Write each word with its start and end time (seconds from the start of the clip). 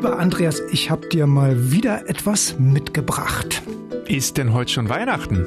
Lieber 0.00 0.18
Andreas, 0.18 0.62
ich 0.72 0.90
habe 0.90 1.08
dir 1.08 1.26
mal 1.26 1.72
wieder 1.72 2.08
etwas 2.08 2.58
mitgebracht. 2.58 3.60
Ist 4.06 4.38
denn 4.38 4.54
heute 4.54 4.72
schon 4.72 4.88
Weihnachten? 4.88 5.44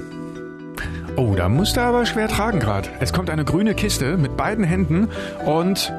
Oh, 1.16 1.34
da 1.36 1.50
musst 1.50 1.76
du 1.76 1.82
aber 1.82 2.06
schwer 2.06 2.28
tragen 2.28 2.60
gerade. 2.60 2.88
Es 3.00 3.14
kommt 3.14 3.32
eine 3.32 3.46
grüne 3.46 3.74
Kiste 3.74 4.16
mit 4.16 4.38
beiden 4.38 4.64
Händen 4.64 5.10
und 5.44 5.92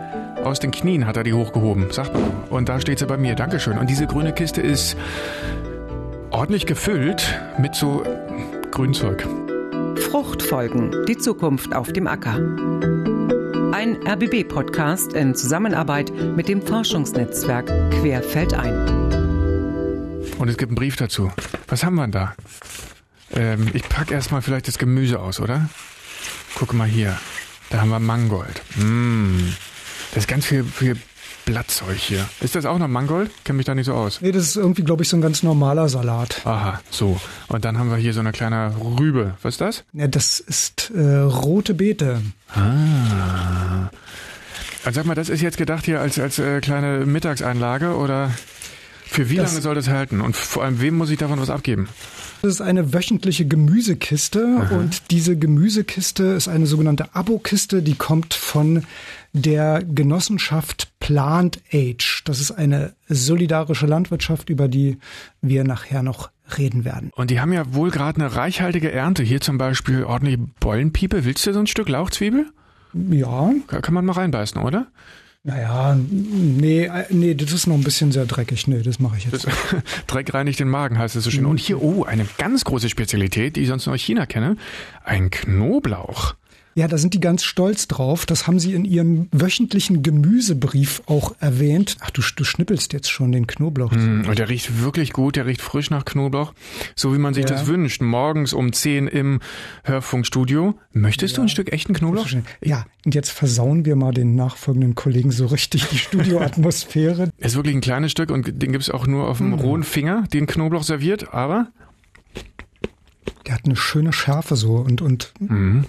aus 0.44 0.60
den 0.60 0.70
Knien 0.70 1.04
hat 1.04 1.16
er 1.16 1.24
die 1.24 1.32
hochgehoben, 1.32 1.90
sagt 1.90 2.14
man. 2.14 2.30
Und 2.48 2.68
da 2.68 2.80
steht 2.80 3.00
sie 3.00 3.06
bei 3.06 3.16
mir. 3.16 3.34
Dankeschön. 3.34 3.76
Und 3.76 3.90
diese 3.90 4.06
grüne 4.06 4.32
Kiste 4.32 4.60
ist 4.60 4.96
ordentlich 6.30 6.64
gefüllt 6.64 7.36
mit 7.58 7.74
so 7.74 8.04
Grünzeug. 8.70 9.26
Fruchtfolgen, 9.96 10.94
die 11.08 11.18
Zukunft 11.18 11.74
auf 11.74 11.92
dem 11.92 12.06
Acker. 12.06 12.38
Ein 13.74 13.96
RBB-Podcast 14.06 15.14
in 15.14 15.34
Zusammenarbeit 15.34 16.12
mit 16.14 16.46
dem 16.46 16.62
Forschungsnetzwerk 16.62 17.66
Querfeldein. 17.90 18.72
Und 20.38 20.46
es 20.46 20.56
gibt 20.56 20.70
einen 20.70 20.76
Brief 20.76 20.94
dazu. 20.94 21.32
Was 21.66 21.82
haben 21.82 21.96
wir 21.96 22.02
denn 22.02 22.12
da? 22.12 22.36
Ähm, 23.32 23.72
ich 23.74 23.82
packe 23.88 24.14
erstmal 24.14 24.42
vielleicht 24.42 24.68
das 24.68 24.78
Gemüse 24.78 25.18
aus, 25.18 25.40
oder? 25.40 25.68
Guck 26.54 26.72
mal 26.72 26.86
hier. 26.86 27.18
Da 27.70 27.80
haben 27.80 27.88
wir 27.88 27.98
Mangold. 27.98 28.62
Mmh. 28.76 29.54
Das 30.12 30.22
ist 30.22 30.28
ganz 30.28 30.46
viel, 30.46 30.62
viel 30.62 30.96
Blattzeug 31.44 31.96
hier. 31.96 32.26
Ist 32.40 32.54
das 32.54 32.64
auch 32.64 32.78
noch 32.78 32.88
Mangold? 32.88 33.30
Kenne 33.44 33.58
mich 33.58 33.66
da 33.66 33.74
nicht 33.74 33.86
so 33.86 33.94
aus. 33.94 34.20
Nee, 34.20 34.32
das 34.32 34.44
ist 34.44 34.56
irgendwie, 34.56 34.82
glaube 34.82 35.02
ich, 35.02 35.08
so 35.08 35.16
ein 35.16 35.20
ganz 35.20 35.42
normaler 35.42 35.88
Salat. 35.88 36.40
Aha, 36.44 36.80
so. 36.90 37.20
Und 37.48 37.64
dann 37.64 37.78
haben 37.78 37.90
wir 37.90 37.96
hier 37.96 38.12
so 38.12 38.20
eine 38.20 38.32
kleine 38.32 38.74
Rübe. 38.98 39.34
Was 39.42 39.54
ist 39.54 39.60
das? 39.60 39.84
Ja, 39.92 40.08
das 40.08 40.40
ist 40.40 40.90
äh, 40.94 41.18
rote 41.18 41.74
Beete. 41.74 42.22
Ah. 42.54 43.90
Also 44.84 45.00
sag 45.00 45.06
mal, 45.06 45.14
das 45.14 45.28
ist 45.28 45.40
jetzt 45.40 45.56
gedacht 45.56 45.84
hier 45.84 46.00
als, 46.00 46.18
als 46.18 46.38
äh, 46.38 46.60
kleine 46.60 47.06
Mittagseinlage 47.06 47.96
oder 47.96 48.30
für 49.06 49.30
wie 49.30 49.36
das 49.36 49.52
lange 49.52 49.62
soll 49.62 49.74
das 49.74 49.88
halten? 49.88 50.20
Und 50.20 50.36
vor 50.36 50.64
allem, 50.64 50.80
wem 50.80 50.96
muss 50.96 51.10
ich 51.10 51.18
davon 51.18 51.40
was 51.40 51.48
abgeben? 51.50 51.88
Das 52.42 52.52
ist 52.52 52.60
eine 52.60 52.92
wöchentliche 52.92 53.46
Gemüsekiste 53.46 54.44
Aha. 54.60 54.74
und 54.76 55.10
diese 55.10 55.36
Gemüsekiste 55.36 56.24
ist 56.24 56.48
eine 56.48 56.66
sogenannte 56.66 57.14
Abokiste, 57.14 57.80
die 57.80 57.94
kommt 57.94 58.34
von 58.34 58.84
der 59.34 59.82
Genossenschaft 59.84 60.92
Plant 61.00 61.60
Age. 61.72 62.22
Das 62.24 62.40
ist 62.40 62.52
eine 62.52 62.94
solidarische 63.08 63.86
Landwirtschaft, 63.86 64.48
über 64.48 64.68
die 64.68 64.98
wir 65.42 65.64
nachher 65.64 66.02
noch 66.02 66.30
reden 66.56 66.84
werden. 66.84 67.10
Und 67.14 67.30
die 67.30 67.40
haben 67.40 67.52
ja 67.52 67.74
wohl 67.74 67.90
gerade 67.90 68.20
eine 68.20 68.36
reichhaltige 68.36 68.90
Ernte. 68.90 69.22
Hier 69.22 69.40
zum 69.40 69.58
Beispiel 69.58 70.04
ordentlich 70.04 70.38
Bollenpiepe. 70.60 71.24
Willst 71.24 71.46
du 71.46 71.52
so 71.52 71.58
ein 71.58 71.66
Stück 71.66 71.88
Lauchzwiebel? 71.88 72.46
Ja. 73.10 73.50
Kann 73.66 73.94
man 73.94 74.04
mal 74.04 74.12
reinbeißen, 74.12 74.60
oder? 74.62 74.86
Naja, 75.46 75.94
nee, 75.94 76.86
äh, 76.86 77.04
nee, 77.10 77.34
das 77.34 77.52
ist 77.52 77.66
noch 77.66 77.74
ein 77.74 77.84
bisschen 77.84 78.12
sehr 78.12 78.24
dreckig. 78.24 78.66
Nee, 78.66 78.80
das 78.80 78.98
mache 78.98 79.18
ich 79.18 79.26
jetzt. 79.30 79.46
Dreck 80.06 80.32
reinigt 80.32 80.58
den 80.58 80.70
Magen, 80.70 80.98
heißt 80.98 81.16
es 81.16 81.24
so 81.24 81.30
schön. 81.30 81.44
Und 81.44 81.60
hier, 81.60 81.82
oh, 81.82 82.04
eine 82.04 82.26
ganz 82.38 82.64
große 82.64 82.88
Spezialität, 82.88 83.56
die 83.56 83.60
ich 83.60 83.68
sonst 83.68 83.84
nur 83.84 83.94
aus 83.94 84.00
China 84.00 84.24
kenne. 84.24 84.56
Ein 85.04 85.30
Knoblauch. 85.30 86.34
Ja, 86.74 86.88
da 86.88 86.98
sind 86.98 87.14
die 87.14 87.20
ganz 87.20 87.44
stolz 87.44 87.86
drauf. 87.86 88.26
Das 88.26 88.46
haben 88.46 88.58
sie 88.58 88.74
in 88.74 88.84
ihrem 88.84 89.28
wöchentlichen 89.32 90.02
Gemüsebrief 90.02 91.02
auch 91.06 91.34
erwähnt. 91.38 91.96
Ach, 92.00 92.10
du, 92.10 92.22
du 92.34 92.44
schnippelst 92.44 92.92
jetzt 92.92 93.10
schon 93.10 93.30
den 93.30 93.46
Knoblauch. 93.46 93.92
Mm, 93.92 94.22
und 94.28 94.38
der 94.38 94.48
riecht 94.48 94.82
wirklich 94.82 95.12
gut. 95.12 95.36
Der 95.36 95.46
riecht 95.46 95.62
frisch 95.62 95.90
nach 95.90 96.04
Knoblauch. 96.04 96.52
So 96.96 97.14
wie 97.14 97.18
man 97.18 97.32
sich 97.32 97.44
ja. 97.44 97.50
das 97.50 97.66
wünscht. 97.66 98.02
Morgens 98.02 98.52
um 98.52 98.72
10 98.72 99.06
im 99.06 99.40
Hörfunkstudio. 99.84 100.74
Möchtest 100.92 101.34
ja. 101.34 101.36
du 101.36 101.42
ein 101.42 101.48
Stück 101.48 101.72
echten 101.72 101.94
Knoblauch? 101.94 102.26
Ja, 102.62 102.86
und 103.04 103.14
jetzt 103.14 103.30
versauen 103.30 103.84
wir 103.84 103.94
mal 103.96 104.12
den 104.12 104.34
nachfolgenden 104.34 104.94
Kollegen 104.94 105.30
so 105.30 105.46
richtig 105.46 105.86
die 105.88 105.98
Studioatmosphäre. 105.98 107.30
ist 107.38 107.54
wirklich 107.56 107.74
ein 107.74 107.80
kleines 107.80 108.10
Stück 108.10 108.30
und 108.30 108.62
den 108.62 108.72
gibt's 108.72 108.90
auch 108.90 109.06
nur 109.06 109.28
auf 109.28 109.38
dem 109.38 109.50
mm. 109.50 109.54
rohen 109.54 109.82
Finger, 109.84 110.24
den 110.32 110.46
Knoblauch 110.46 110.82
serviert, 110.82 111.32
aber 111.32 111.68
der 113.46 113.54
hat 113.54 113.64
eine 113.66 113.76
schöne 113.76 114.12
Schärfe 114.12 114.56
so 114.56 114.76
und 114.76 115.02
und 115.02 115.32
mm. 115.38 115.82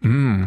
Mm. 0.00 0.44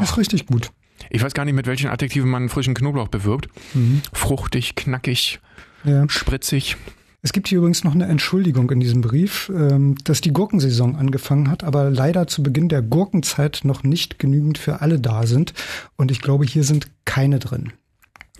Ist 0.00 0.16
richtig 0.16 0.46
gut. 0.46 0.70
Ich 1.10 1.22
weiß 1.22 1.34
gar 1.34 1.44
nicht, 1.44 1.54
mit 1.54 1.66
welchen 1.66 1.90
Adjektiven 1.90 2.30
man 2.30 2.48
frischen 2.48 2.74
Knoblauch 2.74 3.08
bewirbt. 3.08 3.48
Mhm. 3.74 4.02
Fruchtig, 4.12 4.74
knackig, 4.74 5.40
ja. 5.84 6.08
spritzig. 6.08 6.76
Es 7.22 7.32
gibt 7.32 7.48
hier 7.48 7.58
übrigens 7.58 7.84
noch 7.84 7.94
eine 7.94 8.04
Entschuldigung 8.04 8.70
in 8.70 8.80
diesem 8.80 9.00
Brief, 9.00 9.50
ähm, 9.54 9.96
dass 10.04 10.20
die 10.20 10.32
Gurkensaison 10.32 10.96
angefangen 10.96 11.50
hat, 11.50 11.64
aber 11.64 11.88
leider 11.88 12.26
zu 12.26 12.42
Beginn 12.42 12.68
der 12.68 12.82
Gurkenzeit 12.82 13.60
noch 13.64 13.82
nicht 13.82 14.18
genügend 14.18 14.58
für 14.58 14.82
alle 14.82 15.00
da 15.00 15.26
sind. 15.26 15.54
Und 15.96 16.10
ich 16.10 16.20
glaube, 16.20 16.44
hier 16.44 16.64
sind 16.64 16.88
keine 17.06 17.38
drin. 17.38 17.72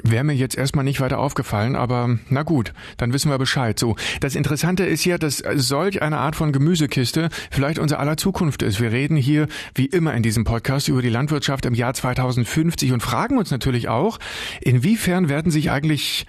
Wäre 0.02 0.24
mir 0.24 0.34
jetzt 0.34 0.58
erstmal 0.58 0.84
nicht 0.84 1.00
weiter 1.00 1.20
aufgefallen, 1.20 1.76
aber 1.76 2.18
na 2.28 2.42
gut, 2.42 2.74
dann 2.96 3.12
wissen 3.12 3.30
wir 3.30 3.38
Bescheid. 3.38 3.78
So, 3.78 3.94
das 4.18 4.34
Interessante 4.34 4.84
ist 4.84 5.04
ja, 5.04 5.18
dass 5.18 5.44
solch 5.54 6.02
eine 6.02 6.18
Art 6.18 6.34
von 6.34 6.50
Gemüsekiste 6.50 7.28
vielleicht 7.52 7.78
unser 7.78 8.00
aller 8.00 8.16
Zukunft 8.16 8.62
ist. 8.62 8.80
Wir 8.80 8.90
reden 8.90 9.16
hier, 9.16 9.46
wie 9.76 9.86
immer 9.86 10.12
in 10.14 10.24
diesem 10.24 10.42
Podcast, 10.42 10.88
über 10.88 11.00
die 11.00 11.10
Landwirtschaft 11.10 11.64
im 11.64 11.74
Jahr 11.74 11.94
2050 11.94 12.90
und 12.90 13.04
fragen 13.04 13.38
uns 13.38 13.52
natürlich 13.52 13.88
auch, 13.88 14.18
inwiefern 14.60 15.28
werden 15.28 15.52
sich 15.52 15.70
eigentlich 15.70 16.26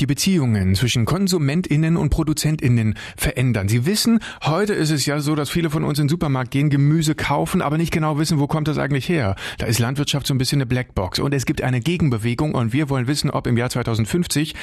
die 0.00 0.06
Beziehungen 0.06 0.74
zwischen 0.74 1.04
KonsumentInnen 1.04 1.96
und 1.96 2.10
ProduzentInnen 2.10 2.94
verändern. 3.16 3.68
Sie 3.68 3.86
wissen, 3.86 4.20
heute 4.44 4.72
ist 4.74 4.90
es 4.90 5.06
ja 5.06 5.20
so, 5.20 5.34
dass 5.34 5.50
viele 5.50 5.70
von 5.70 5.84
uns 5.84 5.98
in 5.98 6.04
den 6.04 6.10
Supermarkt 6.10 6.50
gehen, 6.50 6.70
Gemüse 6.70 7.14
kaufen, 7.14 7.62
aber 7.62 7.78
nicht 7.78 7.92
genau 7.92 8.18
wissen, 8.18 8.38
wo 8.38 8.46
kommt 8.46 8.68
das 8.68 8.78
eigentlich 8.78 9.08
her. 9.08 9.36
Da 9.58 9.66
ist 9.66 9.78
Landwirtschaft 9.78 10.26
so 10.26 10.34
ein 10.34 10.38
bisschen 10.38 10.58
eine 10.58 10.66
Blackbox. 10.66 11.18
Und 11.18 11.34
es 11.34 11.46
gibt 11.46 11.62
eine 11.62 11.80
Gegenbewegung 11.80 12.54
und 12.54 12.72
wir 12.72 12.88
wollen 12.88 13.06
wissen, 13.06 13.30
ob 13.30 13.46
im 13.46 13.56
Jahr 13.56 13.70
2050 13.70 14.54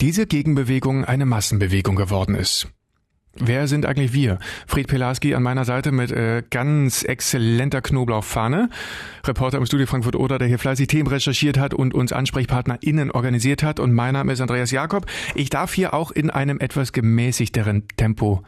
diese 0.00 0.26
Gegenbewegung 0.26 1.04
eine 1.04 1.26
Massenbewegung 1.26 1.96
geworden 1.96 2.34
ist. 2.34 2.68
Wer 3.36 3.68
sind 3.68 3.86
eigentlich 3.86 4.12
wir? 4.12 4.38
Fried 4.66 4.88
Pelarski 4.88 5.34
an 5.34 5.42
meiner 5.42 5.64
Seite 5.64 5.92
mit 5.92 6.10
äh, 6.10 6.42
ganz 6.50 7.04
exzellenter 7.04 7.80
Knoblauchfahne. 7.80 8.68
Reporter 9.24 9.58
im 9.58 9.66
Studio 9.66 9.86
Frankfurt 9.86 10.16
Oder, 10.16 10.38
der 10.38 10.48
hier 10.48 10.58
fleißig 10.58 10.88
Themen 10.88 11.06
recherchiert 11.06 11.56
hat 11.56 11.72
und 11.72 11.94
uns 11.94 12.12
AnsprechpartnerInnen 12.12 13.12
organisiert 13.12 13.62
hat. 13.62 13.78
Und 13.78 13.92
mein 13.92 14.14
Name 14.14 14.32
ist 14.32 14.40
Andreas 14.40 14.72
Jakob. 14.72 15.06
Ich 15.36 15.48
darf 15.48 15.72
hier 15.72 15.94
auch 15.94 16.10
in 16.10 16.30
einem 16.30 16.58
etwas 16.58 16.92
gemäßigteren 16.92 17.86
Tempo 17.96 18.42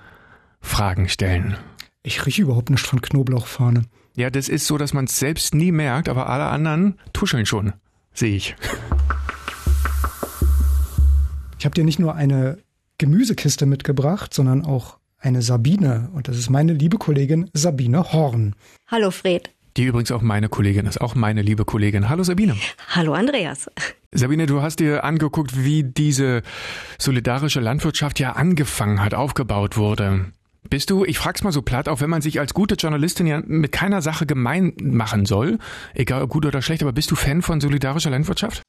Fragen 0.61 1.09
stellen. 1.09 1.57
Ich 2.03 2.27
rieche 2.27 2.43
überhaupt 2.43 2.71
nicht 2.71 2.85
von 2.85 3.01
Knoblauchfahne. 3.01 3.85
Ja, 4.17 4.31
das 4.31 4.49
ist 4.49 4.67
so, 4.67 4.79
dass 4.79 4.93
man 4.93 5.05
es 5.05 5.19
selbst 5.19 5.55
nie 5.55 5.71
merkt, 5.73 6.09
aber 6.09 6.29
alle 6.29 6.47
anderen 6.47 6.99
tuscheln 7.13 7.47
schon. 7.47 7.73
Sehe 8.13 8.35
ich. 8.35 8.57
Ich 11.59 11.65
habe 11.65 11.75
dir 11.75 11.85
nicht 11.85 12.01
nur 12.01 12.17
eine 12.17 12.59
Gemüsekiste 13.03 13.67
mitgebracht, 13.67 14.33
sondern 14.33 14.65
auch 14.65 14.99
eine 15.19 15.43
Sabine. 15.43 16.09
Und 16.15 16.29
das 16.29 16.39
ist 16.39 16.51
meine 16.51 16.73
liebe 16.73 16.99
Kollegin 16.99 17.51
Sabine 17.53 18.13
Horn. 18.13 18.55
Hallo 18.87 19.11
Fred. 19.11 19.51
Die 19.77 19.87
übrigens 19.87 20.13
auch 20.13 20.23
meine 20.23 20.49
Kollegin 20.49 20.87
ist, 20.87 21.01
auch 21.01 21.17
meine 21.17 21.43
liebe 21.43 21.65
Kollegin. 21.65 22.09
Hallo 22.09 22.23
Sabine. 22.23 22.57
Hallo 22.91 23.13
Andreas. 23.15 23.69
Sabine, 24.13 24.47
du 24.47 24.63
hast 24.63 24.79
dir 24.79 25.03
angeguckt, 25.03 25.65
wie 25.65 25.83
diese 25.83 26.43
solidarische 26.97 27.59
Landwirtschaft 27.59 28.21
ja 28.21 28.35
angefangen 28.35 29.03
hat, 29.03 29.15
aufgebaut 29.15 29.77
wurde. 29.77 30.27
Bist 30.71 30.91
du, 30.91 31.05
ich 31.05 31.19
frag's 31.19 31.43
mal 31.43 31.51
so 31.51 31.63
platt, 31.63 31.89
auch 31.89 32.01
wenn 32.01 32.11
man 32.11 32.23
sich 32.23 32.39
als 32.39 32.55
gute 32.55 32.77
Journalistin 32.77 33.27
ja 33.27 33.43
mit 33.45 33.73
keiner 33.73 34.01
Sache 34.01 34.27
gemein 34.27 34.75
machen 34.81 35.27
soll, 35.27 35.59
egal 35.95 36.23
ob 36.23 36.31
gut 36.31 36.47
oder 36.47 36.63
schlecht, 36.63 36.83
aber 36.83 36.93
bist 36.93 37.11
du 37.11 37.17
Fan 37.17 37.43
von 37.43 37.61
solidarischer 37.61 38.11
Landwirtschaft? 38.11 38.63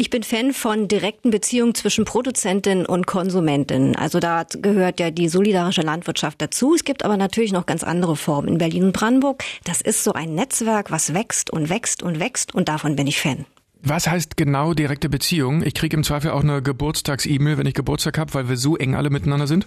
Ich 0.00 0.10
bin 0.10 0.22
Fan 0.22 0.52
von 0.52 0.86
direkten 0.86 1.30
Beziehungen 1.30 1.74
zwischen 1.74 2.04
Produzentin 2.04 2.86
und 2.86 3.08
Konsumentin. 3.08 3.96
Also 3.96 4.20
da 4.20 4.44
gehört 4.44 5.00
ja 5.00 5.10
die 5.10 5.28
solidarische 5.28 5.82
Landwirtschaft 5.82 6.40
dazu. 6.40 6.74
Es 6.74 6.84
gibt 6.84 7.04
aber 7.04 7.16
natürlich 7.16 7.50
noch 7.50 7.66
ganz 7.66 7.82
andere 7.82 8.14
Formen. 8.14 8.46
In 8.46 8.58
Berlin 8.58 8.84
und 8.84 8.92
Brandenburg, 8.92 9.42
das 9.64 9.80
ist 9.80 10.04
so 10.04 10.12
ein 10.12 10.36
Netzwerk, 10.36 10.92
was 10.92 11.14
wächst 11.14 11.50
und 11.50 11.68
wächst 11.68 12.04
und 12.04 12.20
wächst 12.20 12.54
und 12.54 12.68
davon 12.68 12.94
bin 12.94 13.08
ich 13.08 13.20
Fan. 13.20 13.44
Was 13.82 14.08
heißt 14.08 14.36
genau 14.36 14.72
direkte 14.72 15.08
Beziehung? 15.08 15.64
Ich 15.64 15.74
kriege 15.74 15.96
im 15.96 16.04
Zweifel 16.04 16.30
auch 16.30 16.42
eine 16.42 16.62
Geburtstags-E-Mail, 16.62 17.58
wenn 17.58 17.66
ich 17.66 17.74
Geburtstag 17.74 18.18
habe, 18.18 18.34
weil 18.34 18.48
wir 18.48 18.56
so 18.56 18.76
eng 18.76 18.94
alle 18.94 19.10
miteinander 19.10 19.48
sind? 19.48 19.66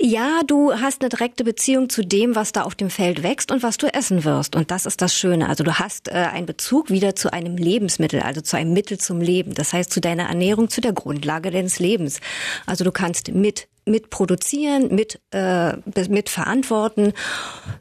Ja, 0.00 0.40
du 0.46 0.72
hast 0.72 1.02
eine 1.02 1.10
direkte 1.10 1.44
Beziehung 1.44 1.88
zu 1.88 2.02
dem, 2.04 2.34
was 2.34 2.52
da 2.52 2.62
auf 2.62 2.74
dem 2.74 2.90
Feld 2.90 3.22
wächst 3.22 3.50
und 3.52 3.62
was 3.62 3.76
du 3.76 3.92
essen 3.92 4.24
wirst. 4.24 4.56
Und 4.56 4.70
das 4.70 4.86
ist 4.86 5.00
das 5.00 5.14
Schöne. 5.14 5.48
Also 5.48 5.64
du 5.64 5.78
hast 5.78 6.08
äh, 6.08 6.12
einen 6.12 6.46
Bezug 6.46 6.90
wieder 6.90 7.14
zu 7.14 7.32
einem 7.32 7.56
Lebensmittel, 7.56 8.20
also 8.20 8.40
zu 8.40 8.56
einem 8.56 8.72
Mittel 8.72 8.98
zum 8.98 9.20
Leben. 9.20 9.54
Das 9.54 9.72
heißt 9.72 9.92
zu 9.92 10.00
deiner 10.00 10.24
Ernährung, 10.24 10.68
zu 10.68 10.80
der 10.80 10.92
Grundlage 10.92 11.50
deines 11.50 11.78
Lebens. 11.78 12.20
Also 12.66 12.84
du 12.84 12.92
kannst 12.92 13.32
mit 13.32 13.68
mit 13.84 14.10
produzieren, 14.10 14.94
mit, 14.94 15.20
äh, 15.32 15.72
mit 16.08 16.28
verantworten, 16.28 17.12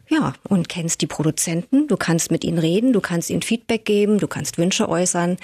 ja, 0.10 0.34
und 0.50 0.68
kennst 0.68 1.02
die 1.02 1.08
Produzenten, 1.08 1.88
du 1.88 1.96
kannst 1.96 2.32
mit 2.32 2.44
ihnen 2.44 2.58
reden, 2.58 2.92
du 2.92 3.02
kannst 3.02 3.30
ihnen 3.30 3.44
Feedback 3.44 3.86
geben, 3.86 4.18
du 4.18 4.28
kannst 4.28 4.58
Wünsche 4.58 4.90
äußern. 4.90 5.38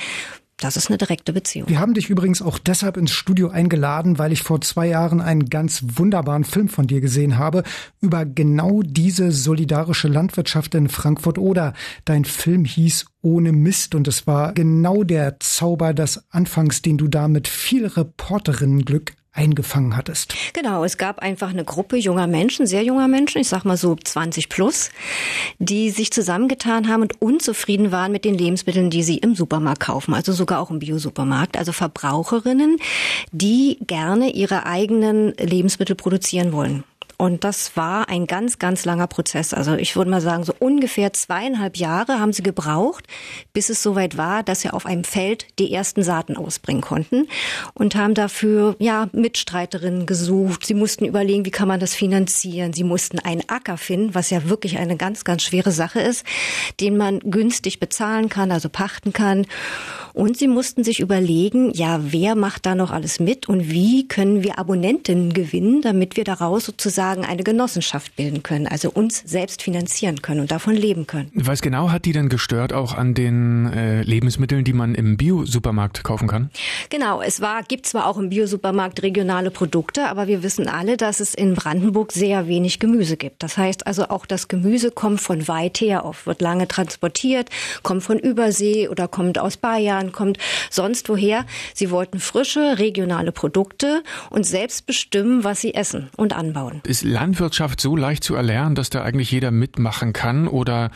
Das 0.59 0.75
ist 0.75 0.89
eine 0.89 0.97
direkte 0.97 1.33
Beziehung. 1.33 1.69
Wir 1.69 1.79
haben 1.79 1.93
dich 1.93 2.09
übrigens 2.09 2.41
auch 2.41 2.57
deshalb 2.57 2.97
ins 2.97 3.11
Studio 3.11 3.49
eingeladen, 3.49 4.17
weil 4.17 4.31
ich 4.31 4.41
vor 4.41 4.59
zwei 4.61 4.87
Jahren 4.87 5.21
einen 5.21 5.49
ganz 5.49 5.83
wunderbaren 5.83 6.45
Film 6.45 6.67
von 6.67 6.87
dir 6.87 6.99
gesehen 6.99 7.37
habe 7.37 7.61
über 8.01 8.25
genau 8.25 8.81
diese 8.81 9.31
solidarische 9.31 10.07
Landwirtschaft 10.07 10.73
in 10.73 10.89
Frankfurt 10.89 11.37
oder 11.37 11.73
dein 12.05 12.25
Film 12.25 12.65
hieß 12.65 13.05
Ohne 13.21 13.51
Mist 13.51 13.93
und 13.93 14.07
es 14.07 14.25
war 14.25 14.53
genau 14.53 15.03
der 15.03 15.39
Zauber 15.39 15.93
des 15.93 16.23
Anfangs, 16.31 16.81
den 16.81 16.97
du 16.97 17.07
da 17.07 17.27
mit 17.27 17.47
viel 17.47 17.85
Reporterinnenglück 17.85 19.13
eingefangen 19.37 19.95
hattest. 19.95 20.33
Genau, 20.53 20.83
es 20.83 20.97
gab 20.97 21.19
einfach 21.19 21.49
eine 21.49 21.63
Gruppe 21.63 21.97
junger 21.97 22.27
Menschen, 22.27 22.67
sehr 22.67 22.83
junger 22.83 23.07
Menschen, 23.07 23.39
ich 23.39 23.47
sag 23.47 23.63
mal 23.63 23.77
so 23.77 23.95
20 23.95 24.49
plus, 24.49 24.89
die 25.59 25.91
sich 25.91 26.11
zusammengetan 26.11 26.87
haben 26.87 27.03
und 27.03 27.21
unzufrieden 27.21 27.91
waren 27.91 28.11
mit 28.11 28.25
den 28.25 28.35
Lebensmitteln, 28.35 28.89
die 28.89 29.03
sie 29.03 29.17
im 29.17 29.35
Supermarkt 29.35 29.81
kaufen, 29.81 30.13
also 30.13 30.33
sogar 30.33 30.59
auch 30.59 30.71
im 30.71 30.79
Biosupermarkt, 30.79 31.57
also 31.57 31.71
Verbraucherinnen, 31.71 32.77
die 33.31 33.77
gerne 33.85 34.31
ihre 34.31 34.65
eigenen 34.65 35.33
Lebensmittel 35.37 35.95
produzieren 35.95 36.51
wollen. 36.51 36.83
Und 37.19 37.43
das 37.43 37.75
war 37.75 38.09
ein 38.09 38.27
ganz, 38.27 38.59
ganz 38.59 38.85
langer 38.85 39.07
Prozess. 39.07 39.51
Also 39.51 39.73
ich 39.73 39.95
würde 39.95 40.11
mal 40.11 40.21
sagen, 40.21 40.43
so 40.43 40.53
ungefähr 40.59 41.13
zweieinhalb 41.13 41.75
Jahre 41.77 42.19
haben 42.19 42.31
sie 42.31 42.43
gebraucht, 42.43 43.05
bis 43.53 43.69
es 43.69 43.81
soweit 43.81 44.17
war, 44.17 44.43
dass 44.43 44.61
sie 44.61 44.69
auf 44.69 44.85
einem 44.85 45.03
Feld 45.03 45.47
die 45.57 45.73
ersten 45.73 46.03
Saaten 46.03 46.37
ausbringen 46.37 46.81
konnten 46.81 47.27
und 47.73 47.95
haben 47.95 48.13
dafür 48.13 48.75
ja 48.77 49.09
Mitstreiterinnen 49.13 50.05
gesucht. 50.05 50.67
Sie 50.67 50.75
mussten 50.75 51.05
überlegen, 51.05 51.43
wie 51.43 51.51
kann 51.51 51.67
man 51.67 51.79
das 51.79 51.95
finanzieren. 51.95 52.73
Sie 52.73 52.83
mussten 52.83 53.17
einen 53.17 53.41
Acker 53.47 53.77
finden, 53.77 54.13
was 54.13 54.29
ja 54.29 54.47
wirklich 54.47 54.77
eine 54.77 54.95
ganz, 54.95 55.23
ganz 55.23 55.41
schwere 55.41 55.71
Sache 55.71 55.99
ist, 55.99 56.23
den 56.79 56.97
man 56.97 57.19
günstig 57.21 57.79
bezahlen 57.79 58.29
kann, 58.29 58.51
also 58.51 58.69
pachten 58.69 59.11
kann. 59.11 59.47
Und 60.13 60.37
sie 60.37 60.47
mussten 60.47 60.83
sich 60.83 60.99
überlegen, 60.99 61.71
ja, 61.73 61.99
wer 62.03 62.35
macht 62.35 62.67
da 62.67 62.75
noch 62.75 62.91
alles 62.91 63.19
mit 63.19 63.49
und 63.49 63.71
wie 63.71 64.07
können 64.07 64.43
wir 64.43 64.59
Abonnentinnen 64.59 65.33
gewinnen, 65.33 65.81
damit 65.81 66.15
wir 66.15 66.23
daraus 66.23 66.65
sozusagen 66.65 67.06
eine 67.07 67.43
Genossenschaft 67.43 68.15
bilden 68.15 68.43
können, 68.43 68.67
also 68.67 68.89
uns 68.89 69.23
selbst 69.25 69.61
finanzieren 69.61 70.21
können 70.21 70.41
und 70.41 70.51
davon 70.51 70.75
leben 70.75 71.07
können. 71.07 71.31
Was 71.33 71.61
genau 71.61 71.91
hat 71.91 72.05
die 72.05 72.11
denn 72.11 72.29
gestört 72.29 72.73
auch 72.73 72.93
an 72.93 73.13
den 73.13 73.71
äh, 73.71 74.01
Lebensmitteln, 74.01 74.63
die 74.63 74.73
man 74.73 74.95
im 74.95 75.17
Bio-Supermarkt 75.17 76.03
kaufen 76.03 76.27
kann? 76.27 76.49
Genau, 76.89 77.21
es 77.21 77.41
war, 77.41 77.63
gibt 77.63 77.85
zwar 77.85 78.07
auch 78.07 78.17
im 78.17 78.29
Bio-Supermarkt 78.29 79.03
regionale 79.03 79.51
Produkte, 79.51 80.07
aber 80.07 80.27
wir 80.27 80.43
wissen 80.43 80.67
alle, 80.67 80.97
dass 80.97 81.19
es 81.19 81.33
in 81.33 81.53
Brandenburg 81.53 82.11
sehr 82.11 82.47
wenig 82.47 82.79
Gemüse 82.79 83.17
gibt. 83.17 83.43
Das 83.43 83.57
heißt 83.57 83.87
also 83.87 84.09
auch 84.09 84.25
das 84.25 84.47
Gemüse 84.47 84.91
kommt 84.91 85.21
von 85.21 85.47
weit 85.47 85.79
her 85.79 86.05
oft, 86.05 86.27
wird 86.27 86.41
lange 86.41 86.67
transportiert, 86.67 87.49
kommt 87.83 88.03
von 88.03 88.19
Übersee 88.19 88.87
oder 88.87 89.07
kommt 89.07 89.39
aus 89.39 89.57
Bayern 89.57 90.11
kommt, 90.11 90.37
sonst 90.69 91.09
woher. 91.09 91.45
Sie 91.73 91.91
wollten 91.91 92.19
frische, 92.19 92.79
regionale 92.79 93.31
Produkte 93.31 94.03
und 94.29 94.45
selbst 94.45 94.85
bestimmen, 94.85 95.43
was 95.43 95.61
sie 95.61 95.73
essen 95.73 96.09
und 96.17 96.33
anbauen. 96.33 96.81
Ist 96.85 96.96
Landwirtschaft 97.03 97.81
so 97.81 97.95
leicht 97.95 98.23
zu 98.23 98.35
erlernen, 98.35 98.75
dass 98.75 98.89
da 98.89 99.03
eigentlich 99.03 99.31
jeder 99.31 99.51
mitmachen 99.51 100.13
kann 100.13 100.47
oder 100.47 100.91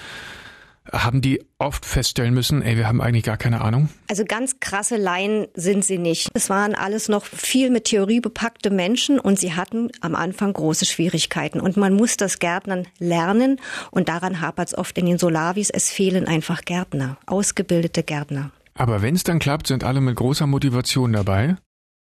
haben 0.92 1.22
die 1.22 1.44
oft 1.58 1.86
feststellen 1.86 2.34
müssen, 2.34 2.62
ey, 2.62 2.76
wir 2.76 2.88
haben 2.88 3.02
eigentlich 3.02 3.24
gar 3.24 3.38
keine 3.38 3.62
Ahnung? 3.62 3.90
Also 4.10 4.26
ganz 4.26 4.60
krasse 4.60 4.98
Laien 4.98 5.48
sind 5.54 5.86
sie 5.86 5.98
nicht. 5.98 6.30
Es 6.34 6.50
waren 6.50 6.74
alles 6.74 7.08
noch 7.08 7.24
viel 7.24 7.70
mit 7.70 7.86
Theorie 7.86 8.20
bepackte 8.20 8.72
Menschen 8.72 9.20
und 9.20 9.40
sie 9.40 9.54
hatten 9.54 9.90
am 10.02 10.16
Anfang 10.16 10.54
große 10.54 10.86
Schwierigkeiten. 10.86 11.62
Und 11.62 11.78
man 11.78 11.94
muss 11.94 12.18
das 12.18 12.40
Gärtnern 12.40 12.88
lernen 12.98 13.60
und 13.92 14.10
daran 14.10 14.42
hapert 14.42 14.70
es 14.70 14.78
oft 14.78 14.98
in 14.98 15.06
den 15.06 15.18
Solavis. 15.20 15.70
Es 15.70 15.92
fehlen 15.92 16.28
einfach 16.28 16.64
Gärtner, 16.66 17.18
ausgebildete 17.28 18.04
Gärtner. 18.04 18.52
Aber 18.74 19.02
wenn 19.02 19.16
es 19.16 19.24
dann 19.24 19.40
klappt, 19.40 19.68
sind 19.68 19.84
alle 19.84 20.02
mit 20.02 20.16
großer 20.16 20.48
Motivation 20.48 21.14
dabei. 21.14 21.56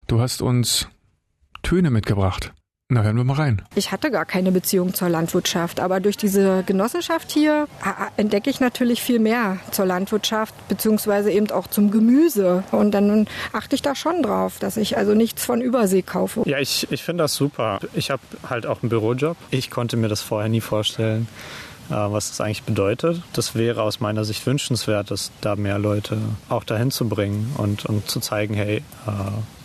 Du 0.07 0.21
hast 0.21 0.41
uns 0.41 0.87
Töne 1.63 1.91
mitgebracht. 1.91 2.53
Na, 2.93 3.01
hören 3.01 3.17
wir 3.17 3.23
mal 3.23 3.33
rein. 3.33 3.63
Ich 3.73 3.91
hatte 3.91 4.11
gar 4.11 4.25
keine 4.25 4.51
Beziehung 4.51 4.93
zur 4.93 5.09
Landwirtschaft, 5.09 5.79
aber 5.79 5.99
durch 5.99 6.15
diese 6.15 6.61
Genossenschaft 6.63 7.31
hier 7.31 7.67
entdecke 8.17 8.51
ich 8.51 8.59
natürlich 8.59 9.01
viel 9.01 9.17
mehr 9.17 9.57
zur 9.71 9.87
Landwirtschaft, 9.87 10.53
beziehungsweise 10.67 11.31
eben 11.31 11.49
auch 11.49 11.65
zum 11.65 11.89
Gemüse. 11.89 12.63
Und 12.69 12.91
dann 12.91 13.27
achte 13.51 13.73
ich 13.73 13.81
da 13.81 13.95
schon 13.95 14.21
drauf, 14.21 14.59
dass 14.59 14.77
ich 14.77 14.95
also 14.95 15.15
nichts 15.15 15.43
von 15.43 15.59
Übersee 15.59 16.03
kaufe. 16.03 16.43
Ja, 16.45 16.59
ich, 16.59 16.87
ich 16.91 17.03
finde 17.03 17.23
das 17.23 17.33
super. 17.33 17.79
Ich 17.95 18.11
habe 18.11 18.21
halt 18.47 18.67
auch 18.67 18.83
einen 18.83 18.89
Bürojob. 18.89 19.37
Ich 19.49 19.71
konnte 19.71 19.97
mir 19.97 20.07
das 20.07 20.21
vorher 20.21 20.49
nie 20.49 20.61
vorstellen. 20.61 21.27
Äh, 21.89 21.95
was 21.95 22.29
das 22.29 22.41
eigentlich 22.41 22.63
bedeutet. 22.63 23.23
Das 23.33 23.55
wäre 23.55 23.81
aus 23.81 23.99
meiner 23.99 24.23
Sicht 24.23 24.45
wünschenswert, 24.45 25.11
dass 25.11 25.31
da 25.41 25.55
mehr 25.55 25.79
Leute 25.79 26.17
auch 26.47 26.63
dahin 26.63 26.91
zu 26.91 27.09
bringen 27.09 27.53
und, 27.57 27.85
und 27.85 28.09
zu 28.09 28.19
zeigen, 28.19 28.53
hey, 28.53 28.77
äh, 28.77 28.81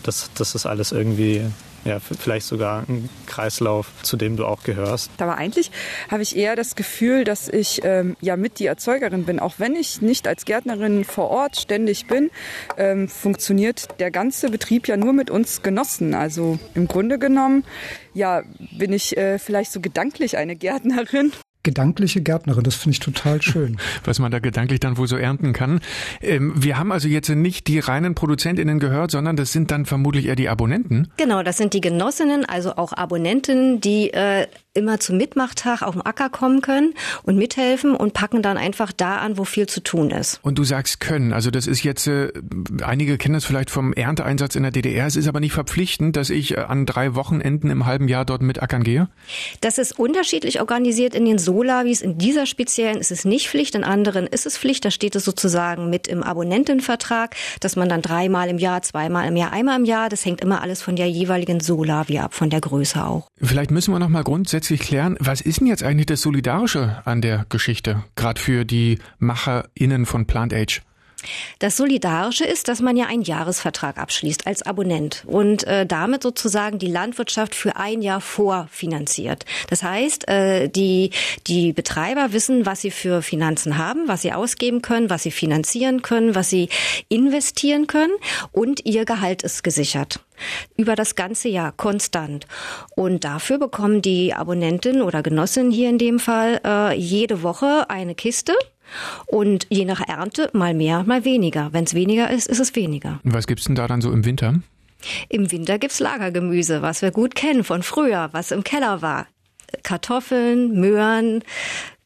das, 0.02 0.30
das 0.34 0.54
ist 0.54 0.66
alles 0.66 0.90
irgendwie 0.90 1.44
ja, 1.84 2.00
vielleicht 2.00 2.46
sogar 2.46 2.84
ein 2.88 3.08
Kreislauf, 3.26 3.90
zu 4.02 4.16
dem 4.16 4.36
du 4.36 4.46
auch 4.46 4.62
gehörst. 4.62 5.10
Aber 5.18 5.36
eigentlich 5.36 5.70
habe 6.10 6.22
ich 6.22 6.36
eher 6.36 6.56
das 6.56 6.76
Gefühl, 6.76 7.24
dass 7.24 7.48
ich 7.48 7.80
ähm, 7.84 8.16
ja 8.20 8.36
mit 8.36 8.58
die 8.58 8.66
Erzeugerin 8.66 9.24
bin. 9.24 9.40
Auch 9.40 9.54
wenn 9.58 9.74
ich 9.74 10.02
nicht 10.02 10.26
als 10.26 10.44
Gärtnerin 10.44 11.04
vor 11.04 11.30
Ort 11.30 11.56
ständig 11.56 12.06
bin, 12.06 12.30
ähm, 12.76 13.08
funktioniert 13.08 13.88
der 14.00 14.10
ganze 14.10 14.50
Betrieb 14.50 14.88
ja 14.88 14.96
nur 14.96 15.12
mit 15.12 15.30
uns 15.30 15.62
Genossen. 15.62 16.14
Also 16.14 16.58
im 16.74 16.88
Grunde 16.88 17.18
genommen, 17.18 17.64
ja, 18.14 18.42
bin 18.76 18.92
ich 18.92 19.16
äh, 19.16 19.38
vielleicht 19.38 19.72
so 19.72 19.80
gedanklich 19.80 20.36
eine 20.36 20.56
Gärtnerin 20.56 21.32
gedankliche 21.68 22.22
Gärtnerin. 22.22 22.64
Das 22.64 22.76
finde 22.76 22.92
ich 22.92 23.00
total 23.00 23.42
schön. 23.42 23.76
Was 24.04 24.18
man 24.20 24.30
da 24.30 24.38
gedanklich 24.38 24.80
dann 24.80 24.96
wohl 24.96 25.06
so 25.06 25.16
ernten 25.16 25.52
kann. 25.52 25.80
Ähm, 26.22 26.54
wir 26.56 26.78
haben 26.78 26.92
also 26.92 27.08
jetzt 27.08 27.28
nicht 27.28 27.66
die 27.66 27.78
reinen 27.78 28.14
ProduzentInnen 28.14 28.78
gehört, 28.78 29.10
sondern 29.10 29.36
das 29.36 29.52
sind 29.52 29.70
dann 29.70 29.84
vermutlich 29.84 30.26
eher 30.26 30.36
die 30.36 30.48
Abonnenten. 30.48 31.08
Genau, 31.18 31.42
das 31.42 31.58
sind 31.58 31.74
die 31.74 31.82
Genossinnen, 31.82 32.46
also 32.46 32.76
auch 32.76 32.94
Abonnentinnen, 32.94 33.82
die 33.82 34.14
äh, 34.14 34.46
immer 34.78 35.00
zum 35.00 35.16
Mitmachtag 35.16 35.82
auf 35.82 35.94
dem 35.94 36.06
Acker 36.06 36.30
kommen 36.30 36.62
können 36.62 36.94
und 37.24 37.36
mithelfen 37.36 37.94
und 37.94 38.14
packen 38.14 38.42
dann 38.42 38.56
einfach 38.56 38.92
da 38.92 39.18
an, 39.18 39.36
wo 39.36 39.44
viel 39.44 39.66
zu 39.66 39.82
tun 39.82 40.10
ist. 40.10 40.38
Und 40.42 40.58
du 40.58 40.64
sagst 40.64 41.00
können, 41.00 41.32
also 41.32 41.50
das 41.50 41.66
ist 41.66 41.82
jetzt, 41.82 42.06
äh, 42.06 42.32
einige 42.82 43.18
kennen 43.18 43.34
das 43.34 43.44
vielleicht 43.44 43.70
vom 43.70 43.92
Ernteeinsatz 43.92 44.54
in 44.54 44.62
der 44.62 44.72
DDR, 44.72 45.06
es 45.06 45.16
ist 45.16 45.28
aber 45.28 45.40
nicht 45.40 45.52
verpflichtend, 45.52 46.16
dass 46.16 46.30
ich 46.30 46.56
äh, 46.56 46.60
an 46.60 46.86
drei 46.86 47.14
Wochenenden 47.14 47.70
im 47.70 47.86
halben 47.86 48.08
Jahr 48.08 48.24
dort 48.24 48.42
mit 48.42 48.62
ackern 48.62 48.82
gehe? 48.84 49.08
Das 49.60 49.78
ist 49.78 49.98
unterschiedlich 49.98 50.60
organisiert 50.60 51.14
in 51.14 51.24
den 51.24 51.38
Solavis. 51.38 52.00
In 52.00 52.18
dieser 52.18 52.46
speziellen 52.46 52.98
ist 52.98 53.10
es 53.10 53.24
nicht 53.24 53.48
Pflicht, 53.48 53.74
in 53.74 53.84
anderen 53.84 54.26
ist 54.26 54.46
es 54.46 54.56
Pflicht. 54.56 54.84
Da 54.84 54.90
steht 54.90 55.16
es 55.16 55.24
sozusagen 55.24 55.90
mit 55.90 56.06
im 56.06 56.22
Abonnentenvertrag, 56.22 57.34
dass 57.60 57.76
man 57.76 57.88
dann 57.88 58.02
dreimal 58.02 58.48
im 58.48 58.58
Jahr, 58.58 58.82
zweimal 58.82 59.26
im 59.26 59.36
Jahr, 59.36 59.52
einmal 59.52 59.78
im 59.78 59.84
Jahr, 59.84 60.08
das 60.08 60.24
hängt 60.24 60.40
immer 60.40 60.62
alles 60.62 60.82
von 60.82 60.96
der 60.96 61.08
jeweiligen 61.08 61.60
Solavi 61.60 62.18
ab, 62.18 62.34
von 62.34 62.50
der 62.50 62.60
Größe 62.60 63.04
auch. 63.04 63.28
Vielleicht 63.40 63.70
müssen 63.70 63.92
wir 63.92 63.98
noch 63.98 64.08
mal 64.08 64.24
grundsätzlich 64.24 64.67
grundsätzlich 64.68 64.88
klären, 64.88 65.16
was 65.18 65.40
ist 65.40 65.60
denn 65.60 65.66
jetzt 65.66 65.82
eigentlich 65.82 66.06
das 66.06 66.20
Solidarische 66.20 67.00
an 67.06 67.22
der 67.22 67.46
Geschichte, 67.48 68.04
gerade 68.16 68.38
für 68.38 68.66
die 68.66 68.98
MacherInnen 69.18 70.04
von 70.04 70.26
Plant 70.26 70.52
Age? 70.52 70.82
Das 71.58 71.76
Solidarische 71.76 72.44
ist, 72.44 72.68
dass 72.68 72.80
man 72.80 72.96
ja 72.96 73.06
einen 73.06 73.22
Jahresvertrag 73.22 73.98
abschließt 73.98 74.46
als 74.46 74.62
Abonnent 74.62 75.24
und 75.26 75.64
äh, 75.64 75.84
damit 75.84 76.22
sozusagen 76.22 76.78
die 76.78 76.86
Landwirtschaft 76.86 77.54
für 77.54 77.76
ein 77.76 78.02
Jahr 78.02 78.20
vorfinanziert. 78.20 79.44
Das 79.68 79.82
heißt, 79.82 80.28
äh, 80.28 80.68
die, 80.68 81.10
die 81.46 81.72
Betreiber 81.72 82.32
wissen, 82.32 82.66
was 82.66 82.82
sie 82.82 82.92
für 82.92 83.22
Finanzen 83.22 83.78
haben, 83.78 84.06
was 84.06 84.22
sie 84.22 84.32
ausgeben 84.32 84.80
können, 84.80 85.10
was 85.10 85.24
sie 85.24 85.32
finanzieren 85.32 86.02
können, 86.02 86.34
was 86.34 86.50
sie 86.50 86.68
investieren 87.08 87.86
können 87.88 88.14
und 88.52 88.86
ihr 88.86 89.04
Gehalt 89.04 89.42
ist 89.42 89.64
gesichert 89.64 90.20
über 90.76 90.94
das 90.94 91.16
ganze 91.16 91.48
Jahr 91.48 91.72
konstant. 91.72 92.46
Und 92.94 93.24
dafür 93.24 93.58
bekommen 93.58 94.02
die 94.02 94.34
Abonnentin 94.34 95.02
oder 95.02 95.22
Genossin 95.22 95.72
hier 95.72 95.88
in 95.88 95.98
dem 95.98 96.20
Fall 96.20 96.60
äh, 96.64 96.94
jede 96.96 97.42
Woche 97.42 97.90
eine 97.90 98.14
Kiste 98.14 98.54
und 99.26 99.66
je 99.70 99.84
nach 99.84 100.00
Ernte 100.06 100.50
mal 100.52 100.74
mehr, 100.74 101.04
mal 101.04 101.24
weniger. 101.24 101.72
Wenn 101.72 101.84
es 101.84 101.94
weniger 101.94 102.30
ist, 102.30 102.46
ist 102.46 102.60
es 102.60 102.74
weniger. 102.74 103.20
Was 103.24 103.46
gibt's 103.46 103.64
denn 103.64 103.74
da 103.74 103.86
dann 103.86 104.00
so 104.00 104.12
im 104.12 104.24
Winter? 104.24 104.60
Im 105.28 105.52
Winter 105.52 105.78
gibt's 105.78 106.00
Lagergemüse, 106.00 106.82
was 106.82 107.02
wir 107.02 107.10
gut 107.10 107.34
kennen 107.34 107.64
von 107.64 107.82
früher, 107.82 108.30
was 108.32 108.50
im 108.50 108.64
Keller 108.64 109.02
war. 109.02 109.26
Kartoffeln, 109.82 110.80
Möhren, 110.80 111.44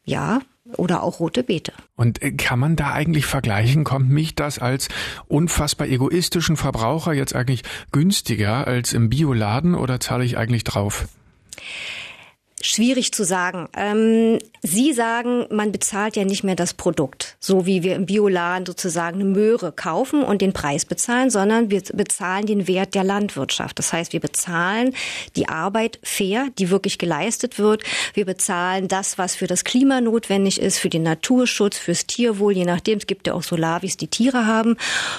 ja, 0.04 0.40
oder 0.76 1.02
auch 1.02 1.20
rote 1.20 1.42
Beete. 1.42 1.72
Und 1.96 2.22
äh, 2.22 2.32
kann 2.32 2.58
man 2.58 2.76
da 2.76 2.92
eigentlich 2.92 3.26
vergleichen? 3.26 3.84
Kommt 3.84 4.10
mich 4.10 4.34
das 4.34 4.58
als 4.58 4.88
unfassbar 5.28 5.88
egoistischen 5.88 6.56
Verbraucher 6.56 7.12
jetzt 7.12 7.34
eigentlich 7.34 7.62
günstiger 7.90 8.66
als 8.66 8.92
im 8.92 9.10
Bioladen 9.10 9.74
oder 9.74 10.00
zahle 10.00 10.24
ich 10.24 10.36
eigentlich 10.38 10.64
drauf? 10.64 11.08
Schwierig 12.62 13.12
zu 13.12 13.24
sagen. 13.24 13.68
Ähm, 13.76 14.38
Sie 14.64 14.92
sagen, 14.92 15.46
man 15.50 15.72
bezahlt 15.72 16.14
ja 16.14 16.24
nicht 16.24 16.44
mehr 16.44 16.54
das 16.54 16.72
Produkt, 16.72 17.36
so 17.40 17.66
wie 17.66 17.82
wir 17.82 17.96
im 17.96 18.06
Bioladen 18.06 18.64
sozusagen 18.64 19.16
eine 19.20 19.28
Möhre 19.28 19.72
kaufen 19.72 20.22
und 20.22 20.40
den 20.40 20.52
Preis 20.52 20.84
bezahlen, 20.84 21.30
sondern 21.30 21.68
wir 21.72 21.82
bezahlen 21.92 22.46
den 22.46 22.68
Wert 22.68 22.94
der 22.94 23.02
Landwirtschaft. 23.02 23.80
Das 23.80 23.92
heißt, 23.92 24.12
wir 24.12 24.20
bezahlen 24.20 24.94
die 25.34 25.48
Arbeit 25.48 25.98
fair, 26.04 26.46
die 26.58 26.70
wirklich 26.70 26.98
geleistet 26.98 27.58
wird. 27.58 27.82
Wir 28.14 28.24
bezahlen 28.24 28.86
das, 28.86 29.18
was 29.18 29.34
für 29.34 29.48
das 29.48 29.64
Klima 29.64 30.00
notwendig 30.00 30.60
ist, 30.60 30.78
für 30.78 30.90
den 30.90 31.02
Naturschutz, 31.02 31.76
fürs 31.76 32.06
Tierwohl, 32.06 32.52
je 32.52 32.64
nachdem. 32.64 32.98
Es 32.98 33.08
gibt 33.08 33.26
ja 33.26 33.34
auch 33.34 33.42
Solavis, 33.42 33.96
die 33.96 34.06
Tiere 34.06 34.46
haben. 34.46 34.76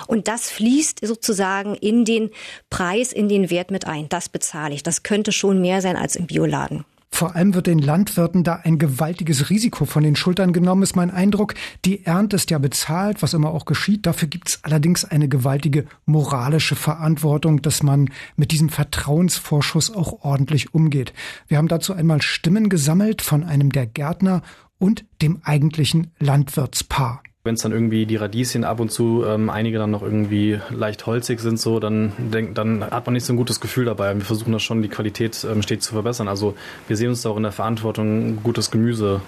Und 0.08 0.30
das 0.30 0.50
fließt 0.50 1.06
sozusagen 1.06 1.76
in 1.76 2.06
den 2.06 2.30
Preis, 2.70 3.12
in 3.12 3.28
den 3.28 3.50
Wert 3.50 3.72
mit 3.72 3.88
ein. 3.88 4.08
Das 4.08 4.30
bezahle 4.30 4.74
ich. 4.74 4.84
Das 4.84 5.04
könnte 5.04 5.34
schon 5.34 5.60
mehr 5.60 5.82
sein 5.82 5.98
als 5.98 6.16
im 6.16 6.28
Bioladen. 6.28 6.86
Vor 7.14 7.36
allem 7.36 7.54
wird 7.54 7.68
den 7.68 7.78
Landwirten 7.78 8.44
da 8.44 8.62
ein 8.64 8.80
gewaltiges 8.80 9.52
Risiko 9.52 9.86
von 9.86 10.02
den 10.02 10.16
Schultern 10.16 10.52
genommen, 10.52 10.82
ist 10.82 10.96
mein 10.96 11.12
Eindruck. 11.12 11.54
Die 11.86 12.08
Ernte 12.08 12.38
ist 12.38 12.50
ja 12.50 12.58
bezahlt, 12.58 13.22
was 13.22 13.36
immer 13.36 13.52
auch 13.52 13.66
geschieht. 13.66 14.08
Dafür 14.08 14.28
gibt 14.28 14.50
es 14.50 14.64
allerdings 14.64 15.06
eine 15.06 15.30
gewaltige 15.30 15.86
moralische 16.08 16.76
Verantwortung, 16.76 17.62
dass 17.62 17.84
man 17.84 18.10
mit 18.36 18.50
diesem 18.52 18.70
Vertrauensvorschuss 18.70 19.94
auch 19.94 20.24
ordentlich 20.24 20.74
umgeht. 20.74 21.14
Wir 21.48 21.60
haben 21.60 21.68
dazu 21.68 21.94
einmal 21.94 22.24
Stimmen 22.24 22.68
gesammelt 22.68 23.22
von 23.22 23.44
einem 23.44 23.72
der 23.72 23.86
Gärtner 23.86 24.42
und 24.80 25.06
dem 25.22 25.40
eigentlichen 25.44 26.12
Landwirtspaar. 26.18 27.22
Wenn 27.46 27.56
es 27.56 27.62
dann 27.62 27.74
irgendwie 27.74 28.06
die 28.06 28.16
Radieschen 28.16 28.64
ab 28.64 28.80
und 28.80 28.90
zu 28.90 29.26
ähm, 29.28 29.50
einige 29.50 29.78
dann 29.78 29.92
noch 29.92 30.02
irgendwie 30.02 30.62
leicht 30.70 31.06
holzig 31.06 31.42
sind, 31.42 31.60
so, 31.60 31.82
dann, 31.82 32.14
denk, 32.18 32.56
dann 32.56 32.86
hat 32.90 33.06
man 33.06 33.12
nicht 33.12 33.26
so 33.26 33.34
ein 33.34 33.36
gutes 33.36 33.60
Gefühl 33.60 33.84
dabei. 33.84 34.16
Wir 34.16 34.24
versuchen 34.24 34.54
das 34.54 34.64
schon, 34.64 34.82
die 34.82 34.88
Qualität 34.88 35.46
ähm, 35.52 35.62
stets 35.62 35.88
zu 35.88 35.92
verbessern. 35.92 36.30
Also 36.30 36.56
wir 36.88 36.96
sehen 36.96 37.10
uns 37.10 37.22
da 37.22 37.32
auch 37.32 37.36
in 37.36 37.44
der 37.44 37.52
Verantwortung, 37.52 38.42
gutes 38.44 38.72
Gemüse 38.72 39.20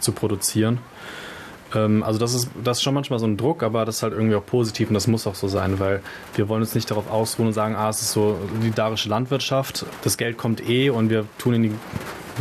zu 0.00 0.12
produzieren. 0.12 0.78
Ähm, 1.74 2.02
also 2.02 2.18
das 2.18 2.32
ist, 2.32 2.48
das 2.64 2.78
ist 2.78 2.84
schon 2.84 2.94
manchmal 2.94 3.18
so 3.18 3.26
ein 3.26 3.36
Druck, 3.36 3.62
aber 3.62 3.84
das 3.84 3.96
ist 3.96 4.02
halt 4.02 4.14
irgendwie 4.14 4.36
auch 4.36 4.46
positiv 4.46 4.88
und 4.88 4.94
das 4.94 5.06
muss 5.06 5.26
auch 5.26 5.34
so 5.34 5.46
sein, 5.46 5.78
weil 5.78 6.00
wir 6.36 6.48
wollen 6.48 6.62
uns 6.62 6.74
nicht 6.74 6.90
darauf 6.90 7.10
ausruhen 7.10 7.48
und 7.48 7.52
sagen, 7.52 7.76
ah, 7.76 7.90
es 7.90 8.00
ist 8.00 8.12
so 8.12 8.38
solidarische 8.60 9.10
Landwirtschaft, 9.10 9.84
das 10.04 10.16
Geld 10.16 10.38
kommt 10.38 10.66
eh 10.66 10.88
und 10.88 11.10
wir 11.10 11.26
tun 11.36 11.52
in 11.52 11.62
die 11.64 11.72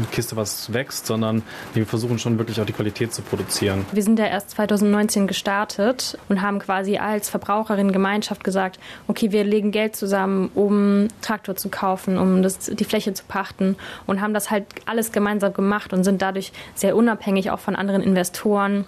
Kiste 0.05 0.35
was 0.35 0.73
wächst, 0.73 1.07
sondern 1.07 1.43
wir 1.73 1.85
versuchen 1.85 2.19
schon 2.19 2.37
wirklich 2.37 2.61
auch 2.61 2.65
die 2.65 2.73
Qualität 2.73 3.13
zu 3.13 3.21
produzieren. 3.21 3.85
Wir 3.91 4.03
sind 4.03 4.19
ja 4.19 4.25
erst 4.25 4.51
2019 4.51 5.27
gestartet 5.27 6.17
und 6.29 6.41
haben 6.41 6.59
quasi 6.59 6.97
als 6.97 7.29
Verbraucherin 7.29 7.91
Gemeinschaft 7.91 8.43
gesagt, 8.43 8.79
okay, 9.07 9.31
wir 9.31 9.43
legen 9.43 9.71
Geld 9.71 9.95
zusammen, 9.95 10.49
um 10.53 11.07
Traktor 11.21 11.55
zu 11.55 11.69
kaufen, 11.69 12.17
um 12.17 12.41
das, 12.41 12.59
die 12.59 12.83
Fläche 12.83 13.13
zu 13.13 13.23
pachten 13.27 13.75
und 14.05 14.21
haben 14.21 14.33
das 14.33 14.51
halt 14.51 14.65
alles 14.85 15.11
gemeinsam 15.11 15.53
gemacht 15.53 15.93
und 15.93 16.03
sind 16.03 16.21
dadurch 16.21 16.51
sehr 16.75 16.95
unabhängig 16.95 17.51
auch 17.51 17.59
von 17.59 17.75
anderen 17.75 18.01
Investoren 18.01 18.85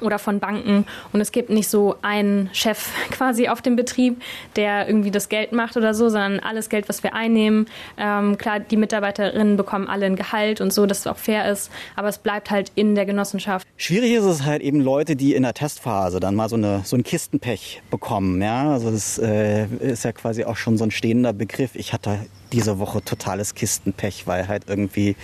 oder 0.00 0.18
von 0.18 0.40
Banken. 0.40 0.86
Und 1.12 1.20
es 1.20 1.32
gibt 1.32 1.50
nicht 1.50 1.68
so 1.68 1.96
einen 2.02 2.50
Chef 2.52 2.88
quasi 3.10 3.48
auf 3.48 3.62
dem 3.62 3.76
Betrieb, 3.76 4.22
der 4.56 4.88
irgendwie 4.88 5.10
das 5.10 5.28
Geld 5.28 5.52
macht 5.52 5.76
oder 5.76 5.94
so, 5.94 6.08
sondern 6.08 6.40
alles 6.40 6.68
Geld, 6.68 6.88
was 6.88 7.02
wir 7.02 7.14
einnehmen. 7.14 7.66
Ähm, 7.96 8.38
klar, 8.38 8.60
die 8.60 8.76
Mitarbeiterinnen 8.76 9.56
bekommen 9.56 9.88
alle 9.88 10.06
ein 10.06 10.16
Gehalt 10.16 10.60
und 10.60 10.72
so, 10.72 10.86
dass 10.86 11.00
es 11.00 11.06
auch 11.06 11.16
fair 11.16 11.50
ist, 11.50 11.70
aber 11.96 12.08
es 12.08 12.18
bleibt 12.18 12.50
halt 12.50 12.72
in 12.74 12.94
der 12.94 13.06
Genossenschaft. 13.06 13.66
Schwierig 13.76 14.12
ist 14.12 14.24
es 14.24 14.44
halt 14.44 14.62
eben 14.62 14.80
Leute, 14.80 15.16
die 15.16 15.34
in 15.34 15.42
der 15.42 15.54
Testphase 15.54 16.20
dann 16.20 16.34
mal 16.34 16.48
so, 16.48 16.56
eine, 16.56 16.82
so 16.84 16.96
ein 16.96 17.02
Kistenpech 17.02 17.82
bekommen. 17.90 18.40
Ja? 18.42 18.72
Also 18.72 18.90
das 18.90 19.18
äh, 19.18 19.66
ist 19.66 20.04
ja 20.04 20.12
quasi 20.12 20.44
auch 20.44 20.56
schon 20.56 20.76
so 20.78 20.84
ein 20.84 20.90
stehender 20.90 21.32
Begriff. 21.32 21.74
Ich 21.74 21.92
hatte 21.92 22.18
diese 22.52 22.78
Woche 22.78 23.02
totales 23.02 23.54
Kistenpech, 23.54 24.26
weil 24.26 24.48
halt 24.48 24.64
irgendwie 24.68 25.16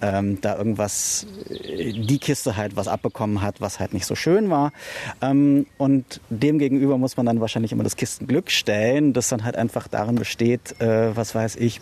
ähm, 0.00 0.40
da 0.40 0.56
irgendwas, 0.56 1.26
die 1.48 2.18
Kiste 2.18 2.56
halt 2.56 2.76
was 2.76 2.88
abbekommen 2.88 3.42
hat, 3.42 3.60
was 3.60 3.80
halt 3.80 3.94
nicht 3.94 4.06
so 4.06 4.14
schön 4.14 4.50
war. 4.50 4.72
Ähm, 5.20 5.66
und 5.78 6.20
demgegenüber 6.30 6.98
muss 6.98 7.16
man 7.16 7.26
dann 7.26 7.40
wahrscheinlich 7.40 7.72
immer 7.72 7.84
das 7.84 7.96
Kistenglück 7.96 8.50
stellen, 8.50 9.12
das 9.12 9.28
dann 9.28 9.44
halt 9.44 9.56
einfach 9.56 9.88
darin 9.88 10.16
besteht, 10.16 10.80
äh, 10.80 11.16
was 11.16 11.34
weiß 11.34 11.56
ich, 11.56 11.80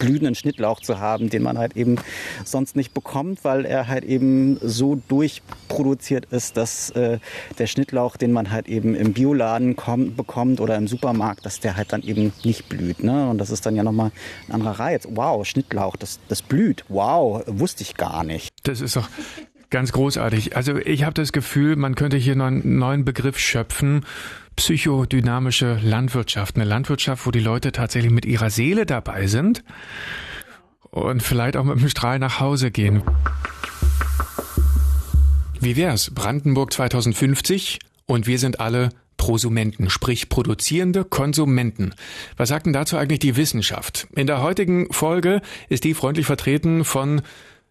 blühenden 0.00 0.34
Schnittlauch 0.34 0.80
zu 0.80 0.98
haben, 0.98 1.30
den 1.30 1.44
man 1.44 1.56
halt 1.58 1.76
eben 1.76 1.96
sonst 2.44 2.74
nicht 2.74 2.92
bekommt, 2.92 3.44
weil 3.44 3.64
er 3.64 3.86
halt 3.86 4.04
eben 4.04 4.58
so 4.60 5.00
durchproduziert 5.06 6.26
ist, 6.32 6.56
dass 6.56 6.90
äh, 6.90 7.20
der 7.58 7.68
Schnittlauch, 7.68 8.16
den 8.16 8.32
man 8.32 8.50
halt 8.50 8.66
eben 8.66 8.96
im 8.96 9.12
Bioladen 9.12 9.76
kommt, 9.76 10.16
bekommt 10.16 10.60
oder 10.60 10.76
im 10.76 10.88
Supermarkt, 10.88 11.46
dass 11.46 11.60
der 11.60 11.76
halt 11.76 11.92
dann 11.92 12.02
eben 12.02 12.32
nicht 12.42 12.68
blüht. 12.68 13.04
Ne? 13.04 13.28
Und 13.28 13.38
das 13.38 13.50
ist 13.50 13.64
dann 13.64 13.76
ja 13.76 13.84
nochmal 13.84 14.10
ein 14.48 14.54
anderer 14.54 14.80
Reiz. 14.80 15.06
Wow, 15.08 15.46
Schnittlauch, 15.46 15.94
das, 15.96 16.18
das 16.26 16.42
blüht. 16.42 16.84
Wow, 16.88 17.44
wusste 17.46 17.82
ich 17.82 17.94
gar 17.94 18.24
nicht. 18.24 18.48
Das 18.64 18.80
ist 18.80 18.96
doch 18.96 19.08
Ganz 19.70 19.92
großartig. 19.92 20.56
Also 20.56 20.76
ich 20.78 21.04
habe 21.04 21.14
das 21.14 21.30
Gefühl, 21.30 21.76
man 21.76 21.94
könnte 21.94 22.16
hier 22.16 22.32
einen 22.32 22.78
neuen 22.78 23.04
Begriff 23.04 23.38
schöpfen. 23.38 24.04
Psychodynamische 24.56 25.78
Landwirtschaft. 25.82 26.56
Eine 26.56 26.64
Landwirtschaft, 26.64 27.26
wo 27.26 27.30
die 27.30 27.40
Leute 27.40 27.72
tatsächlich 27.72 28.12
mit 28.12 28.26
ihrer 28.26 28.50
Seele 28.50 28.86
dabei 28.86 29.26
sind 29.26 29.64
und 30.90 31.22
vielleicht 31.22 31.56
auch 31.56 31.64
mit 31.64 31.80
dem 31.80 31.88
Strahl 31.88 32.18
nach 32.18 32.40
Hause 32.40 32.70
gehen. 32.70 33.02
Wie 35.60 35.76
wär's? 35.76 36.10
Brandenburg 36.10 36.72
2050 36.72 37.78
und 38.06 38.26
wir 38.26 38.38
sind 38.38 38.60
alle 38.60 38.90
Prosumenten, 39.16 39.90
sprich 39.90 40.30
produzierende 40.30 41.04
Konsumenten. 41.04 41.94
Was 42.38 42.48
sagt 42.48 42.64
denn 42.64 42.72
dazu 42.72 42.96
eigentlich 42.96 43.18
die 43.18 43.36
Wissenschaft? 43.36 44.08
In 44.16 44.26
der 44.26 44.40
heutigen 44.40 44.90
Folge 44.92 45.42
ist 45.68 45.84
die 45.84 45.92
freundlich 45.92 46.24
vertreten 46.24 46.84
von 46.84 47.20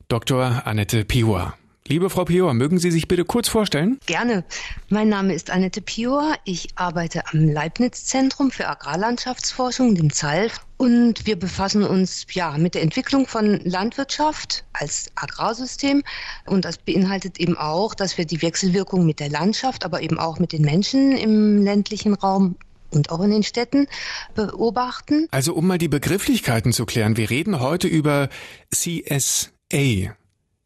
Dr. 0.07 0.61
Annette 0.65 1.05
Piwa. 1.05 1.55
Liebe 1.91 2.11
Frau 2.11 2.23
Pior, 2.23 2.53
mögen 2.53 2.77
Sie 2.77 2.91
sich 2.91 3.07
bitte 3.07 3.25
kurz 3.25 3.49
vorstellen? 3.49 3.99
Gerne. 4.05 4.43
Mein 4.89 5.09
Name 5.09 5.33
ist 5.33 5.49
Annette 5.49 5.81
Pior. 5.81 6.35
Ich 6.45 6.67
arbeite 6.75 7.23
am 7.33 7.49
Leibniz-Zentrum 7.49 8.51
für 8.51 8.67
Agrarlandschaftsforschung, 8.67 9.95
dem 9.95 10.13
ZALF. 10.13 10.59
Und 10.77 11.25
wir 11.25 11.35
befassen 11.35 11.81
uns 11.81 12.27
ja 12.31 12.55
mit 12.59 12.75
der 12.75 12.83
Entwicklung 12.83 13.25
von 13.25 13.59
Landwirtschaft 13.63 14.65
als 14.71 15.09
Agrarsystem. 15.15 16.03
Und 16.45 16.63
das 16.63 16.77
beinhaltet 16.77 17.39
eben 17.39 17.57
auch, 17.57 17.95
dass 17.95 18.19
wir 18.19 18.25
die 18.25 18.43
Wechselwirkung 18.43 19.07
mit 19.07 19.19
der 19.19 19.29
Landschaft, 19.29 19.83
aber 19.83 20.03
eben 20.03 20.19
auch 20.19 20.37
mit 20.37 20.51
den 20.51 20.61
Menschen 20.61 21.17
im 21.17 21.63
ländlichen 21.63 22.13
Raum 22.13 22.55
und 22.91 23.09
auch 23.09 23.21
in 23.21 23.31
den 23.31 23.41
Städten 23.41 23.87
beobachten. 24.35 25.27
Also 25.31 25.55
um 25.55 25.65
mal 25.65 25.79
die 25.79 25.87
Begrifflichkeiten 25.87 26.71
zu 26.71 26.85
klären, 26.85 27.17
wir 27.17 27.31
reden 27.31 27.59
heute 27.59 27.87
über 27.87 28.29
CSA. 28.71 30.13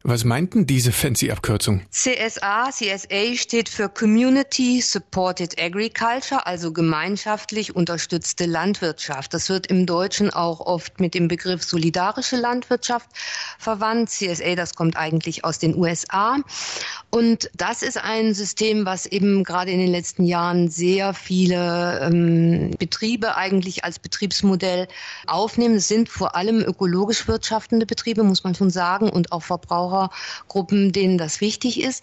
Was 0.06 0.22
meinten 0.22 0.66
diese 0.66 0.92
fancy 0.92 1.30
Abkürzung? 1.30 1.80
CSA, 1.90 2.68
CSA 2.70 3.34
steht 3.36 3.70
für 3.70 3.88
Community 3.88 4.82
Supported 4.82 5.58
Agriculture, 5.58 6.46
also 6.46 6.74
gemeinschaftlich 6.74 7.74
unterstützte 7.74 8.44
Landwirtschaft. 8.44 9.32
Das 9.32 9.48
wird 9.48 9.68
im 9.68 9.86
Deutschen 9.86 10.28
auch 10.28 10.60
oft 10.60 11.00
mit 11.00 11.14
dem 11.14 11.26
Begriff 11.26 11.62
solidarische 11.62 12.36
Landwirtschaft 12.36 13.08
verwandt. 13.58 14.10
CSA, 14.10 14.54
das 14.56 14.74
kommt 14.74 14.94
eigentlich 14.98 15.42
aus 15.42 15.58
den 15.58 15.74
USA. 15.74 16.36
Und 17.14 17.48
das 17.54 17.82
ist 17.82 17.96
ein 17.96 18.34
System, 18.34 18.86
was 18.86 19.06
eben 19.06 19.44
gerade 19.44 19.70
in 19.70 19.78
den 19.78 19.92
letzten 19.92 20.24
Jahren 20.24 20.68
sehr 20.68 21.14
viele 21.14 22.00
ähm, 22.02 22.72
Betriebe 22.76 23.36
eigentlich 23.36 23.84
als 23.84 24.00
Betriebsmodell 24.00 24.88
aufnehmen. 25.28 25.76
Es 25.76 25.86
sind 25.86 26.08
vor 26.08 26.34
allem 26.34 26.60
ökologisch 26.60 27.28
wirtschaftende 27.28 27.86
Betriebe, 27.86 28.24
muss 28.24 28.42
man 28.42 28.56
schon 28.56 28.70
sagen, 28.70 29.10
und 29.10 29.30
auch 29.30 29.44
Verbraucher 29.44 29.84
Verbrauchergruppen, 29.84 30.92
denen 30.92 31.18
das 31.18 31.40
wichtig 31.40 31.80
ist. 31.80 32.02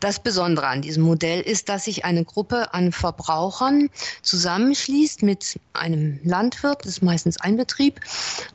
Das 0.00 0.20
Besondere 0.20 0.66
an 0.68 0.82
diesem 0.82 1.02
Modell 1.02 1.40
ist, 1.40 1.68
dass 1.68 1.84
sich 1.84 2.04
eine 2.04 2.24
Gruppe 2.24 2.72
an 2.72 2.92
Verbrauchern 2.92 3.90
zusammenschließt 4.22 5.22
mit 5.22 5.58
einem 5.72 6.20
Landwirt, 6.22 6.84
das 6.84 6.92
ist 6.92 7.02
meistens 7.02 7.40
ein 7.40 7.56
Betrieb, 7.56 8.00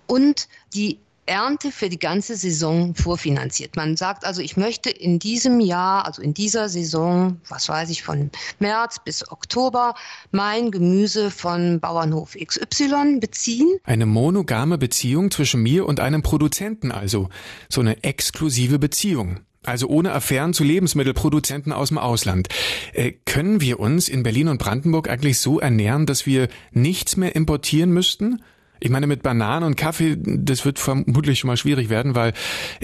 und 0.07 0.47
die 0.73 0.99
Ernte 1.27 1.71
für 1.71 1.89
die 1.89 1.99
ganze 1.99 2.35
Saison 2.35 2.95
vorfinanziert. 2.95 3.75
Man 3.75 3.95
sagt 3.97 4.25
also, 4.25 4.41
ich 4.41 4.57
möchte 4.57 4.89
in 4.89 5.19
diesem 5.19 5.59
Jahr, 5.59 6.05
also 6.05 6.21
in 6.21 6.33
dieser 6.33 6.69
Saison, 6.69 7.39
was 7.47 7.69
weiß 7.69 7.89
ich, 7.89 8.03
von 8.03 8.31
März 8.59 8.97
bis 9.03 9.29
Oktober, 9.29 9.93
mein 10.31 10.71
Gemüse 10.71 11.29
von 11.31 11.79
Bauernhof 11.79 12.35
XY 12.35 13.19
beziehen. 13.19 13.77
Eine 13.83 14.05
monogame 14.05 14.77
Beziehung 14.77 15.31
zwischen 15.31 15.61
mir 15.61 15.85
und 15.85 15.99
einem 15.99 16.23
Produzenten 16.23 16.91
also. 16.91 17.29
So 17.69 17.81
eine 17.81 18.03
exklusive 18.03 18.79
Beziehung. 18.79 19.41
Also 19.67 19.87
ohne 19.87 20.13
Affären 20.13 20.53
zu 20.53 20.63
Lebensmittelproduzenten 20.63 21.73
aus 21.73 21.89
dem 21.89 21.97
Ausland. 21.97 22.47
Äh, 22.93 23.11
können 23.25 23.59
wir 23.59 23.81
uns 23.81 24.07
in 24.07 24.23
Berlin 24.23 24.47
und 24.47 24.59
Brandenburg 24.59 25.09
eigentlich 25.09 25.39
so 25.39 25.59
ernähren, 25.59 26.05
dass 26.05 26.25
wir 26.25 26.47
nichts 26.71 27.17
mehr 27.17 27.35
importieren 27.35 27.91
müssten? 27.91 28.41
Ich 28.79 28.89
meine, 28.89 29.07
mit 29.07 29.23
Bananen 29.23 29.65
und 29.65 29.75
Kaffee, 29.75 30.17
das 30.19 30.65
wird 30.65 30.79
vermutlich 30.79 31.39
schon 31.39 31.47
mal 31.47 31.57
schwierig 31.57 31.89
werden, 31.89 32.15
weil 32.15 32.33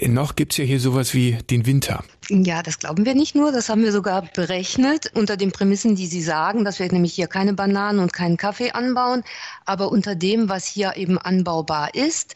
noch 0.02 0.36
gibt's 0.36 0.58
ja 0.58 0.64
hier 0.64 0.80
sowas 0.80 1.14
wie 1.14 1.38
den 1.50 1.66
Winter. 1.66 2.04
Ja, 2.30 2.64
das 2.64 2.80
glauben 2.80 3.06
wir 3.06 3.16
nicht 3.16 3.36
nur, 3.36 3.52
das 3.52 3.70
haben 3.70 3.84
wir 3.84 3.92
sogar 3.92 4.24
berechnet 4.34 5.12
unter 5.14 5.38
den 5.38 5.52
Prämissen, 5.52 5.96
die 5.96 6.08
Sie 6.08 6.22
sagen, 6.22 6.64
dass 6.64 6.80
wir 6.80 6.92
nämlich 6.92 7.14
hier 7.14 7.28
keine 7.28 7.54
Bananen 7.54 8.00
und 8.00 8.14
keinen 8.14 8.38
Kaffee 8.38 8.72
anbauen, 8.72 9.24
aber 9.66 9.92
unter 9.92 10.16
dem, 10.16 10.50
was 10.50 10.66
hier 10.66 10.94
eben 10.96 11.18
anbaubar 11.18 11.94
ist, 11.96 12.36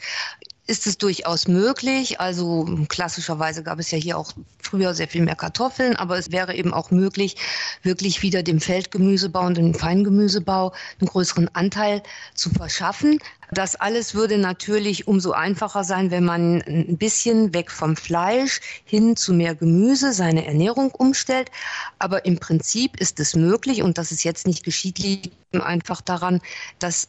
ist 0.67 0.85
es 0.85 0.97
durchaus 0.97 1.47
möglich. 1.47 2.19
Also 2.19 2.67
klassischerweise 2.89 3.63
gab 3.63 3.79
es 3.79 3.89
ja 3.91 3.97
hier 3.97 4.17
auch 4.17 4.33
früher 4.61 4.93
sehr 4.93 5.07
viel 5.07 5.23
mehr 5.23 5.35
Kartoffeln, 5.35 5.95
aber 5.95 6.17
es 6.17 6.31
wäre 6.31 6.53
eben 6.53 6.73
auch 6.73 6.91
möglich, 6.91 7.37
wirklich 7.83 8.21
wieder 8.21 8.43
dem 8.43 8.59
Feldgemüsebau 8.59 9.45
und 9.45 9.57
dem 9.57 9.73
Feingemüsebau 9.73 10.73
einen 10.99 11.07
größeren 11.07 11.49
Anteil 11.55 12.03
zu 12.35 12.49
verschaffen. 12.49 13.19
Das 13.51 13.77
alles 13.77 14.13
würde 14.13 14.37
natürlich 14.37 15.07
umso 15.07 15.31
einfacher 15.31 15.85
sein, 15.85 16.11
wenn 16.11 16.25
man 16.25 16.61
ein 16.63 16.97
bisschen 16.97 17.53
weg 17.53 17.71
vom 17.71 17.95
Fleisch 17.95 18.59
hin 18.83 19.15
zu 19.15 19.33
mehr 19.33 19.55
Gemüse 19.55 20.11
seine 20.11 20.45
Ernährung 20.45 20.91
umstellt. 20.91 21.49
Aber 21.97 22.25
im 22.25 22.39
Prinzip 22.39 22.99
ist 22.99 23.21
es 23.21 23.35
möglich 23.35 23.83
und 23.83 23.97
dass 23.97 24.11
es 24.11 24.25
jetzt 24.25 24.47
nicht 24.47 24.65
geschieht, 24.65 24.99
liegt 24.99 25.33
einfach 25.53 26.01
daran, 26.01 26.41
dass 26.79 27.07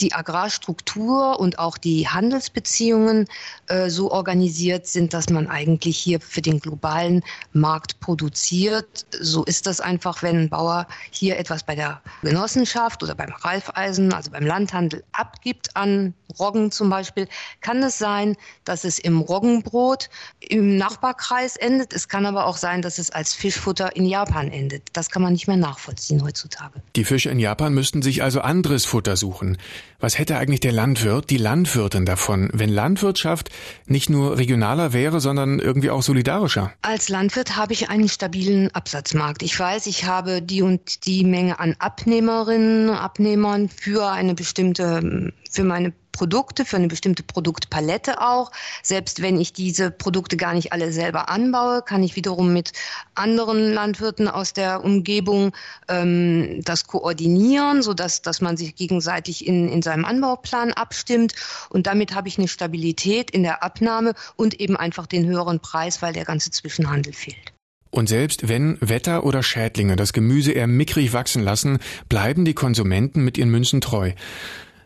die 0.00 0.12
Agrarstruktur 0.12 1.38
und 1.38 1.58
auch 1.58 1.78
die 1.78 2.08
Handelsbeziehungen 2.08 3.26
äh, 3.66 3.90
so 3.90 4.10
organisiert 4.10 4.86
sind, 4.86 5.14
dass 5.14 5.30
man 5.30 5.46
eigentlich 5.46 5.98
hier 5.98 6.20
für 6.20 6.42
den 6.42 6.60
globalen 6.60 7.22
Markt 7.52 8.00
produziert. 8.00 9.06
So 9.20 9.44
ist 9.44 9.66
das 9.66 9.80
einfach, 9.80 10.22
wenn 10.22 10.36
ein 10.36 10.48
Bauer 10.48 10.86
hier 11.10 11.38
etwas 11.38 11.64
bei 11.64 11.74
der 11.74 12.00
Genossenschaft 12.22 13.02
oder 13.02 13.14
beim 13.14 13.32
Ralfeisen, 13.32 14.12
also 14.12 14.30
beim 14.30 14.46
Landhandel 14.46 15.04
abgibt 15.12 15.76
an 15.76 16.14
Roggen 16.38 16.70
zum 16.70 16.90
Beispiel, 16.90 17.28
kann 17.60 17.82
es 17.82 17.98
sein, 17.98 18.36
dass 18.64 18.84
es 18.84 18.98
im 18.98 19.20
Roggenbrot 19.20 20.08
im 20.40 20.76
Nachbarkreis 20.76 21.56
endet. 21.56 21.92
Es 21.92 22.08
kann 22.08 22.26
aber 22.26 22.46
auch 22.46 22.56
sein, 22.56 22.82
dass 22.82 22.98
es 22.98 23.10
als 23.10 23.34
Fischfutter 23.34 23.96
in 23.96 24.06
Japan 24.06 24.50
endet. 24.50 24.88
Das 24.92 25.10
kann 25.10 25.22
man 25.22 25.32
nicht 25.32 25.46
mehr 25.46 25.56
nachvollziehen 25.56 26.22
heutzutage. 26.22 26.82
Die 26.96 27.04
Fische 27.04 27.30
in 27.30 27.38
Japan 27.38 27.74
müssten 27.74 28.02
sich 28.02 28.22
also 28.22 28.40
anderes 28.40 28.84
Futter 28.84 29.16
suchen. 29.16 29.58
Was 29.98 30.18
hätte 30.18 30.36
eigentlich 30.36 30.60
der 30.60 30.72
Landwirt, 30.72 31.28
die 31.30 31.36
Landwirtin 31.36 32.06
davon, 32.06 32.50
wenn 32.52 32.70
Landwirtschaft 32.70 33.50
nicht 33.86 34.08
nur 34.08 34.38
regionaler 34.38 34.92
wäre, 34.92 35.20
sondern 35.20 35.58
irgendwie 35.58 35.90
auch 35.90 36.02
solidarischer? 36.02 36.72
Als 36.82 37.08
Landwirt 37.08 37.56
habe 37.56 37.72
ich 37.72 37.90
einen 37.90 38.08
stabilen 38.08 38.74
Absatzmarkt. 38.74 39.42
Ich 39.42 39.58
weiß, 39.58 39.86
ich 39.86 40.06
habe 40.06 40.40
die 40.40 40.62
und 40.62 41.06
die 41.06 41.24
Menge 41.24 41.58
an 41.60 41.76
Abnehmerinnen, 41.78 42.90
Abnehmern 42.90 43.68
für 43.68 44.10
eine 44.10 44.34
bestimmte, 44.34 45.32
für 45.50 45.64
meine 45.64 45.92
Produkte, 46.12 46.64
für 46.64 46.76
eine 46.76 46.88
bestimmte 46.88 47.22
Produktpalette 47.22 48.20
auch. 48.20 48.50
Selbst 48.82 49.22
wenn 49.22 49.40
ich 49.40 49.52
diese 49.52 49.90
Produkte 49.90 50.36
gar 50.36 50.54
nicht 50.54 50.72
alle 50.72 50.92
selber 50.92 51.28
anbaue, 51.28 51.82
kann 51.82 52.02
ich 52.02 52.16
wiederum 52.16 52.52
mit 52.52 52.72
anderen 53.14 53.72
Landwirten 53.72 54.28
aus 54.28 54.52
der 54.52 54.84
Umgebung 54.84 55.52
ähm, 55.88 56.62
das 56.64 56.86
koordinieren, 56.86 57.82
sodass 57.82 58.22
dass 58.22 58.40
man 58.40 58.56
sich 58.56 58.74
gegenseitig 58.74 59.46
in, 59.46 59.68
in 59.68 59.82
seinem 59.82 60.04
Anbauplan 60.04 60.72
abstimmt. 60.72 61.34
Und 61.68 61.86
damit 61.86 62.14
habe 62.14 62.28
ich 62.28 62.38
eine 62.38 62.48
Stabilität 62.48 63.30
in 63.30 63.42
der 63.42 63.62
Abnahme 63.62 64.14
und 64.36 64.60
eben 64.60 64.76
einfach 64.76 65.06
den 65.06 65.26
höheren 65.26 65.60
Preis, 65.60 66.02
weil 66.02 66.12
der 66.12 66.24
ganze 66.24 66.50
Zwischenhandel 66.50 67.12
fehlt. 67.12 67.52
Und 67.90 68.08
selbst 68.08 68.48
wenn 68.48 68.78
Wetter 68.80 69.24
oder 69.24 69.42
Schädlinge 69.42 69.96
das 69.96 70.12
Gemüse 70.12 70.52
eher 70.52 70.68
mickrig 70.68 71.12
wachsen 71.12 71.42
lassen, 71.42 71.78
bleiben 72.08 72.44
die 72.44 72.54
Konsumenten 72.54 73.24
mit 73.24 73.36
ihren 73.36 73.50
Münzen 73.50 73.80
treu. 73.80 74.12